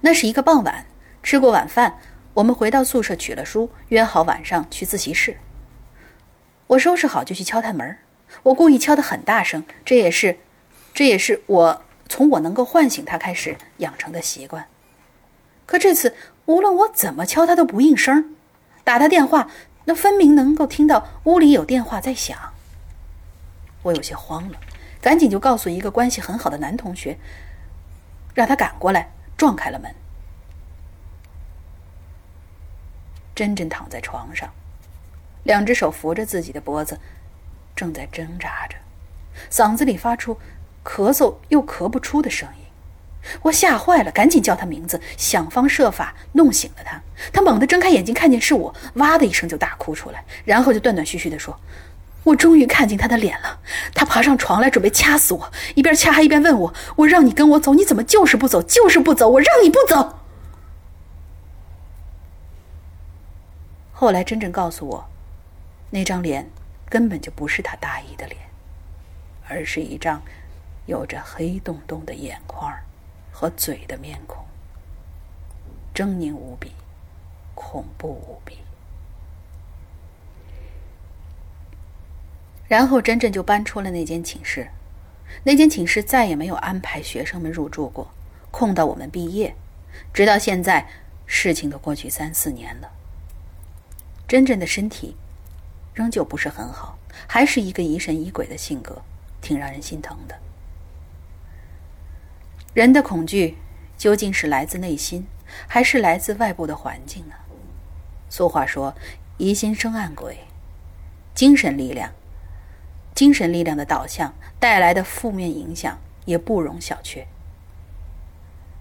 [0.00, 0.86] 那是一个傍晚，
[1.24, 1.98] 吃过晚饭，
[2.34, 5.36] 我们回到宿舍取了书，约好晚上去自习室。
[6.68, 7.98] 我收拾好就去敲他门，
[8.44, 10.38] 我故意敲得很大声，这也是，
[10.94, 14.64] 这也是我从我能够唤醒他开始养成的习惯。
[15.66, 16.14] 可这次
[16.46, 18.36] 无论我怎么敲，他都不应声。
[18.84, 19.50] 打他电话，
[19.86, 22.38] 那分明能够听到屋里有电话在响。
[23.82, 24.58] 我有些慌了，
[25.00, 27.18] 赶紧就告诉一个关系很好的男同学，
[28.34, 29.94] 让他赶过来，撞开了门。
[33.34, 34.50] 珍珍躺在床上，
[35.44, 37.00] 两只手扶着自己的脖子，
[37.74, 38.76] 正在挣扎着，
[39.50, 40.38] 嗓子里发出
[40.84, 42.64] 咳嗽又咳不出的声音。
[43.42, 47.00] 我吓坏了，赶紧叫他名字，想方设法弄醒了他。
[47.32, 51.58] 他猛地睁开眼睛，看见是我，哇的一声就大哭出来，然后就断断续续地说
[52.24, 53.60] ：“我终于看见他的脸了。”
[53.94, 58.62] 他爬上床来，准备掐死我，一边掐还一边问我：“我让你跟我走，你怎么就是不走？
[58.62, 59.28] 就是不走！
[59.28, 60.18] 我让你不走。”
[63.92, 65.08] 后来真正告诉我，
[65.90, 66.50] 那张脸
[66.88, 68.40] 根本就不是他大姨的脸，
[69.48, 70.20] 而是一张
[70.86, 72.72] 有着黑洞洞的眼眶。
[73.36, 74.44] 和嘴的面孔，
[75.92, 76.70] 狰狞无比，
[77.56, 78.58] 恐怖无比。
[82.74, 84.68] 然后真真就搬出了那间寝室，
[85.44, 88.10] 那间寝室再也没有安排学生们入住过，
[88.50, 89.54] 空到我们毕业。
[90.12, 90.88] 直到现在，
[91.24, 92.90] 事情都过去三四年了，
[94.26, 95.14] 真真的身体
[95.94, 96.98] 仍旧不是很好，
[97.28, 99.00] 还是一个疑神疑鬼的性格，
[99.40, 100.36] 挺让人心疼的。
[102.72, 103.56] 人的恐惧
[103.96, 105.24] 究竟是来自内心，
[105.68, 107.36] 还是来自外部的环境呢？
[108.28, 108.92] 俗话说
[109.38, 110.40] “疑心生暗鬼”，
[111.36, 112.10] 精神力量、
[113.14, 117.24] 精神力量的导向带来的负面影响也不容小觑。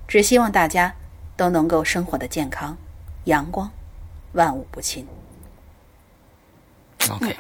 [0.08, 0.94] 只希望大家
[1.36, 2.78] 都能够生活的健康、
[3.26, 3.70] 阳光，
[4.34, 5.06] 万物不侵。
[7.10, 7.36] OK，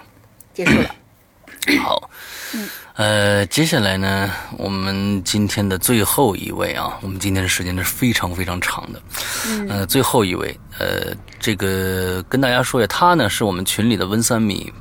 [0.53, 0.95] 结束了。
[1.81, 2.09] 好。
[2.53, 2.69] 嗯。
[2.95, 9.01] 呃，接下来呢，我们今天的最后一位啊，我们今天的时间是非常非常长的。
[9.47, 14.71] 嗯，呃，最后一位，呃，这个跟大家说一下，他呢是我们群里的温三米。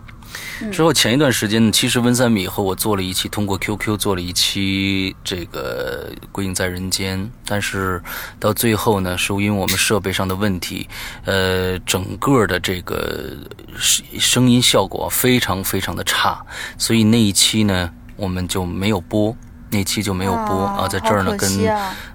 [0.70, 8.02] 之后前一段时间呢，其实温三米和我做了一期，通过 QQ 做了一期这个《归隐在人间》，但是
[8.39, 10.89] 到最后呢，是因为我们设备上的问题，
[11.24, 13.36] 呃，整个的这个
[13.76, 16.40] 声声音效果非常非常的差，
[16.78, 19.36] 所以那一期呢，我们就没有播，
[19.70, 21.51] 那期就没有播啊，在这儿呢，跟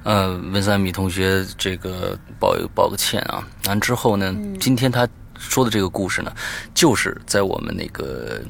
[0.04, 3.46] 呃温三米同学这个报报个歉啊。
[3.66, 5.08] 完之后呢，今天他。
[5.50, 6.32] 说的这个故事呢，
[6.74, 8.42] 就是在我们那个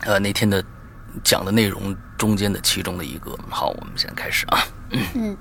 [0.00, 0.64] 呃那天的
[1.22, 3.38] 讲的内容中间的其中的一个。
[3.50, 4.58] 好，我们现在开始啊。
[5.14, 5.36] 嗯。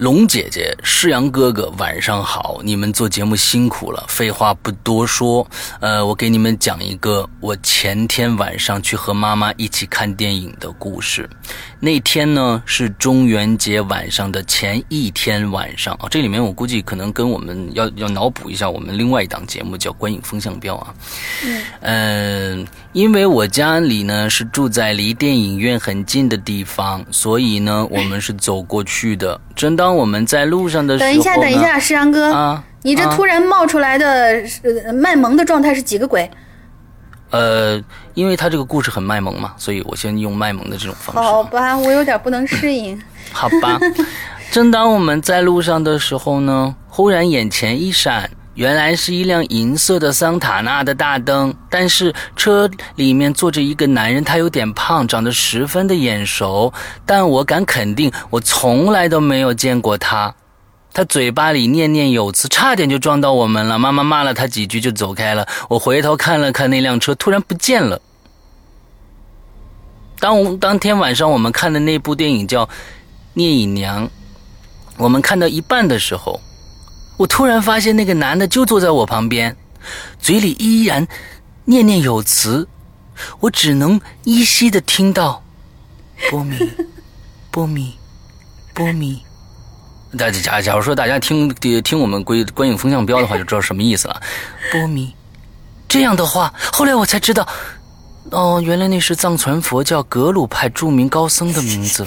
[0.00, 2.58] 龙姐姐、世阳哥哥，晚上好！
[2.64, 4.02] 你们做节目辛苦了。
[4.08, 5.46] 废话不多说，
[5.78, 11.28] 呃，我给你们讲一个我前天晚上去和妈妈一起看电影的故事。
[11.78, 16.08] 那天呢是中元节晚上的前一天晚上啊。
[16.10, 20.94] 这里面我估计可能跟我们要要脑补一下我们另外一档节目叫《观影风向标》啊。
[21.82, 22.66] 嗯。
[22.92, 29.38] 因为我家里呢是住在离电影院很近的地方，所以呢我们是走过去的。
[29.54, 34.42] 真当我们在路上的时候，等一下，等一下，石阳哥，啊，你这突然冒出来的
[34.94, 36.30] 卖萌的状态是几个鬼？
[37.30, 37.80] 呃，
[38.14, 41.20] 因为他这个故事很卖萌嘛，所以我先用卖萌的这种方式。
[41.20, 43.00] 好吧，我有点不能适应。
[43.32, 43.78] 好吧，
[44.50, 48.28] 正当我们在路上的时候呢，忽然眼前一闪。
[48.54, 56.72] 原来是一辆银色的桑塔纳的大灯，但是车里面坐着一个男人，他有点胖，长得十分的眼熟，
[57.06, 60.34] 但我敢肯定，我从来都没有见过他。
[60.92, 63.78] 他嘴巴里念念有词，差点就撞到我们了。
[63.78, 65.46] 妈妈骂了他几句就走开了。
[65.68, 68.02] 我回头看了看那辆车，突然不见了。
[70.18, 72.66] 当当天晚上我们看的那部电影叫
[73.34, 74.06] 《聂隐娘》，
[74.98, 76.40] 我们看到一半的时候。
[77.20, 79.54] 我突然发现那个男的就坐在我旁边，
[80.18, 81.06] 嘴里依然
[81.66, 82.66] 念念有词，
[83.40, 85.44] 我只能依稀的听到
[86.30, 86.56] “波米，
[87.52, 87.94] 波米，
[88.72, 89.22] 波米”。
[90.16, 91.46] 大家假假如说大家听
[91.82, 94.18] 听我们观观影风向标的话，就知道什么意思了。
[94.72, 95.14] 波米，
[95.86, 97.46] 这样的话，后来我才知道，
[98.30, 102.06] 哦，原来那是藏传佛教格鲁派著名高僧的名字。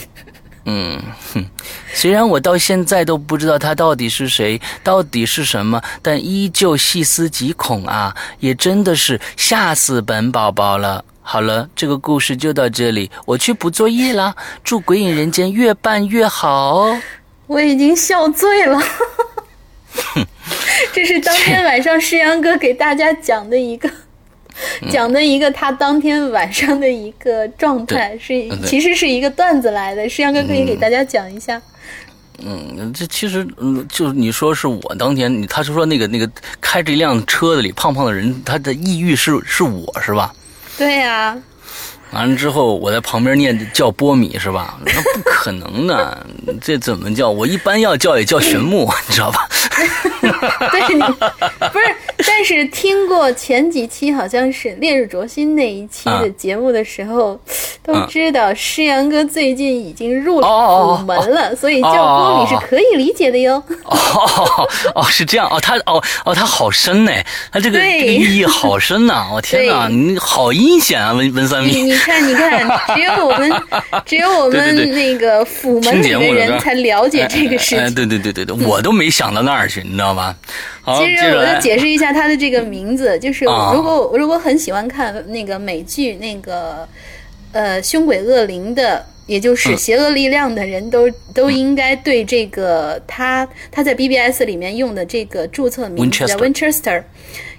[0.65, 1.01] 嗯
[1.33, 1.45] 哼，
[1.93, 8.15] 虽然我到现在都不知道他到底是谁，到底是什么，但依旧细思极恐啊！
[8.39, 11.03] 也真的是吓死本宝宝了。
[11.21, 14.35] 好了，这个故事就到这里，我去补作业啦。
[14.63, 17.01] 祝《鬼影人间》越办越好哦。
[17.47, 18.81] 我已经笑醉了。
[20.93, 23.89] 这是当天晚上诗阳哥给大家讲的一个，
[24.91, 28.33] 讲的一个他当天晚上的一个状态，是
[28.65, 30.07] 其实是一个段子来的。
[30.07, 31.61] 石阳哥可以给大家讲一下。
[32.45, 40.33] 嗯，这其实嗯，就是你说是我当天，你他是说那个那个开着一辆车子里胖胖的人，他的抑郁是是我是吧？
[40.77, 41.37] 对呀。
[42.13, 44.77] 完了之后，我在旁边念叫波米是吧？
[44.85, 46.25] 那不可能的，
[46.61, 47.29] 这怎么叫？
[47.29, 49.47] 我一般要叫也叫玄木， 你知道吧？
[50.71, 50.81] 对，
[51.69, 51.95] 不是，
[52.25, 57.37] 但是听过前几期好像是《烈日灼心》那一期的节目的时候，
[57.83, 63.61] 都知道诗阳哥最近已经入了虎门了，所以叫波米是可以理解的哟。
[63.83, 67.11] 哦哦，是这样哦，他哦哦，他好深呢，
[67.51, 69.27] 他这个这个寓意好深呐！
[69.33, 71.93] 我天哪，你好阴险啊，文文三米。
[72.03, 73.51] 看，你看，只有我们，
[74.05, 77.95] 只有我们那个府门里的人才了解这个事情。
[77.95, 80.35] 对对对对对，我都没想到那儿去，你知道吗？
[80.97, 86.87] 其实我就解释一下他的这个名字，就是如果我如果很喜欢看那个美剧，那个
[87.53, 97.03] 呃凶鬼恶灵的，也就是邪恶力量的人都都应该对这个他他在 BBS 里面用的这个注册名字叫 Winchester。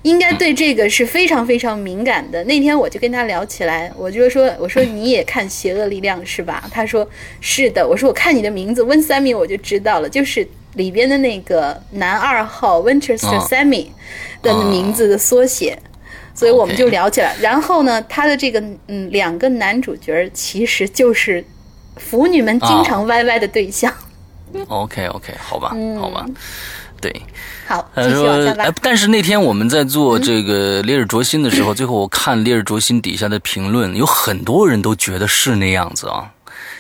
[0.04, 2.44] 应该对这个是非常非常敏感的。
[2.44, 7.08] 那天我就跟他聊起来，我就说：“我说你也看《邪恶力量》是吧？”他说
[7.40, 13.86] ：“是的。”我说：“我看你的名字温三米，我就知道了，就是里边的那个男二号 Winchester Sammy
[14.42, 15.78] 的名字的缩写。”
[16.36, 17.34] 所以我们就聊起来。
[17.40, 21.42] 然后呢，他的这个嗯两个男主角其实就是
[21.96, 23.90] 腐女们经常歪歪的对象。
[24.68, 26.26] OK OK，好吧，好吧。
[27.00, 27.12] 对，
[27.66, 36.30] 好，继续往下但是那天我们在做这个《烈日灼心》的时候， 最后我看《烈日灼心》底下的评论，有很多人都觉得是那样子啊。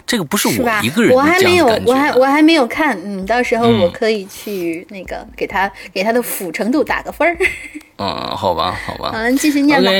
[0.06, 2.98] 这个不是我一个人，我还没有，我还我还没有看。
[3.02, 7.34] 嗯，到时候我可以去那个给他给他的腐程度打个分儿。
[7.96, 9.12] 嗯，好吧，好吧。
[9.12, 9.90] 好，继续念吧。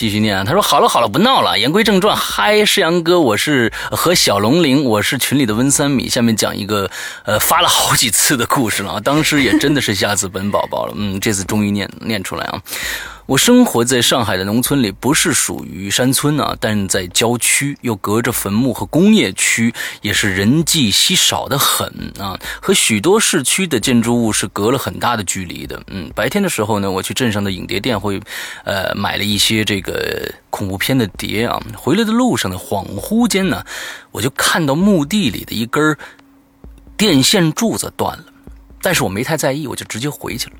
[0.00, 2.16] 继续念啊，他说：“好了好了，不闹了，言归正传。
[2.16, 6.08] 嗨，世阳哥，我是和小龙玲，我是群里的温三米。
[6.08, 6.90] 下面讲一个，
[7.26, 10.94] 呃，发了好几次的故事了啊，当时也真的是吓死本宝宝了。
[10.96, 12.62] 嗯，这次终于念念出来啊。”
[13.30, 21.86] 我生活在上海的农村里，不是属于山村啊，但在郊区，又隔着坟墓和工业区，也是人迹稀少的很
[22.18, 25.80] 啊，和许多市区的建筑物是隔了很大的距离的。
[25.86, 28.20] 嗯，白天的时候呢，我去镇上的影碟店会，
[28.64, 31.62] 呃，买了一些这个恐怖片的碟啊。
[31.76, 33.64] 回来的路上呢，恍惚间呢，
[34.10, 35.96] 我就看到墓地里的一根
[36.96, 38.24] 电线柱子断了，
[38.82, 40.56] 但是我没太在意，我就直接回去了。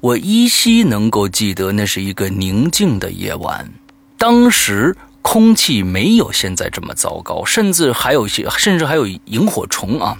[0.00, 3.70] 我依稀能够记得，那是一个宁静的夜晚，
[4.18, 10.16] 当时空气没有现在这么糟糕，甚至还有些，甚至还有萤火虫啊。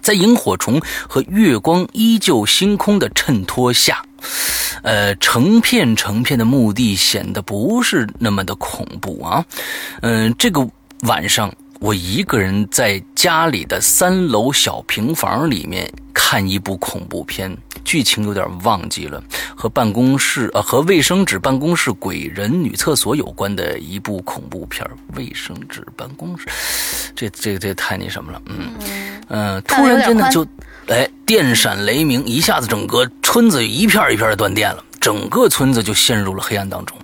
[0.00, 4.02] 在萤火虫和月光依旧星空的衬托下，
[4.82, 9.44] 呃，成片成片的墓地显得不是那么的恐怖啊。
[10.00, 10.66] 嗯，这个
[11.02, 11.52] 晚上。
[11.80, 19.22] 我一个人在家里的三楼小平房里面看一部恐怖片，剧情有点忘记了，
[19.56, 24.86] 和办公室呃和卫生纸办公室鬼人女厕所有关的一部恐怖片。
[25.16, 26.46] 卫生纸办公室，
[27.16, 28.74] 这这这太那什么了，嗯
[29.28, 30.46] 嗯，突然间呢就，
[30.88, 36.94] 哎，电闪雷鸣，一下子整个村子一片一片的断电了，整个村子就陷入了黑暗当中。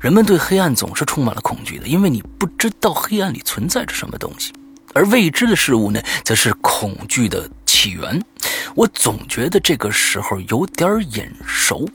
[0.00, 4.50] 人们对黑暗总是充满了恐惧的，因为你不知道黑暗里存在着什么东西，
[4.94, 8.24] 而未知的事物呢，则是恐惧的起源。
[8.74, 11.86] 我总觉得这个时候有点眼熟。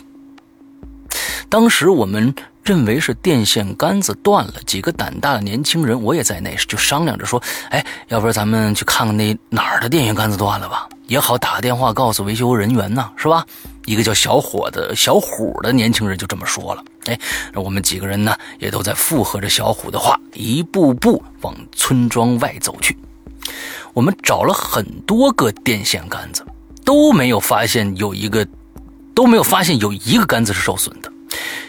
[1.49, 2.33] 当时我们
[2.65, 7.39] 认为是电线杆子断了，几个胆大的年轻人，我也在内，就商量着说
[7.69, 13.45] ：“哎，要不然咱们去看看那哪儿的电线杆子断了吧，也好打电话告诉维修人员呢，是吧？”
[13.85, 16.83] 一个叫小伙的小虎的年轻人就这么说了。
[17.05, 17.19] 哎，
[17.53, 22.97] 我们几个人呢，也都在附和着小虎的话，一步步往村庄外走去。
[23.93, 26.43] 我们找了很多个电线杆子，
[26.83, 28.47] 都没有发现有一个，
[29.13, 31.11] 都没有发现有一个杆子是受损的。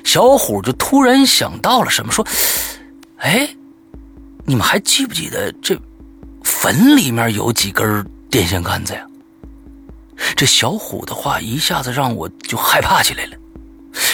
[0.04, 2.26] 小虎就突然想到了什么，说
[3.18, 3.48] ：“哎，
[4.44, 5.78] 你们还记不记得这
[6.42, 9.06] 坟里面有几根电线杆子呀？”
[10.34, 13.32] 这小虎的话一下子让我就害怕起来了。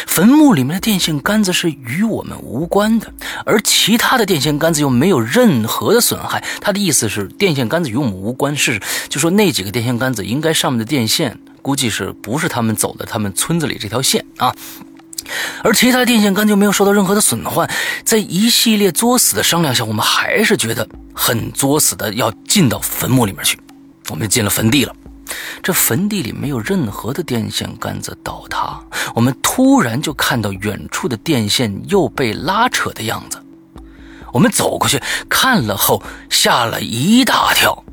[0.07, 3.13] 坟墓里面的电线杆子是与我们无关的，
[3.47, 6.45] 而其他的电线杆子又没有任何的损害。
[6.61, 14.55] 他的意思是，电线杆子与我们无关，是就说那几个电线杆子应该上面的电线估计是不是他们走的他们村子里这条线啊？
[15.63, 17.69] 而其他电线杆就没有受到任何的损坏。
[18.05, 23.59] 在一系列作死的商量下，我们还是觉得很作死的要进到坟墓里面去。
[24.09, 24.95] 我们进了坟地了，
[25.63, 28.81] 这坟地里没有任何的电线杆子倒塌。
[29.15, 33.39] 我们突然就看到远处的电线又被拉扯的样子。
[34.33, 37.85] 我们走过去看了后，吓了一大跳。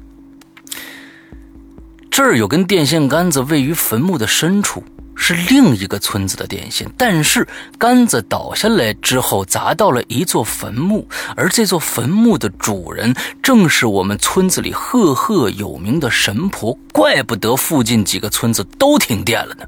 [2.09, 4.83] 这儿有根电线杆子位于坟墓的深处。
[5.21, 7.45] 是另一个村子的电线，但是
[7.77, 13.13] 杆子倒下来之后砸到了一座坟墓，而这座坟墓的主人
[13.43, 19.65] 正是我们村子里赫赫有名的神婆，怪不得附近几个村子都停电了呢。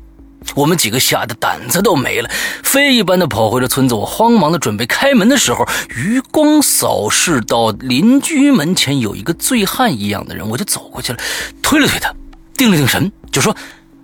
[0.55, 2.29] 我们几个吓得胆子都没了，
[2.63, 3.93] 飞一般的跑回了村子。
[3.93, 11.19] 我慌忙的准备开门的时候，余光扫视到邻居门前有一个醉汉一样的人，我就走过去了，
[11.61, 12.11] 推了推他，
[12.57, 13.55] 定了定神，就说：“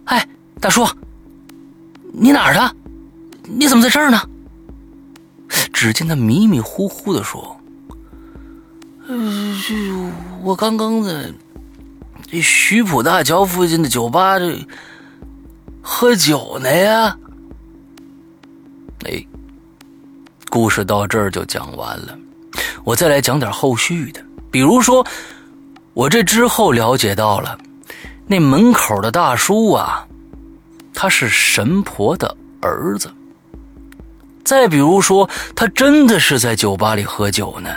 [0.06, 0.28] 哎，
[0.60, 0.86] 大叔。”
[2.20, 2.76] 你哪儿的？
[3.44, 4.20] 你怎么在这儿呢？
[5.72, 7.56] 只见他迷迷糊糊的说：“，
[10.42, 11.32] 我刚刚在
[12.42, 14.68] 徐浦大桥附近的酒吧这
[15.82, 17.16] 喝酒呢呀。”
[19.06, 19.24] 哎，
[20.50, 22.18] 故事到这儿就讲完了。
[22.84, 24.20] 我再来讲点后续的，
[24.50, 25.06] 比如说，
[25.94, 27.56] 我这之后了解到了，
[28.26, 30.04] 那门口的大叔啊。
[31.00, 33.12] 他是神婆的儿子。
[34.44, 37.70] 再比如说，他真的是在酒吧里喝酒呢。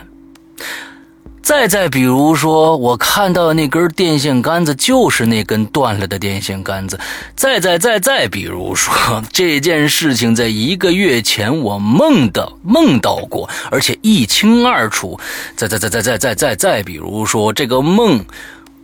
[1.42, 6.98] 再再比如说，我看到那根电线杆子就是那根断了的电线杆子。
[7.36, 8.94] 再再再再比如说，
[9.30, 15.20] 这件事情在一个月前我梦的梦到过，而且一清二楚。
[15.56, 18.24] 再再再再再再再再比如说，这个梦，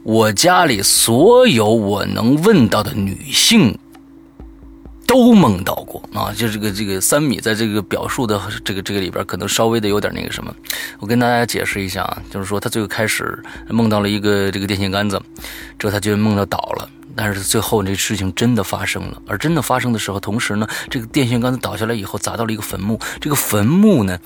[0.03, 3.79] 我家里所有我能问到的女性。
[5.07, 6.33] 都梦到过啊！
[6.37, 10.55] 就这个这个三米在这个表述的这个这个里边，可能稍微的有点那个什么。
[10.99, 13.39] 我跟大家解释一下啊，就是说他最后开始
[13.69, 15.21] 梦到了一个这个电线杆子，
[15.79, 19.23] 之后他就梦到倒了，但是最后这事情真的发生了。
[19.27, 24.19] 而真的发生的时候，同时呢，这个电线杆子倒下来以后砸到了一个坟墓，这个坟墓呢。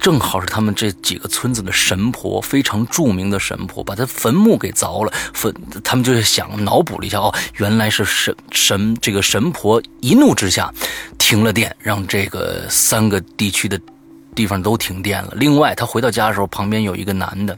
[0.00, 5.12] 正好是他们这几个村子的神婆，非常著名的神婆，把他坟墓给凿了。
[5.34, 5.54] 坟，
[5.84, 10.72] 他们就想脑补了一下，哦，原来是神神这个神婆一怒之下
[11.18, 13.78] 停了电，让这个三个地区的
[14.34, 15.32] 地方都停电了。
[15.36, 17.56] 另外，他回到家的时候，旁边有一个男的。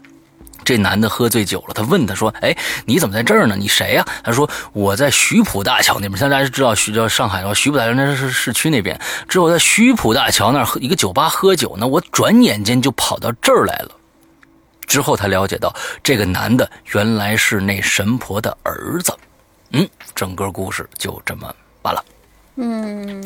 [0.64, 3.56] 这男的喝醉酒了，他问他说：“哎，你怎么在这儿呢？
[3.58, 6.16] 你谁呀？”他说：“我在徐浦大桥那边。
[6.16, 8.98] 现在大家知道徐叫上海的话，徐浦大桥那是市区那边。
[9.28, 11.86] 之后在徐浦大桥那儿一个酒吧喝酒呢。
[11.86, 13.90] 我转眼间就跑到这儿来了。
[14.86, 19.16] 之后他了解到，这个男的原来是那神婆的儿子。
[19.70, 22.04] 嗯，整个故事就这么完了。
[22.56, 23.24] 嗯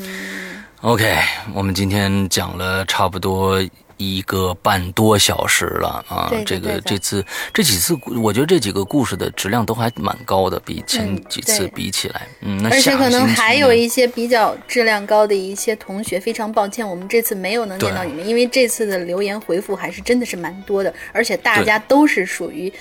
[0.82, 1.18] ，OK，
[1.52, 3.60] 我们今天讲了差不多。
[3.96, 6.30] 一个半多小时了啊！
[6.44, 22.72] 这个这次这几次，我觉得这几个故事的质量都还蛮高的，比前几次比起来，嗯，那而且可能还有一些比较质量高的一些同学，非常抱歉，我们这次没有能见到你们，因为这次的留言回复还是真的是蛮多的，而且大家都是属于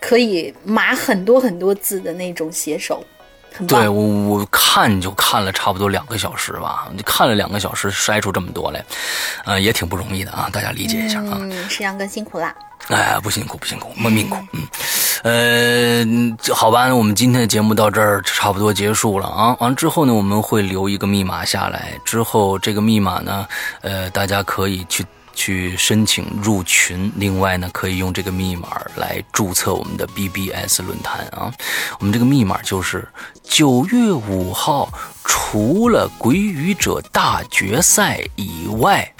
[0.00, 3.04] 可以码很多很多字的那种写手。
[3.68, 8.84] 对我我看就看了差不多两个小时吧，就看了两个小时筛出这么多来，
[9.44, 11.38] 呃，也挺不容易的啊，大家理解一下啊。
[11.40, 12.54] 嗯，石阳哥辛苦啦。
[12.88, 14.36] 哎，不辛苦不辛苦，没命苦。
[15.22, 19.56] 嗯，呃，好吧，我们今天的节目到这儿差不多结束了啊。
[19.60, 23.46] 完之后呢，我们会留一个密码下来，之后这个密码呢，
[23.82, 25.04] 呃，大家可以去。
[25.34, 31.52] 去申请入群，另外呢，可以用这个密码来注册我们的 BBS 论坛啊。
[31.98, 33.06] 我们这个密码就是
[33.42, 34.92] 九月五号，
[35.24, 39.12] 除了《鬼语者大决赛》以外。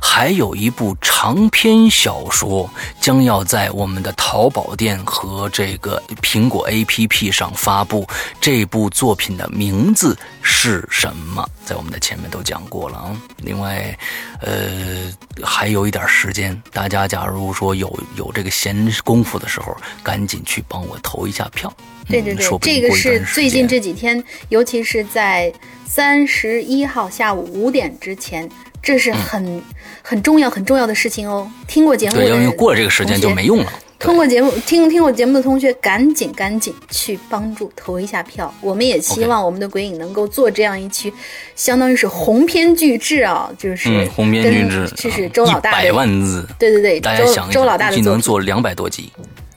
[0.00, 2.68] 还有一部长篇小说
[3.00, 8.06] 将要在我们的淘宝店和这个苹果 APP 上发布。
[8.40, 11.48] 这部作品的名字是什么？
[11.64, 13.16] 在我们的前面都讲过了啊。
[13.38, 13.96] 另外，
[14.40, 21.72] 呃，还有一点时间，大家假如说有有这个闲工夫的时候，赶紧去帮我投一下票。
[22.08, 25.52] 对对对，这个是最近这几天，尤其是在
[25.86, 28.50] 三十一号下午五点之前。
[28.82, 29.62] 这是很
[30.02, 31.50] 很重要很重要的事情哦。
[31.66, 33.72] 听过节目的因为过了这个时间就没用了。
[33.98, 38.50] 通过节目听听我节目的同学，赶紧赶紧去帮助投一下票。
[38.62, 41.12] 我们也希望我们的鬼影能够做这样一期，
[41.54, 46.48] 相当于是鸿篇巨制啊，就是鸿篇巨制，这是周老大的百万字。
[46.58, 49.12] 对对对，大家想一周老大的能做两百多集。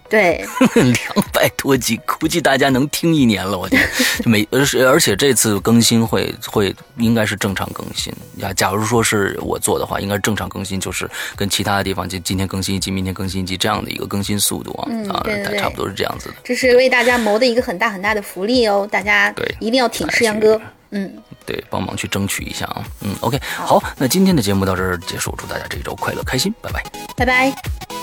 [0.10, 3.58] 对， 两百多集，估计大家能听一年了。
[3.58, 3.82] 我天，
[4.26, 8.54] 每而而且这次更新会会应该是正常更新呀。
[8.54, 15.26] 假如说是我做的话，应该是正常更新，就是跟其他的地方今今天更新一集，明天更新一集这样的一个更新速度啊，啊，
[15.58, 16.36] 差不多是这样子的。
[16.44, 20.62] 这是为大家谋的一个很大很大的福利哦，大家对一定要挺世阳哥，
[20.92, 21.12] 嗯，
[21.44, 26.84] 对，帮忙去争取一下啊，嗯，OK，好，那今天的节目到这儿结束，祝大家这一周快乐开心，拜拜，
[27.18, 28.03] 拜拜。